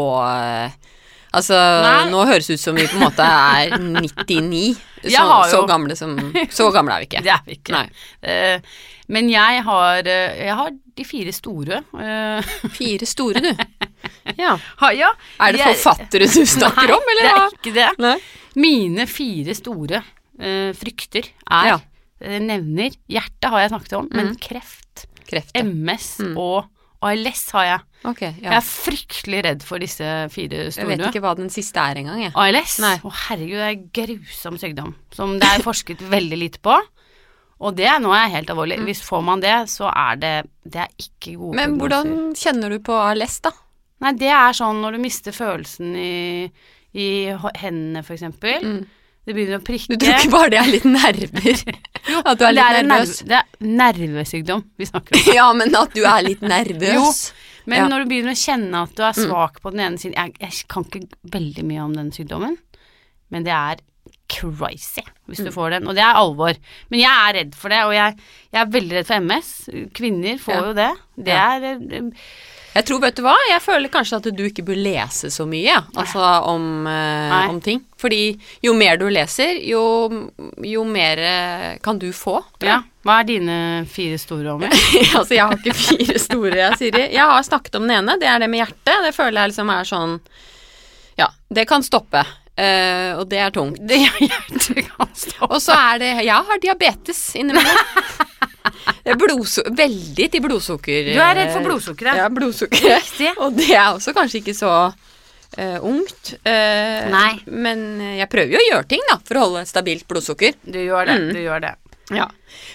Altså, 1.32 1.54
Nei. 1.84 2.10
nå 2.10 2.24
høres 2.26 2.48
det 2.50 2.56
ut 2.58 2.62
som 2.62 2.74
vi 2.74 2.86
på 2.90 2.96
en 2.98 3.04
måte 3.06 3.22
er 3.26 3.74
99. 3.78 4.76
Så, 5.04 5.26
så 5.52 5.60
gamle 5.68 5.94
som 5.96 6.16
Så 6.52 6.66
gamle 6.74 6.96
er 6.96 7.04
vi 7.04 7.06
ikke. 7.10 7.22
Det 7.26 7.32
er 7.36 7.44
vi 7.46 7.54
ikke. 7.58 7.72
Nei. 7.76 7.84
Eh, 8.22 8.72
men 9.10 9.28
jeg 9.32 9.62
har, 9.66 10.06
eh, 10.06 10.40
jeg 10.46 10.56
har 10.58 10.70
de 10.98 11.04
fire 11.06 11.32
store. 11.34 11.80
Uh. 11.94 12.50
Fire 12.78 13.06
store, 13.08 13.40
du. 13.42 13.50
Ja. 14.38 14.52
ha, 14.82 14.90
ja, 14.94 15.08
Er 15.40 15.52
det 15.56 15.62
jeg- 15.64 15.78
forfattere 15.80 16.28
du 16.30 16.42
snakker 16.46 16.86
Nei, 16.90 16.94
om, 16.98 17.08
eller 17.14 17.26
det 17.26 17.32
er 17.36 17.56
ikke 17.58 17.72
det. 17.78 17.88
Nei. 18.04 18.16
Mine 18.60 19.06
fire 19.10 19.54
store 19.58 20.02
uh, 20.02 20.70
frykter 20.78 21.30
er 21.46 21.70
Ja. 21.72 21.78
Nevner 22.20 22.92
Hjertet 23.08 23.48
har 23.48 23.62
jeg 23.62 23.70
snakket 23.72 23.94
om, 23.96 24.08
men 24.12 24.26
Mm. 24.34 24.36
kreft, 24.44 25.06
Kreft. 25.30 25.54
MS 25.56 26.08
Mm. 26.20 26.34
og 26.36 26.66
ALS 27.02 27.42
har 27.56 27.64
jeg. 27.64 27.80
Ok, 28.10 28.20
Jeg 28.22 28.52
er 28.56 28.64
fryktelig 28.64 29.40
redd 29.44 29.62
for 29.64 29.78
disse 29.82 30.06
fire 30.32 30.66
Jeg 30.72 30.86
vet 30.88 31.02
ikke 31.10 31.20
hva 31.24 31.34
den 31.36 31.50
siste 31.52 31.80
er 31.80 32.00
engang, 32.00 32.22
jeg. 32.26 32.32
ALS? 32.36 32.78
Nei. 32.80 32.94
Å 33.04 33.12
herregud, 33.26 33.56
det 33.60 33.68
er 33.68 34.16
grusom 34.16 34.56
sykdom 34.60 34.94
som 35.16 35.38
det 35.40 35.48
er 35.48 35.64
forsket 35.64 36.00
veldig 36.12 36.38
lite 36.40 36.60
på. 36.64 36.76
Og 37.60 37.74
det 37.76 37.90
nå 38.00 38.12
er 38.16 38.30
helt 38.32 38.48
alvorlig. 38.52 38.78
Hvis 38.88 39.02
får 39.04 39.22
man 39.24 39.40
det, 39.44 39.54
så 39.68 39.90
er 39.92 40.16
det 40.16 40.34
Det 40.64 40.80
er 40.80 40.88
ikke 40.98 41.34
gode 41.36 41.52
Mm. 41.52 41.56
Men 41.56 41.78
prognoser. 41.78 42.08
hvordan 42.08 42.34
kjenner 42.36 42.70
du 42.70 42.78
på 42.78 42.92
ALS, 42.96 43.40
da? 43.40 43.50
Nei, 44.00 44.12
det 44.16 44.28
er 44.32 44.52
sånn 44.56 44.80
når 44.80 44.92
du 44.96 44.98
mister 44.98 45.32
følelsen 45.32 45.94
i, 45.96 46.50
i 46.96 47.08
hendene, 47.60 48.02
for 48.02 48.14
eksempel. 48.16 48.64
Mm. 48.64 48.86
Det 49.30 49.36
begynner 49.36 49.60
å 49.60 49.64
prikke. 49.64 49.94
Du 49.94 50.02
tror 50.04 50.16
ikke 50.18 50.32
bare 50.34 50.50
det 50.52 50.58
er 50.60 50.70
litt 50.72 50.86
nerver? 50.90 51.60
At 52.30 52.40
du 52.40 52.44
er 52.48 52.54
litt 52.56 52.64
er 52.64 52.82
nervøs? 52.88 53.12
nerve, 53.22 53.28
det 53.30 53.38
er 53.38 53.68
nervesykdom 53.80 54.64
vi 54.80 54.88
snakker 54.90 55.16
om. 55.20 55.30
Ja, 55.38 55.46
men 55.54 55.74
at 55.78 55.94
du 55.94 56.02
er 56.02 56.24
litt 56.26 56.42
nervøs? 56.42 56.96
jo, 56.96 57.04
Men 57.70 57.76
Ja. 57.78 57.84
Mm. 57.86 57.90
når 57.92 58.02
du 58.02 58.08
begynner 58.10 58.34
å 58.34 58.40
kjenne 58.40 58.82
at 58.88 58.94
du 58.96 59.02
er 59.06 59.12
svak 59.20 59.60
på 59.62 59.70
den 59.70 59.80
ene 59.84 60.00
siden 60.00 60.16
jeg, 60.18 60.34
jeg 60.40 60.64
kan 60.72 60.84
ikke 60.88 61.04
veldig 61.30 61.64
mye 61.68 61.84
om 61.84 61.92
den 61.94 62.08
sykdommen, 62.16 62.56
men 63.30 63.44
det 63.46 63.52
er 63.54 63.82
crazy 64.32 65.02
hvis 65.28 65.40
Mm. 65.42 65.44
du 65.46 65.50
får 65.54 65.70
den, 65.76 65.86
og 65.86 65.94
det 65.94 66.02
er 66.02 66.18
alvor. 66.18 66.56
Men 66.90 67.00
jeg 67.04 67.10
er 67.28 67.34
redd 67.36 67.54
for 67.54 67.68
det, 67.70 67.82
og 67.86 67.92
jeg, 67.94 68.16
jeg 68.52 68.60
er 68.64 68.72
veldig 68.74 68.96
redd 68.98 69.06
for 69.06 69.20
MS. 69.20 69.50
Kvinner 69.94 70.38
får 70.42 70.54
Ja. 70.56 70.64
jo 70.66 70.72
det. 70.80 70.90
Det 71.28 71.36
Ja. 71.36 71.44
er 71.56 71.64
eh, 71.70 72.10
Jeg 72.70 72.86
tror, 72.86 73.00
vet 73.02 73.16
du 73.18 73.24
hva, 73.24 73.34
jeg 73.50 73.62
føler 73.64 73.90
kanskje 73.90 74.20
at 74.20 74.26
du 74.36 74.42
ikke 74.46 74.62
bør 74.68 74.78
lese 74.78 75.30
så 75.34 75.46
mye, 75.48 75.64
ja. 75.66 75.80
altså 75.98 76.22
om, 76.52 76.86
eh, 76.86 77.34
om 77.50 77.58
ting. 77.62 77.82
Fordi 77.98 78.36
jo 78.62 78.74
mer 78.78 79.00
du 79.00 79.08
leser, 79.10 79.58
jo, 79.66 79.82
jo 80.64 80.84
mer 80.86 81.18
eh, 81.18 81.72
kan 81.82 81.98
du 81.98 82.08
få. 82.14 82.38
Ja. 82.62 82.78
Hva 83.06 83.20
er 83.20 83.28
dine 83.32 83.58
fire 83.90 84.20
store 84.22 84.54
ommer? 84.54 84.70
altså, 85.18 85.34
jeg 85.34 85.42
har 85.42 85.58
ikke 85.58 85.74
fire 85.74 86.22
store, 86.22 86.70
Siri. 86.78 87.08
Jeg 87.10 87.26
har 87.32 87.42
snakket 87.46 87.80
om 87.80 87.88
den 87.88 87.96
ene, 87.98 88.18
det 88.22 88.30
er 88.30 88.42
det 88.44 88.50
med 88.52 88.62
hjertet. 88.62 88.94
Det 89.08 89.14
føler 89.18 89.42
jeg 89.42 89.54
liksom 89.54 89.74
er 89.74 89.90
sånn 89.90 90.18
Ja, 91.18 91.30
det 91.50 91.66
kan 91.70 91.84
stoppe. 91.86 92.22
Uh, 92.60 93.16
og 93.16 93.28
det 93.30 93.38
er 93.40 93.52
tungt. 93.54 93.78
Det 93.88 94.02
er 94.04 94.18
hjertet 94.28 94.84
kan 94.92 95.14
stoppe. 95.16 95.48
Og 95.50 95.62
så 95.64 95.74
er 95.74 96.02
det 96.02 96.10
Jeg 96.26 96.50
har 96.50 96.62
diabetes 96.62 97.30
innimellom. 97.40 98.28
Blodsu 99.20 99.62
veldig 99.76 100.26
til 100.32 100.42
blodsukker. 100.44 101.10
Du 101.14 101.20
er 101.20 101.36
redd 101.38 101.52
for 101.54 101.66
blodsukkeret. 101.66 102.20
Ja, 102.20 102.28
blodsukkeret. 102.32 102.98
Riktig. 103.04 103.30
Og 103.40 103.54
det 103.58 103.70
er 103.74 103.88
også 103.94 104.14
kanskje 104.16 104.40
ikke 104.42 104.54
så 104.56 104.72
uh, 104.92 105.78
ungt. 105.86 106.34
Uh, 106.44 107.06
Nei. 107.12 107.32
Men 107.50 107.86
jeg 108.20 108.28
prøver 108.32 108.56
jo 108.56 108.60
å 108.62 108.66
gjøre 108.68 108.90
ting, 108.94 109.04
da, 109.10 109.18
for 109.26 109.40
å 109.40 109.46
holde 109.48 109.66
stabilt 109.68 110.06
blodsukker. 110.10 110.58
Du 110.64 110.80
gjør 110.82 111.08
det. 111.10 111.18
Mm. 111.20 111.30
Du 111.36 111.40
gjør 111.44 111.64
det. 111.66 111.74
Ja. 112.10 112.26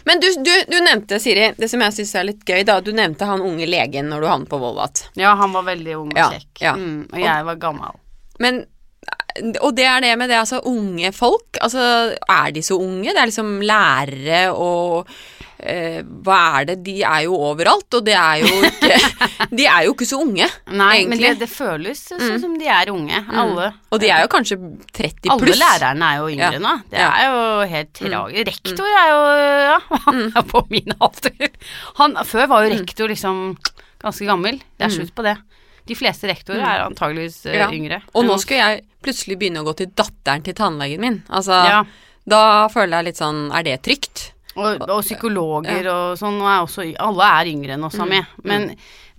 Men 0.08 0.22
du, 0.24 0.30
du, 0.40 0.52
du 0.72 0.78
nevnte, 0.80 1.20
Siri, 1.20 1.50
det 1.58 1.68
som 1.68 1.82
jeg 1.84 1.96
syns 1.98 2.14
er 2.16 2.30
litt 2.30 2.46
gøy, 2.48 2.62
da. 2.68 2.78
Du 2.84 2.94
nevnte 2.96 3.28
han 3.28 3.44
unge 3.44 3.68
legen 3.68 4.08
når 4.12 4.24
du 4.24 4.30
havnet 4.32 4.52
på 4.52 4.60
Volvat. 4.62 5.10
Ja, 5.20 5.34
han 5.40 5.52
var 5.56 5.68
veldig 5.68 5.98
ung 6.00 6.14
og 6.14 6.22
Ja, 6.22 6.30
kjekk. 6.38 6.54
ja. 6.64 6.78
Mm, 6.80 7.02
og 7.12 7.20
jeg 7.20 7.50
var 7.50 7.60
gammel. 7.60 8.00
Men 8.44 8.64
og 9.60 9.74
det 9.76 9.84
er 9.84 10.00
det 10.00 10.14
med 10.18 10.30
det, 10.32 10.38
altså 10.40 10.62
unge 10.72 11.10
folk. 11.12 11.58
Altså, 11.62 11.84
er 12.32 12.54
de 12.56 12.62
så 12.64 12.78
unge? 12.80 13.12
Det 13.12 13.20
er 13.20 13.28
liksom 13.28 13.50
lærere 13.68 14.40
og 14.56 15.10
eh, 15.60 16.02
Hva 16.04 16.38
er 16.60 16.66
det? 16.70 16.76
De 16.86 16.96
er 17.04 17.22
jo 17.26 17.36
overalt, 17.52 17.88
og 17.98 18.04
det 18.06 18.16
er 18.18 18.42
jo 18.44 18.50
ikke 18.70 18.98
De 19.60 19.66
er 19.70 19.86
jo 19.88 19.94
ikke 19.96 20.08
så 20.10 20.20
unge, 20.24 20.48
Nei, 20.72 21.06
men 21.08 21.20
det, 21.22 21.34
det 21.40 21.50
føles 21.52 22.02
sånn 22.10 22.40
som 22.42 22.56
de 22.60 22.68
er 22.72 22.92
unge. 22.94 23.22
Alle. 23.32 23.70
Og 23.94 24.00
de 24.02 24.10
er 24.12 24.24
jo 24.26 24.30
kanskje 24.32 24.58
30 24.96 25.30
pluss. 25.30 25.34
Alle 25.36 25.58
lærerne 25.62 26.12
er 26.12 26.20
jo 26.22 26.30
yngre 26.34 26.52
Ja. 26.58 26.60
nå. 26.64 26.74
Det 26.92 27.00
Ja. 27.00 27.10
er 27.16 27.26
jo 27.32 27.42
helt 27.76 27.94
tragisk. 27.94 28.48
Rektor 28.52 28.86
er 29.02 29.10
jo 29.14 29.20
Ja, 29.66 29.80
han 30.08 30.22
er 30.36 30.48
på 30.52 30.66
min 30.70 30.94
alder. 31.00 31.50
Han, 32.02 32.16
før 32.26 32.48
var 32.52 32.66
jo 32.66 32.74
rektor 32.76 33.08
liksom 33.12 33.58
ganske 34.02 34.26
gammel. 34.28 34.60
Det 34.78 34.86
er 34.90 34.94
slutt 34.94 35.14
på 35.16 35.24
det. 35.26 35.38
De 35.86 35.94
fleste 35.98 36.26
rektorer 36.30 36.64
er 36.66 36.84
antageligvis 36.88 37.46
eh, 37.46 37.60
Ja. 37.60 37.70
yngre. 37.72 38.02
Og 38.14 38.26
nå 38.26 38.38
skal 38.42 38.58
jeg 38.58 38.86
plutselig 39.06 39.38
begynne 39.38 39.62
å 39.62 39.68
gå 39.68 39.76
til 39.78 39.92
datteren 39.94 40.44
til 40.44 40.56
tannlegen 40.58 41.00
min. 41.02 41.20
Altså, 41.30 41.54
ja. 41.70 41.84
da 42.26 42.68
føler 42.74 42.98
jeg 42.98 43.06
litt 43.12 43.20
sånn 43.22 43.52
Er 43.54 43.64
det 43.68 43.82
trygt? 43.86 44.32
Og, 44.56 44.86
og 44.88 45.02
psykologer 45.04 45.88
og 45.92 46.14
sånn, 46.20 46.38
og 46.40 46.48
er 46.48 46.62
også, 46.64 46.86
alle 47.04 47.32
er 47.42 47.50
yngre 47.52 47.76
enn 47.76 47.84
oss, 47.84 47.98
Ami. 48.00 48.22
Men, 48.48 48.70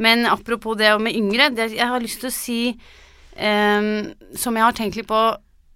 men 0.00 0.24
apropos 0.30 0.78
det 0.80 0.94
med 1.02 1.16
yngre, 1.18 1.50
det, 1.52 1.70
jeg 1.76 1.88
har 1.90 2.00
lyst 2.00 2.22
til 2.22 2.30
å 2.30 2.36
si 2.36 2.60
um, 2.72 3.90
Som 4.36 4.56
jeg 4.56 4.64
har 4.64 4.76
tenkt 4.78 4.96
litt 4.96 5.08
på 5.10 5.20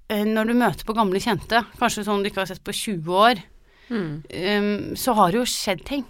eh, 0.09 0.25
når 0.25 0.49
du 0.49 0.55
møter 0.62 0.88
på 0.88 0.96
gamle 0.96 1.20
kjente, 1.20 1.61
kanskje 1.81 2.07
sånn 2.09 2.25
du 2.25 2.31
ikke 2.31 2.44
har 2.44 2.51
sett 2.53 2.64
på 2.64 2.73
20 2.73 3.20
år, 3.27 3.42
ehm, 3.90 4.96
så 4.96 5.12
har 5.18 5.33
det 5.35 5.42
jo 5.42 5.49
skjedd 5.51 5.85
ting. 5.88 6.07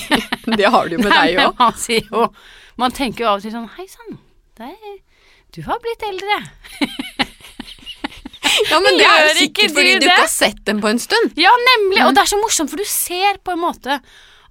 Det 0.58 0.68
har 0.68 0.86
det 0.86 0.98
jo 0.98 1.02
med 1.02 1.10
deg 1.18 1.38
Men 1.40 1.50
òg. 1.50 1.58
Man, 1.58 1.82
jo, 1.88 2.28
man 2.78 2.94
tenker 2.94 3.24
jo 3.24 3.30
av 3.32 3.40
og 3.40 3.46
til 3.46 3.54
sånn 3.54 3.70
Hei 3.78 3.86
sann, 3.88 4.18
du 5.54 5.62
har 5.66 5.78
blitt 5.82 6.02
eldre. 6.02 6.40
Ja, 8.70 8.78
men 8.84 8.98
det 9.00 9.06
er 9.08 9.26
jo 9.28 9.34
sikkert 9.40 9.74
fordi 9.76 9.96
du 9.98 10.06
ikke 10.06 10.20
har 10.20 10.30
sett 10.32 10.62
dem 10.68 10.80
på 10.84 10.90
en 10.92 11.02
stund. 11.02 11.34
Ja, 11.40 11.52
nemlig. 11.74 12.00
Og 12.06 12.14
det 12.16 12.24
er 12.24 12.30
så 12.32 12.40
morsomt, 12.40 12.72
for 12.72 12.80
du 12.80 12.88
ser 12.88 13.40
på 13.44 13.54
en 13.54 13.62
måte 13.64 13.98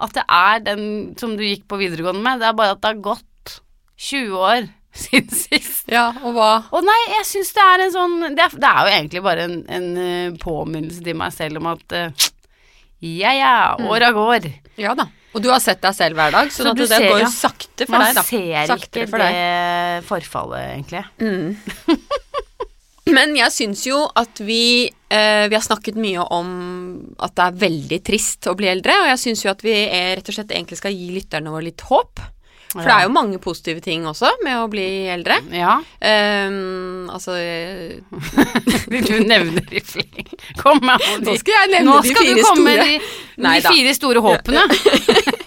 at 0.04 0.16
det 0.18 0.24
er 0.28 0.64
den 0.66 0.86
som 1.20 1.36
du 1.38 1.44
gikk 1.46 1.68
på 1.70 1.80
videregående 1.80 2.24
med. 2.26 2.42
Det 2.42 2.50
er 2.50 2.58
bare 2.58 2.76
at 2.76 2.82
det 2.84 2.92
har 2.92 3.04
gått 3.14 3.58
20 4.04 4.38
år 4.42 4.68
siden 5.04 5.32
sist. 5.34 5.88
Ja, 5.92 6.10
og 6.22 6.36
hva 6.36 6.52
Og 6.76 6.86
nei, 6.86 7.00
jeg 7.16 7.26
syns 7.32 7.54
det 7.56 7.64
er 7.66 7.82
en 7.88 7.94
sånn 7.96 8.20
Det 8.38 8.44
er, 8.46 8.54
det 8.62 8.70
er 8.70 8.84
jo 8.86 8.94
egentlig 9.00 9.24
bare 9.26 9.48
en, 9.48 9.58
en 9.66 9.90
eh, 9.98 10.36
påminnelse 10.42 11.02
til 11.06 11.18
meg 11.18 11.34
selv 11.34 11.62
om 11.64 11.72
at 11.74 11.98
eh, 11.98 12.30
ja 13.04 13.34
ja, 13.36 13.54
åra 13.84 14.14
går. 14.16 14.46
Ja 14.80 14.94
da. 14.96 15.10
Og 15.34 15.42
du 15.44 15.50
har 15.50 15.60
sett 15.60 15.82
deg 15.82 15.96
selv 15.98 16.16
hver 16.16 16.32
dag, 16.32 16.52
sånn 16.54 16.70
Så 16.70 16.72
at 16.72 16.78
det 16.78 16.88
ser, 16.92 17.08
går 17.10 17.24
jo 17.24 17.30
sakte 17.34 17.88
for 17.90 17.96
Man 17.98 18.06
deg, 18.06 18.16
da. 18.16 18.24
ser 18.24 18.74
ikke 18.78 19.04
det 19.18 20.04
forfallet, 20.08 20.68
egentlig. 20.78 21.02
Men 23.12 23.34
jeg 23.36 23.52
syns 23.52 23.82
jo 23.88 23.98
at 24.16 24.40
vi 24.40 24.88
eh, 24.88 25.46
Vi 25.52 25.58
har 25.58 25.64
snakket 25.64 25.98
mye 26.00 26.24
om 26.32 26.52
at 27.20 27.36
det 27.36 27.48
er 27.48 27.58
veldig 27.66 28.00
trist 28.06 28.48
å 28.48 28.56
bli 28.58 28.70
eldre, 28.72 28.96
og 29.04 29.10
jeg 29.12 29.22
syns 29.26 29.44
jo 29.44 29.52
at 29.52 29.66
vi 29.66 29.74
er, 29.84 30.14
rett 30.18 30.30
og 30.32 30.38
slett 30.38 30.54
egentlig 30.56 30.80
skal 30.80 30.96
gi 30.96 31.10
lytterne 31.12 31.52
våre 31.52 31.68
litt 31.68 31.84
håp. 31.90 32.24
For 32.74 32.88
det 32.90 32.94
er 32.94 33.04
jo 33.06 33.12
mange 33.14 33.38
positive 33.38 33.84
ting 33.86 34.06
også 34.10 34.32
med 34.42 34.58
å 34.58 34.70
bli 34.72 34.86
eldre. 35.14 35.36
Ja. 35.54 35.76
Um, 36.02 37.10
altså 37.14 37.36
eh, 37.38 38.00
Du 39.10 39.20
nevner 39.22 39.68
i 39.70 39.84
fleng. 39.86 40.32
Kom 40.58 40.82
med 40.82 40.98
alle 40.98 41.20
de 41.22 41.30
Nå 41.30 41.36
skal 41.38 41.60
jeg 41.60 41.74
nevne 41.76 41.92
Nå 41.92 42.00
de 42.02 42.14
skal 42.16 42.26
fire 42.26 42.40
du 42.40 42.48
komme 42.48 42.66
med 42.72 42.82
de, 42.82 42.96
de 43.46 43.60
fire 43.68 43.94
store 44.00 44.24
håpene. 44.26 44.66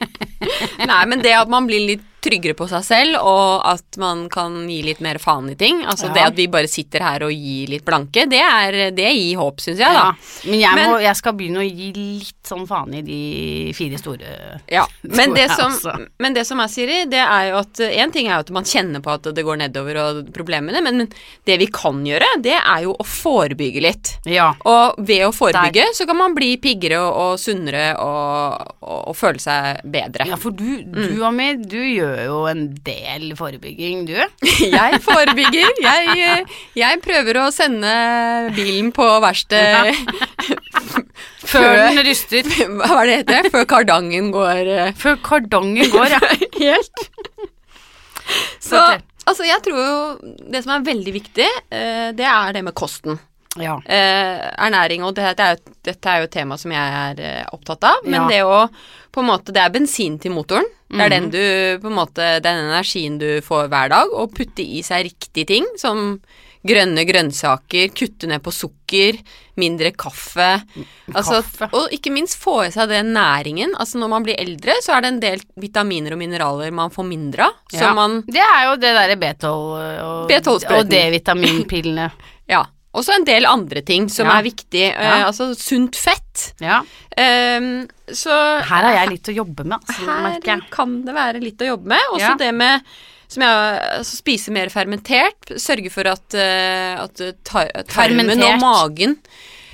Nei, 0.92 1.03
men 1.11 1.25
det 1.25 1.35
at 1.35 1.51
man 1.51 1.66
blir 1.66 1.83
litt 1.97 2.07
tryggere 2.27 2.57
på 2.59 2.67
seg 2.71 2.85
selv, 2.87 3.17
og 3.23 3.62
at 3.71 3.99
man 4.03 4.27
kan 4.33 4.59
gi 4.69 4.81
litt 4.87 5.01
mer 5.05 5.19
faen 5.23 5.49
i 5.53 5.57
ting. 5.59 5.85
Altså 5.87 6.09
Ja. 6.11 6.15
det 6.17 6.25
at 6.33 6.37
vi 6.41 6.47
bare 6.53 6.69
sitter 6.71 7.01
her 7.07 7.23
og 7.27 7.33
gir 7.33 7.69
litt 7.73 7.85
blanke, 7.87 8.27
det, 8.29 8.41
er, 8.43 8.91
det 8.97 9.09
gir 9.15 9.39
håp, 9.41 9.61
syns 9.65 9.79
jeg, 9.83 9.95
da. 9.95 10.11
Ja, 10.11 10.51
men 10.51 10.61
jeg, 10.61 10.75
Men- 10.77 11.01
jeg 11.07 11.17
skal 11.17 11.33
begynne 11.39 11.62
å 11.62 11.67
gi 11.67 11.93
litt 11.97 12.33
sånn 12.47 12.67
faen 12.69 12.93
i 12.95 13.03
de 13.03 13.73
fire 13.75 13.99
store 13.99 14.61
Ja, 14.71 14.85
men 15.03 15.35
det, 15.35 15.49
som, 15.51 15.73
men 16.23 16.35
det 16.37 16.45
som 16.47 16.61
er, 16.62 16.69
Siri, 16.71 16.99
det 17.11 17.19
er 17.23 17.51
jo 17.51 17.57
at 17.62 17.81
én 17.87 18.12
ting 18.15 18.29
er 18.29 18.37
jo 18.39 18.45
at 18.47 18.51
man 18.55 18.65
kjenner 18.69 19.03
på 19.03 19.11
at 19.17 19.27
det 19.35 19.45
går 19.47 19.59
nedover 19.65 19.97
og 20.03 20.33
problemene, 20.35 20.83
men, 20.83 21.07
det 21.47 21.59
vi 21.59 21.67
kan 21.73 22.05
gjøre, 22.07 22.29
det 22.43 22.55
er 22.59 22.83
jo 22.87 22.95
å 22.99 23.05
forebygge 23.07 23.83
litt. 23.83 24.12
Ja. 24.31 24.53
Og 24.67 24.95
ved 25.07 25.25
å 25.27 25.33
forebygge 25.35 25.89
så 25.97 26.07
kan 26.07 26.17
man 26.19 26.35
bli 26.37 26.55
piggere 26.62 26.99
og, 27.03 27.12
og 27.25 27.39
sunnere 27.43 27.89
og, 28.03 28.73
og, 28.83 29.01
og 29.11 29.17
føle 29.19 29.43
seg 29.43 29.83
bedre. 29.85 30.27
ja, 30.31 30.37
for 30.41 30.51
du, 30.55 30.65
Mm. 30.87 30.93
du 31.17 31.23
Amir, 31.25 31.57
du 31.62 31.79
gjør 31.79 32.15
jo 32.24 32.38
en 32.48 32.62
del 32.87 33.29
forebygging, 33.38 34.07
du. 34.09 34.16
Jeg 34.79 35.00
forebygger. 35.05 35.70
Jeg, 35.85 36.46
jeg 36.79 37.00
prøver 37.05 37.38
å 37.42 37.46
sende 37.55 37.92
bilen 38.57 38.92
på 38.96 39.07
verksted 39.24 39.92
Før 41.46 41.76
den 41.79 42.00
ryster. 42.07 42.48
Hva 42.81 43.02
er 43.05 43.07
det 43.11 43.16
heter? 43.20 43.48
Før 43.55 43.66
kardangen 43.70 44.33
går 44.35 44.70
eh, 44.72 44.92
Før 44.98 45.18
kardangen 45.24 45.90
går, 45.92 46.16
ja. 46.16 46.20
helt. 46.62 47.07
Så 48.62 48.81
altså, 48.83 49.46
jeg 49.46 49.62
tror 49.62 49.79
jo 49.79 50.35
det 50.50 50.64
som 50.64 50.74
er 50.74 50.87
veldig 50.88 51.14
viktig, 51.14 51.46
eh, 51.70 52.09
det 52.18 52.26
er 52.26 52.57
det 52.57 52.64
med 52.66 52.74
kosten. 52.79 53.20
ja. 53.62 53.76
Eh, 53.87 54.42
ernæring, 54.66 55.05
og 55.07 55.14
dette 55.16 55.42
er, 55.42 55.55
jo, 55.61 55.76
dette 55.87 56.11
er 56.12 56.22
jo 56.24 56.29
et 56.29 56.35
tema 56.35 56.59
som 56.61 56.74
jeg 56.74 56.96
er 57.02 57.22
eh, 57.22 57.44
opptatt 57.55 57.87
av. 57.92 58.02
Men 58.05 58.24
Ja. 58.24 58.29
det 58.33 58.42
å 58.44 58.59
på 59.16 59.22
en 59.22 59.31
måte, 59.31 59.52
Det 59.55 59.62
er 59.62 59.70
bensin 59.72 60.18
til 60.20 60.35
motoren. 60.35 60.66
Det 60.88 61.01
er 61.01 61.09
Mhm. 61.11 61.11
den 61.11 61.31
du 61.31 61.79
på 61.83 61.87
en 61.90 61.96
måte, 61.99 62.40
den 62.42 62.57
energien 62.70 63.18
du 63.18 63.40
får 63.42 63.68
hver 63.68 63.88
dag. 63.90 64.07
Og 64.14 64.33
putte 64.35 64.62
i 64.62 64.83
seg 64.83 65.05
riktige 65.11 65.46
ting, 65.46 65.64
som 65.77 66.20
grønne 66.66 67.05
grønnsaker, 67.07 67.90
kutte 67.94 68.27
ned 68.27 68.42
på 68.42 68.51
sukker, 68.53 69.18
mindre 69.57 69.90
kaffe. 69.92 70.62
Altså, 71.14 71.42
Kaffe. 71.42 71.68
og 71.72 71.90
ikke 71.94 72.11
minst 72.12 72.38
få 72.42 72.66
i 72.66 72.70
seg 72.70 72.88
den 72.88 73.12
næringen. 73.14 73.72
Altså 73.79 73.99
Når 73.99 74.09
man 74.09 74.25
blir 74.25 74.35
eldre, 74.38 74.75
så 74.83 74.94
er 74.96 75.01
det 75.03 75.09
en 75.12 75.20
del 75.20 75.40
vitaminer 75.57 76.12
og 76.12 76.18
mineraler 76.18 76.72
man 76.72 76.90
får 76.90 77.07
mindre 77.07 77.44
av. 77.46 77.53
Ja. 77.72 77.94
man 77.94 78.22
Det 78.27 78.42
er 78.42 78.64
jo 78.70 78.77
det 78.77 78.94
derre 78.94 79.16
B12 79.16 79.44
og, 79.44 80.29
B12-sprøyten. 80.31 80.79
og 80.79 80.88
D-vitaminpillene. 80.90 82.11
Ja. 82.49 82.64
Og 82.97 83.05
så 83.05 83.13
en 83.17 83.27
del 83.29 83.45
andre 83.49 83.83
ting 83.85 84.09
som 84.13 84.27
Ja. 84.27 84.39
er 84.39 84.47
viktig. 84.47 84.85
Ja. 84.89 85.11
Uh, 85.21 85.25
altså 85.29 85.51
sunt 85.55 85.99
fett. 86.01 86.47
Ja. 86.65 86.79
Um, 87.17 87.87
så 88.09 88.33
Her 88.65 88.87
har 88.89 88.95
jeg 89.03 89.11
litt 89.17 89.29
å 89.33 89.37
jobbe 89.37 89.65
med, 89.65 89.79
altså, 89.81 90.07
her 90.47 90.65
kan 90.73 90.99
det 91.05 91.15
være 91.17 91.41
litt 91.43 91.61
å 91.65 91.71
jobbe 91.75 91.93
med. 91.93 92.11
Også 92.17 92.37
det 92.41 92.53
med 92.55 92.83
som 93.29 93.43
jeg, 93.43 93.81
altså, 93.99 94.17
spise 94.21 94.53
mer 94.55 94.71
fermentert. 94.71 95.53
Sørge 95.59 95.91
for 95.91 96.07
at, 96.07 96.37
uh, 96.39 97.05
at 97.05 97.23
tar, 97.45 97.73
tarmen 97.91 98.31
Fermentert. 98.31 98.55
og 98.55 98.61
magen 98.63 99.17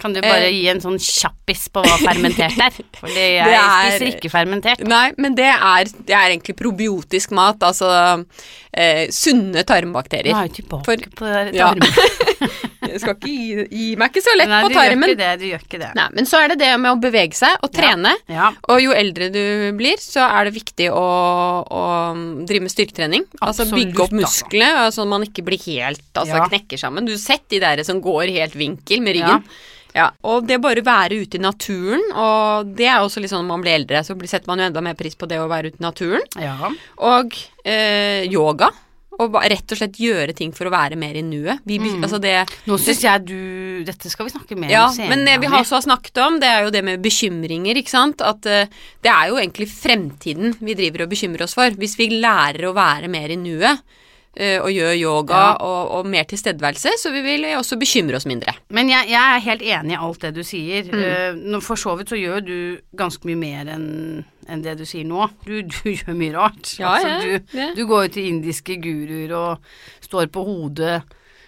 Kan 0.02 0.12
du 0.16 0.20
bare 0.20 0.48
Eh. 0.48 0.56
gi 0.56 0.66
en 0.72 0.80
sånn 0.82 0.98
kjappis 0.98 1.68
på 1.72 1.82
hva 1.86 1.96
fermentert 2.02 2.58
er? 2.58 2.74
Fordi 3.00 3.14
jeg 3.14 3.46
Det 3.46 3.54
er- 3.60 3.92
spiser 3.94 4.10
ikke 4.16 4.30
fermentert. 4.32 4.82
Nei, 4.90 5.12
men 5.22 5.36
det 5.38 5.46
er, 5.54 5.84
det 6.08 6.16
er 6.18 6.32
egentlig 6.34 6.56
probiotisk 6.58 7.30
mat. 7.38 7.62
Altså 7.62 7.88
eh, 8.74 9.06
sunne 9.14 9.62
Nå 9.62 9.66
tarmbakterier. 9.68 10.34
er 10.34 10.48
jeg 10.50 10.56
tilbake 10.64 10.84
For- 10.84 11.08
på 11.22 11.30
der 11.30 11.52
Ja. 11.54 11.72
Jeg 12.82 12.98
skal 13.00 13.14
ikke 13.14 13.30
gi, 13.30 13.66
gi 13.70 13.84
meg 13.96 14.10
ikke 14.10 14.22
så 14.24 14.32
lett 14.36 14.48
Nei, 14.50 14.58
på 14.64 14.68
du 14.68 14.74
gjør 14.74 14.94
ikke 14.98 15.16
det. 15.20 15.28
Du 15.38 15.44
gjør 15.46 15.62
ikke 15.62 15.78
det. 15.80 15.90
Nei, 15.94 16.06
men 16.18 16.26
så 16.28 16.40
er 16.42 16.48
det 16.52 16.58
det 16.58 16.70
med 16.82 16.90
å 16.90 16.98
bevege 17.00 17.36
seg 17.38 17.62
og 17.62 17.70
trene. 17.72 18.10
Ja. 18.28 18.48
Og 18.68 18.82
jo 18.82 18.90
eldre 18.92 19.28
du 19.32 19.70
blir, 19.78 19.96
så 20.02 20.26
er 20.26 20.48
det 20.50 20.54
viktig 20.58 20.88
å, 20.90 21.04
å 21.62 21.84
drive 22.46 22.62
med 22.66 22.72
styrketrening. 22.72 23.26
altså 23.40 23.66
bygge 23.70 24.00
opp 24.04 24.12
altså. 24.12 24.22
musklene, 24.22 24.86
sånn 24.94 25.06
at 25.08 25.12
man 25.14 25.26
ikke 25.26 25.44
blir 25.46 25.60
helt 25.66 26.02
altså, 26.14 26.36
Ja. 26.40 26.46
knekker 26.48 26.78
sammen. 26.80 27.06
Du 27.06 27.12
har 27.12 27.18
sett 27.22 27.48
de 27.48 27.60
der 27.60 27.82
som 27.84 28.00
går 28.00 28.32
helt 28.32 28.54
vinkel 28.54 29.02
med 29.02 29.16
ryggen. 29.16 29.44
Ja, 29.94 30.10
Og 30.24 30.46
det 30.48 30.56
bare 30.62 30.80
være 30.80 31.18
ute 31.20 31.36
i 31.36 31.40
naturen, 31.42 32.00
og 32.16 32.70
det 32.76 32.86
er 32.88 33.00
også 33.04 33.20
litt 33.20 33.30
sånn 33.30 33.44
når 33.44 33.48
man 33.50 33.60
blir 33.64 33.74
eldre, 33.76 34.00
så 34.00 34.16
setter 34.26 34.46
man 34.48 34.58
jo 34.58 34.64
enda 34.70 34.80
mer 34.80 34.94
pris 34.94 35.14
på 35.14 35.28
det 35.28 35.36
å 35.36 35.48
være 35.50 35.68
ute 35.68 35.80
i 35.80 35.84
naturen. 35.84 36.22
Ja. 36.40 36.70
Og 36.98 37.34
eh, 37.64 38.24
yoga. 38.32 38.70
Og 39.20 39.34
rett 39.36 39.74
og 39.74 39.78
slett 39.78 39.98
gjøre 40.00 40.32
ting 40.36 40.54
for 40.56 40.68
å 40.68 40.72
være 40.72 40.96
mer 40.96 41.18
i 41.18 41.22
nuet. 41.26 41.60
Mm. 41.68 42.00
altså 42.02 42.18
Nå 42.66 42.78
syns 42.80 43.02
jeg 43.04 43.26
du 43.28 43.84
Dette 43.86 44.10
skal 44.10 44.26
vi 44.28 44.32
snakke 44.32 44.56
mer 44.56 44.72
ja, 44.72 44.86
om 44.88 44.94
senere. 44.94 45.10
men 45.12 45.26
det 45.28 45.34
vi 45.42 45.50
har 45.52 45.60
også 45.60 45.80
har 45.80 45.84
snakket 45.84 46.20
om, 46.24 46.38
det 46.40 46.48
er 46.48 46.64
jo 46.64 46.72
det 46.74 46.84
med 46.86 47.02
bekymringer, 47.04 47.76
ikke 47.76 47.92
sant. 47.92 48.22
At 48.24 48.46
uh, 48.48 48.70
det 49.02 49.10
er 49.12 49.32
jo 49.32 49.40
egentlig 49.40 49.68
fremtiden 49.72 50.56
vi 50.60 50.76
driver 50.78 51.04
og 51.04 51.12
bekymrer 51.12 51.44
oss 51.44 51.56
for. 51.58 51.74
Hvis 51.76 51.98
vi 52.00 52.08
lærer 52.22 52.68
å 52.68 52.76
være 52.76 53.10
mer 53.12 53.34
i 53.34 53.38
nuet, 53.40 53.82
eh, 54.36 54.58
og 54.62 54.70
gjør 54.72 54.94
yoga 54.96 55.40
Ja. 55.40 55.56
og, 55.60 55.90
og 55.98 56.06
mer 56.08 56.24
tilstedeværelse, 56.24 56.94
så 56.98 57.12
vi 57.12 57.22
vil 57.24 57.44
også 57.58 57.78
bekymre 57.80 58.16
oss 58.16 58.26
mindre. 58.28 58.54
Men 58.70 58.88
jeg, 58.88 59.10
jeg 59.12 59.20
er 59.36 59.46
helt 59.48 59.62
enig 59.62 59.96
i 59.96 60.00
alt 60.00 60.20
det 60.24 60.34
du 60.38 60.42
sier. 60.46 60.88
Mm. 60.88 61.56
Eh, 61.56 61.60
for 61.60 61.76
så 61.80 61.96
vidt 61.98 62.12
så 62.12 62.20
gjør 62.20 62.44
du 62.46 62.56
ganske 62.96 63.26
mye 63.28 63.40
mer 63.40 63.74
enn 63.76 63.90
enn 64.48 64.62
det 64.64 64.76
du 64.80 64.84
sier 64.88 65.04
nå. 65.08 65.28
Du, 65.46 65.58
du 65.62 65.90
gjør 65.96 66.14
mye 66.18 66.34
rart. 66.36 66.74
Ja, 66.80 66.96
altså, 66.98 67.18
du, 67.22 67.58
ja. 67.58 67.70
du 67.76 67.82
går 67.86 68.06
jo 68.08 68.14
til 68.18 68.30
indiske 68.34 68.78
guruer 68.82 69.34
og 69.38 69.74
står 70.08 70.30
på 70.34 70.46
hodet 70.48 71.02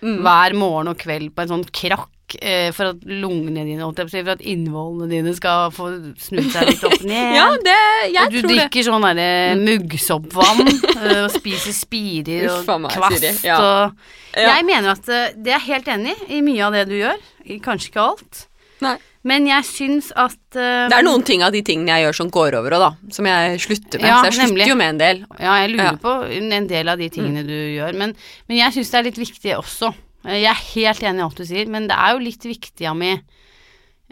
Mm. 0.05 0.19
hver 0.21 0.53
morgen 0.53 0.91
og 0.91 0.99
kveld 1.01 1.31
på 1.33 1.41
en 1.41 1.49
sånn 1.49 1.63
krakk 1.73 2.35
eh, 2.45 2.67
for 2.77 2.91
at 2.91 3.05
lungene 3.09 3.63
dine, 3.65 3.87
for 3.97 4.31
at 4.35 4.43
innvollene 4.45 5.07
dine 5.09 5.33
skal 5.33 5.71
få 5.73 5.87
snudd 6.21 6.51
seg 6.53 6.67
litt 6.69 6.83
opp 6.85 7.07
ned. 7.09 7.31
Ja, 7.39 7.47
det, 7.57 7.77
jeg 8.13 8.27
og 8.27 8.35
du 8.35 8.37
tror 8.43 8.51
det. 8.75 8.83
sånn 8.85 9.07
derre 9.07 9.29
muggsoppvann 9.63 10.61
eh, 11.07 11.23
og 11.23 11.31
spiser 11.33 11.73
spirer 11.79 12.51
og 12.51 12.69
meg, 12.85 12.93
kvast. 12.99 13.45
Ja. 13.47 13.57
og 13.63 14.37
Ja. 14.37 14.51
Jeg 14.59 14.67
mener 14.69 14.93
at 14.93 15.09
eh, 15.09 15.33
det 15.41 15.55
er 15.57 15.65
helt 15.71 15.89
enig 15.95 16.17
i 16.29 16.43
mye 16.45 16.67
av 16.69 16.77
det 16.77 16.85
du 16.91 16.97
gjør. 16.99 17.25
Kanskje 17.65 17.93
ikke 17.95 18.05
alt. 18.11 18.45
Nei. 18.85 18.97
Men 19.25 19.47
jeg 19.49 19.65
syns 19.65 20.11
at 20.21 20.37
uh, 20.59 20.85
Det 20.93 20.97
er 20.99 21.05
noen 21.07 21.23
ting 21.25 21.41
av 21.47 21.53
de 21.55 21.63
tingene 21.65 21.95
jeg 21.95 22.05
gjør 22.05 22.17
som 22.19 22.31
går 22.35 22.59
over 22.59 22.75
òg, 22.77 22.83
da. 22.83 23.13
Som 23.17 23.29
jeg 23.31 23.61
slutter 23.65 24.03
med. 24.03 24.09
Ja, 24.11 24.19
så 24.21 24.29
jeg 24.29 24.35
slutter 24.37 24.51
nemlig. 24.53 24.67
jo 24.69 24.77
med 24.77 24.91
en 24.93 24.99
del. 25.01 25.23
Ja, 25.41 25.55
jeg 25.63 25.71
lurer 25.73 25.85
Ja. 25.87 25.93
Mm. 25.97 26.01
på 26.05 26.13
en 26.59 26.67
del 26.69 26.93
av 26.93 26.99
de 27.01 27.09
tingene 27.15 27.45
du 27.49 27.55
gjør. 27.57 27.97
Men, 27.97 28.13
men 28.49 28.59
jeg 28.61 28.75
syns 28.77 28.91
det 28.93 28.99
er 29.01 29.07
litt 29.09 29.21
viktig 29.23 29.55
også. 29.57 29.95
Eh, 30.27 30.41
Jeg 30.43 30.51
er 30.53 30.63
helt 30.75 31.03
enig 31.09 31.23
i 31.23 31.25
alt 31.29 31.41
du 31.41 31.45
sier, 31.49 31.71
men 31.73 31.89
det 31.89 31.97
er 31.97 32.13
jo 32.13 32.25
litt 32.27 32.45
viktig 32.45 32.87
av 32.91 32.97
meg 33.01 33.23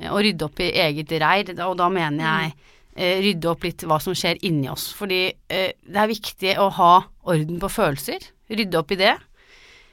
eh, 0.00 0.08
å 0.08 0.16
rydde 0.24 0.48
opp 0.48 0.60
i 0.64 0.70
eget 0.86 1.12
reir, 1.20 1.52
og 1.66 1.76
da 1.82 1.90
mener 1.92 2.24
jeg 2.24 2.54
eh, 2.96 3.20
rydde 3.28 3.50
opp 3.52 3.64
litt 3.68 3.84
hva 3.88 4.00
som 4.00 4.16
skjer 4.16 4.40
inni 4.48 4.70
oss. 4.72 4.88
Fordi 4.96 5.20
eh, 5.28 5.72
det 5.76 6.00
er 6.06 6.08
viktig 6.14 6.56
å 6.56 6.70
ha 6.80 6.94
orden 7.28 7.60
på 7.60 7.68
følelser. 7.72 8.24
Rydde 8.48 8.80
opp 8.80 8.96
i 8.96 9.00
det. 9.04 9.12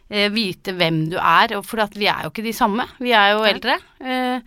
Eh, 0.10 0.32
vite 0.34 0.74
hvem 0.80 1.04
du 1.12 1.20
er, 1.20 1.60
for 1.68 1.84
vi 2.00 2.08
er 2.08 2.24
jo 2.26 2.32
ikke 2.32 2.48
de 2.48 2.56
samme. 2.56 2.88
Vi 3.04 3.12
er 3.12 3.36
jo 3.36 3.44
eldre. 3.46 3.76
Eh, 4.00 4.40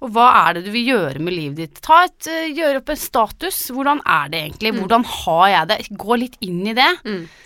og 0.00 0.10
hva 0.14 0.26
er 0.48 0.54
det 0.56 0.64
du 0.64 0.70
vil 0.72 0.86
gjøre 0.88 1.20
med 1.20 1.34
livet 1.36 1.56
ditt? 1.60 1.80
Ta 1.84 2.04
et, 2.06 2.26
eh, 2.26 2.48
Gjør 2.56 2.78
opp 2.80 2.88
en 2.88 2.96
status. 2.96 3.58
Hvordan 3.70 4.00
er 4.06 4.28
det 4.32 4.40
egentlig? 4.40 4.72
Hvordan 4.78 5.04
har 5.04 5.48
jeg 5.52 5.68
det? 5.68 5.78
Gå 6.00 6.16
litt 6.18 6.36
inn 6.40 6.62
i 6.66 6.72
det. 6.72 6.88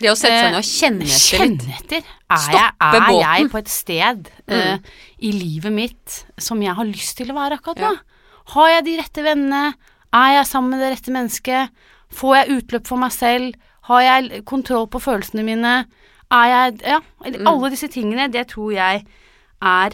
Det 0.01 0.11
å 0.13 0.15
sette 0.15 0.39
seg 0.39 0.53
ned 0.53 0.61
og 0.61 0.69
kjenne 0.69 1.09
etter 1.09 1.45
litt. 1.49 1.65
Kjenne 1.65 1.79
etter. 1.81 2.13
Er, 2.31 2.47
jeg, 2.55 2.71
er 2.81 3.11
jeg 3.21 3.51
på 3.51 3.59
et 3.59 3.69
sted 3.75 4.31
eh, 4.49 4.79
i 5.19 5.33
livet 5.33 5.73
mitt 5.73 6.25
som 6.39 6.63
jeg 6.63 6.75
har 6.79 6.85
lyst 6.85 7.17
til 7.19 7.31
å 7.31 7.35
være 7.35 7.59
akkurat 7.59 7.83
nå? 7.83 7.93
Har 8.55 8.69
jeg 8.77 8.85
de 8.85 8.97
rette 9.01 9.23
vennene? 9.25 9.75
Er 10.15 10.31
jeg 10.39 10.47
sammen 10.47 10.71
med 10.77 10.81
det 10.85 10.93
rette 10.95 11.11
mennesket? 11.15 11.71
Får 12.15 12.37
jeg 12.39 12.59
utløp 12.61 12.87
for 12.87 12.97
meg 13.03 13.11
selv? 13.13 13.55
Har 13.91 14.01
jeg 14.07 14.45
kontroll 14.47 14.87
på 14.87 15.01
følelsene 15.03 15.43
mine? 15.45 15.87
Er 16.31 16.47
jeg 16.55 16.81
Ja, 16.87 17.01
Mm. 17.25 17.47
alle 17.49 17.71
disse 17.71 17.89
tingene, 17.89 18.31
det 18.31 18.49
tror 18.49 18.71
jeg 18.73 19.05
er 19.63 19.91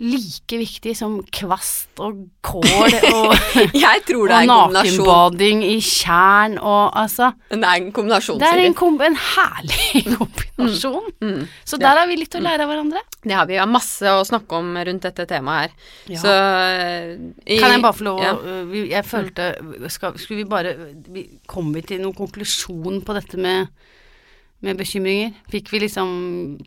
like 0.00 0.58
viktig 0.60 0.94
som 0.96 1.18
kvast 1.34 2.00
og 2.00 2.22
kål 2.44 2.96
og, 3.14 3.34
og 3.34 4.32
nakenbading 4.48 5.62
i 5.66 5.76
tjern 5.84 6.56
og 6.58 6.96
altså 6.96 7.32
Det 7.50 7.60
er 7.60 7.76
en 7.82 7.90
kombinasjon, 7.94 8.40
det 8.40 8.48
er 8.48 8.62
en, 8.64 8.76
kom 8.76 8.96
en 9.04 9.18
herlig 9.18 10.04
kombinasjon. 10.16 11.10
Mm. 11.20 11.44
Så 11.64 11.78
der 11.80 12.00
har 12.00 12.08
vi 12.08 12.18
litt 12.20 12.34
å 12.36 12.42
lære 12.42 12.64
av 12.64 12.72
hverandre. 12.72 13.02
Det 13.20 13.36
har 13.36 13.48
vi. 13.48 13.56
Vi 13.56 13.60
har 13.60 13.68
masse 13.68 14.14
å 14.14 14.24
snakke 14.24 14.56
om 14.56 14.72
rundt 14.88 15.04
dette 15.04 15.26
temaet 15.28 15.68
her. 15.68 15.94
Ja. 16.14 16.20
Så 16.22 16.32
eh, 16.32 17.14
i, 17.44 17.58
Kan 17.60 17.74
jeg 17.74 17.84
bare 17.84 17.98
få 17.98 18.06
lov 18.06 18.20
ja. 18.24 18.34
Jeg 18.94 19.04
følte 19.08 19.50
skal, 19.92 20.16
Skulle 20.20 20.44
vi 20.44 20.48
bare 20.48 20.74
Kom 21.50 21.72
vi 21.74 21.82
til 21.84 22.00
noen 22.02 22.16
konklusjon 22.16 23.00
på 23.04 23.16
dette 23.16 23.40
med, 23.40 23.68
med 24.64 24.80
bekymringer? 24.80 25.34
Fikk 25.52 25.72
vi 25.74 25.82
liksom 25.84 26.10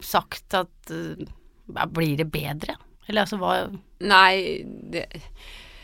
sagt 0.03 0.57
at 0.59 0.93
øh, 0.93 1.23
Blir 1.95 2.17
det 2.19 2.29
bedre? 2.33 2.77
Eller 3.09 3.25
altså 3.25 3.37
hva 3.41 3.55
Nei, 4.03 4.63
det 4.65 5.07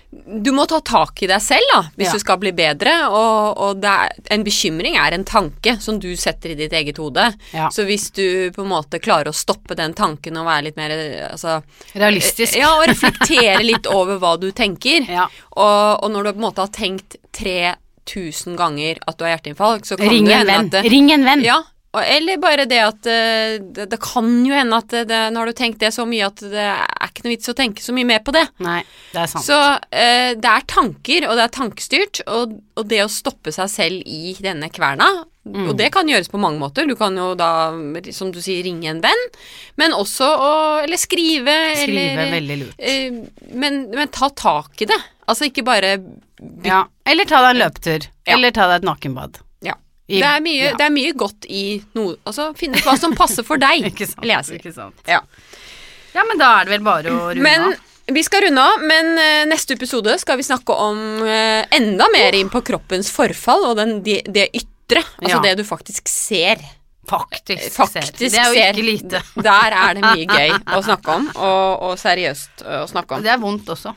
du 0.09 0.49
må 0.57 0.63
ta 0.65 0.79
tak 0.81 1.19
i 1.21 1.27
deg 1.29 1.37
selv, 1.37 1.67
da, 1.69 1.79
hvis 1.93 2.07
Ja. 2.07 2.13
du 2.17 2.19
skal 2.23 2.39
bli 2.41 2.49
bedre. 2.57 2.95
Og, 3.13 3.59
og 3.61 3.81
det 3.83 3.89
er, 3.93 4.15
en 4.33 4.41
bekymring 4.43 4.95
er 4.97 5.13
en 5.13 5.23
tanke 5.23 5.75
som 5.79 5.99
du 6.01 6.07
setter 6.17 6.49
i 6.49 6.55
ditt 6.57 6.73
eget 6.73 6.97
hode. 6.97 7.27
Ja. 7.53 7.67
Så 7.69 7.85
hvis 7.85 8.07
du 8.17 8.49
på 8.55 8.63
en 8.65 8.71
måte 8.71 8.97
klarer 8.99 9.29
å 9.29 9.37
stoppe 9.37 9.77
den 9.77 9.93
tanken 9.93 10.39
og 10.41 10.47
være 10.49 10.63
litt 10.71 10.79
mer 10.81 10.95
altså, 11.29 11.59
Realistisk. 11.93 12.57
Ja, 12.57 12.71
og 12.79 12.87
reflektere 12.89 13.61
litt 13.61 13.85
over 13.85 14.17
hva 14.17 14.33
du 14.41 14.49
tenker. 14.51 15.05
Ja. 15.05 15.27
Og, 15.53 16.01
og 16.03 16.09
når 16.15 16.23
du 16.23 16.31
på 16.33 16.39
en 16.41 16.47
måte 16.47 16.65
har 16.65 16.73
tenkt 16.73 17.19
3000 17.37 18.57
ganger 18.57 18.97
at 19.05 19.19
du 19.19 19.27
har 19.27 19.35
hjerteinfarkt, 19.37 19.85
så 19.93 19.99
kan 19.99 20.09
Ring 20.09 20.25
det 20.25 20.39
en 20.39 20.49
hende 20.55 20.81
at 20.81 20.89
Ring 20.89 21.11
en 21.13 21.27
venn. 21.29 21.45
ja, 21.45 21.61
eller 21.97 22.37
bare 22.37 22.67
det 22.69 22.79
at 22.85 23.07
eh, 23.09 23.55
det, 23.59 23.87
det 23.89 23.97
kan 24.03 24.27
jo 24.45 24.53
hende 24.53 24.77
at 24.77 24.91
det, 24.93 25.07
det, 25.09 25.21
nå 25.33 25.41
har 25.41 25.49
du 25.49 25.57
tenkt 25.57 25.81
det 25.81 25.89
så 25.95 26.05
mye 26.05 26.27
at 26.27 26.43
det 26.43 26.67
er 26.69 27.07
ikke 27.09 27.25
noe 27.25 27.33
vits 27.33 27.49
å 27.49 27.55
tenke 27.57 27.81
så 27.81 27.95
mye 27.97 28.05
mer 28.05 28.21
på 28.21 28.35
det. 28.35 28.45
Nei, 28.61 28.83
det 29.15 29.23
er 29.23 29.31
sant. 29.31 29.47
Så 29.47 29.57
eh, 29.89 30.35
det 30.37 30.51
er 30.51 30.67
tanker, 30.69 31.25
og 31.29 31.39
det 31.39 31.47
er 31.47 31.55
tankestyrt, 31.57 32.21
og, 32.29 32.59
og 32.77 32.87
det 32.91 33.01
å 33.05 33.09
stoppe 33.09 33.53
seg 33.55 33.73
selv 33.73 34.05
i 34.05 34.35
denne 34.43 34.69
kverna 34.73 35.09
Mm. 35.49 35.69
Og 35.71 35.77
det 35.79 35.87
kan 35.95 36.05
gjøres 36.05 36.29
på 36.29 36.37
mange 36.37 36.59
måter. 36.61 36.85
Du 36.85 36.93
kan 36.99 37.15
jo 37.17 37.31
da, 37.37 37.71
som 38.13 38.29
du 38.29 38.37
sier, 38.43 38.61
ringe 38.67 38.89
en 38.91 38.99
venn, 39.01 39.21
men 39.81 39.95
også 39.97 40.27
å 40.29 40.51
Eller 40.83 40.99
skrive, 40.99 41.55
Skrive 41.79 42.03
eller 42.11 42.33
veldig 42.35 42.57
lurt. 42.59 42.75
eh, 42.77 43.15
men, 43.55 43.79
men 43.95 44.11
ta 44.13 44.29
tak 44.29 44.83
i 44.83 44.89
det. 44.89 44.99
Altså 45.29 45.49
ikke 45.49 45.65
bare 45.65 45.95
Ja. 46.65 46.83
Eller 47.07 47.25
ta 47.25 47.41
deg 47.45 47.55
en 47.55 47.61
løpetur. 47.63 48.09
Ja. 48.27 48.35
Eller 48.35 48.53
ta 48.53 48.67
deg 48.69 48.83
et 48.83 48.89
nakenbad. 48.91 49.39
I- 50.09 50.19
Det 50.23 50.25
er, 50.25 50.39
mye, 50.41 50.63
ja. 50.63 50.71
det 50.79 50.85
er 50.87 50.93
mye 50.95 51.11
godt 51.13 51.45
i 51.53 51.63
noe 51.93 52.15
Altså 52.25 52.47
finne 52.57 52.79
ut 52.79 52.87
hva 52.87 52.95
som 52.97 53.13
passer 53.15 53.45
for 53.45 53.61
deg, 53.61 53.83
Ikke 53.91 54.07
sant. 54.09 54.23
vil 54.23 54.33
jeg 54.33 54.47
si. 54.47 54.57
Ikke 54.57 54.73
sant. 54.73 55.03
Ja. 55.07 55.19
Ja, 56.15 56.23
men 56.25 56.39
da 56.41 56.47
er 56.59 56.65
det 56.65 56.73
vel 56.77 56.85
bare 56.87 57.13
å 57.13 57.27
runde 57.29 57.43
Men 57.45 57.67
av. 57.69 57.85
vi 58.17 58.23
skal 58.25 58.41
runde 58.47 58.63
av, 58.65 58.81
men 58.89 59.11
eh, 59.21 59.43
neste 59.51 59.75
episode 59.77 60.15
skal 60.19 60.39
vi 60.41 60.47
snakke 60.47 60.73
om 60.73 60.97
eh, 61.21 61.61
enda 61.77 62.07
mer 62.15 62.33
inn 62.39 62.49
på 62.49 62.63
kroppens 62.65 63.11
forfall 63.13 63.67
og 63.69 63.77
den, 63.77 63.99
det, 64.03 64.23
det 64.33 64.47
ytre. 64.57 65.03
Altså 65.21 65.35
Ja. 65.37 65.41
det 65.45 65.55
du 65.61 65.63
faktisk 65.69 66.09
ser. 66.09 66.57
Faktisk, 67.09 67.71
Faktisk 67.73 68.17
ser. 68.17 68.29
Det 68.29 68.37
er 68.37 68.49
jo 68.49 68.65
ikke 68.73 68.85
lite. 68.85 69.21
Der 69.45 69.73
er 69.73 69.93
det 69.97 70.03
mye 70.03 70.25
gøy 70.29 70.51
å 70.77 70.81
snakke 70.85 71.13
om, 71.15 71.29
og, 71.35 71.85
og 71.87 71.93
seriøst 72.01 72.61
å 72.65 72.83
snakke 72.89 73.15
om. 73.17 73.23
Det 73.25 73.31
er 73.33 73.39
vondt 73.41 73.69
også. 73.73 73.93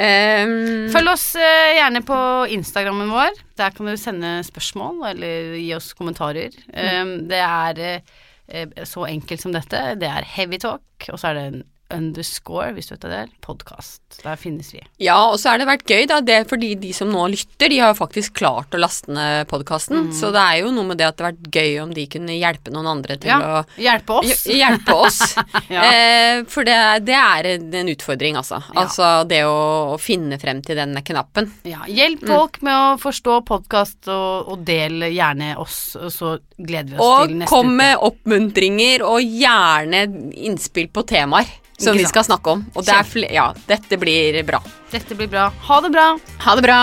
Um, 0.00 0.86
Følg 0.94 1.10
oss 1.12 1.26
uh, 1.36 1.72
gjerne 1.76 2.00
på 2.06 2.18
Instagrammen 2.54 3.10
vår. 3.12 3.36
Der 3.60 3.74
kan 3.76 3.90
du 3.90 3.96
sende 4.00 4.38
spørsmål 4.46 5.02
eller 5.10 5.58
gi 5.58 5.68
oss 5.76 5.90
kommentarer. 5.98 6.56
Um, 6.72 7.12
det 7.28 7.40
er 7.44 7.82
eh, 7.84 8.78
så 8.88 9.04
enkelt 9.10 9.44
som 9.44 9.52
dette. 9.52 9.82
Det 10.00 10.08
er 10.08 10.28
heavy 10.38 10.60
talk, 10.62 10.86
og 11.10 11.20
så 11.20 11.30
er 11.30 11.36
det 11.36 11.44
en 11.50 11.60
underscore, 11.94 12.70
hvis 12.76 12.88
du 12.90 12.94
vet 12.94 13.06
det 13.10 13.20
podkast. 13.44 14.00
Der 14.24 14.36
finnes 14.36 14.72
vi. 14.74 14.80
ja, 15.00 15.16
og 15.30 15.38
så 15.40 15.52
har 15.52 15.60
det 15.60 15.66
vært 15.68 15.84
gøy, 15.88 16.04
da. 16.10 16.18
Det 16.24 16.34
er 16.40 16.46
fordi 16.50 16.72
de 16.82 16.90
som 16.96 17.08
nå 17.12 17.22
lytter, 17.30 17.70
de 17.70 17.78
har 17.78 17.94
faktisk 17.98 18.34
klart 18.40 18.74
å 18.74 18.80
laste 18.80 19.12
ned 19.14 19.46
podkasten. 19.50 20.08
Mm. 20.08 20.12
Så 20.16 20.30
det 20.34 20.42
er 20.42 20.56
jo 20.64 20.72
noe 20.74 20.88
med 20.88 20.98
det 21.00 21.06
at 21.08 21.16
det 21.18 21.24
har 21.26 21.32
vært 21.36 21.56
gøy 21.60 21.76
om 21.84 21.94
de 21.94 22.04
kunne 22.10 22.36
hjelpe 22.36 22.72
noen 22.74 22.88
andre 22.90 23.16
til 23.22 23.30
Ja, 23.30 23.38
å 23.60 23.80
hjelpe 23.80 24.18
oss. 24.20 24.44
Hjelpe 24.50 24.96
oss. 25.06 25.20
Ja. 25.70 25.84
eh, 25.86 26.40
for 26.50 26.66
det, 26.66 26.74
det 27.06 27.14
er 27.14 27.46
en 27.54 27.88
utfordring, 27.92 28.34
altså. 28.40 28.58
Ja. 28.72 28.82
Altså 28.82 29.10
det 29.30 29.42
å, 29.46 29.94
å 29.94 29.98
finne 30.02 30.38
frem 30.42 30.62
til 30.66 30.78
denne 30.80 31.02
knappen. 31.06 31.46
Ja, 31.68 31.84
hjelp 31.86 32.24
folk 32.26 32.58
med 32.66 32.74
å 32.74 32.98
forstå 33.00 33.40
podkast, 33.46 34.08
og, 34.10 34.50
og 34.50 34.64
del 34.66 35.04
gjerne 35.14 35.52
oss, 35.62 35.94
og 36.00 36.10
så 36.14 36.32
gleder 36.58 36.96
vi 36.96 36.98
oss 36.98 37.06
Og 37.06 37.30
til 37.30 37.38
neste 37.44 37.52
kom 37.54 37.70
uke. 37.70 37.78
med 37.80 38.04
oppmuntringer 38.10 39.06
og 39.06 39.22
gjerne 39.22 40.04
innspill 40.50 40.90
på 40.92 41.06
temaer 41.08 41.48
som 41.80 41.96
vi 41.96 42.04
skal 42.06 42.24
snakke 42.24 42.50
om. 42.50 42.64
Og 42.74 42.84
det 42.84 42.94
er 42.94 43.32
ja, 43.32 43.48
dette 43.68 43.98
blir 44.00 44.42
bra. 44.46 44.60
Dette 44.92 45.16
blir 45.16 45.30
bra. 45.30 45.48
Ha 45.68 45.80
det 45.80 45.90
bra. 45.94 46.06
Ha 46.44 46.56
det 46.58 46.64
bra. 46.66 46.80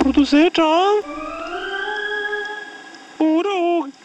Produsert 0.00 0.58
av 0.58 1.18
Ordet 3.20 3.52
og 3.52 3.99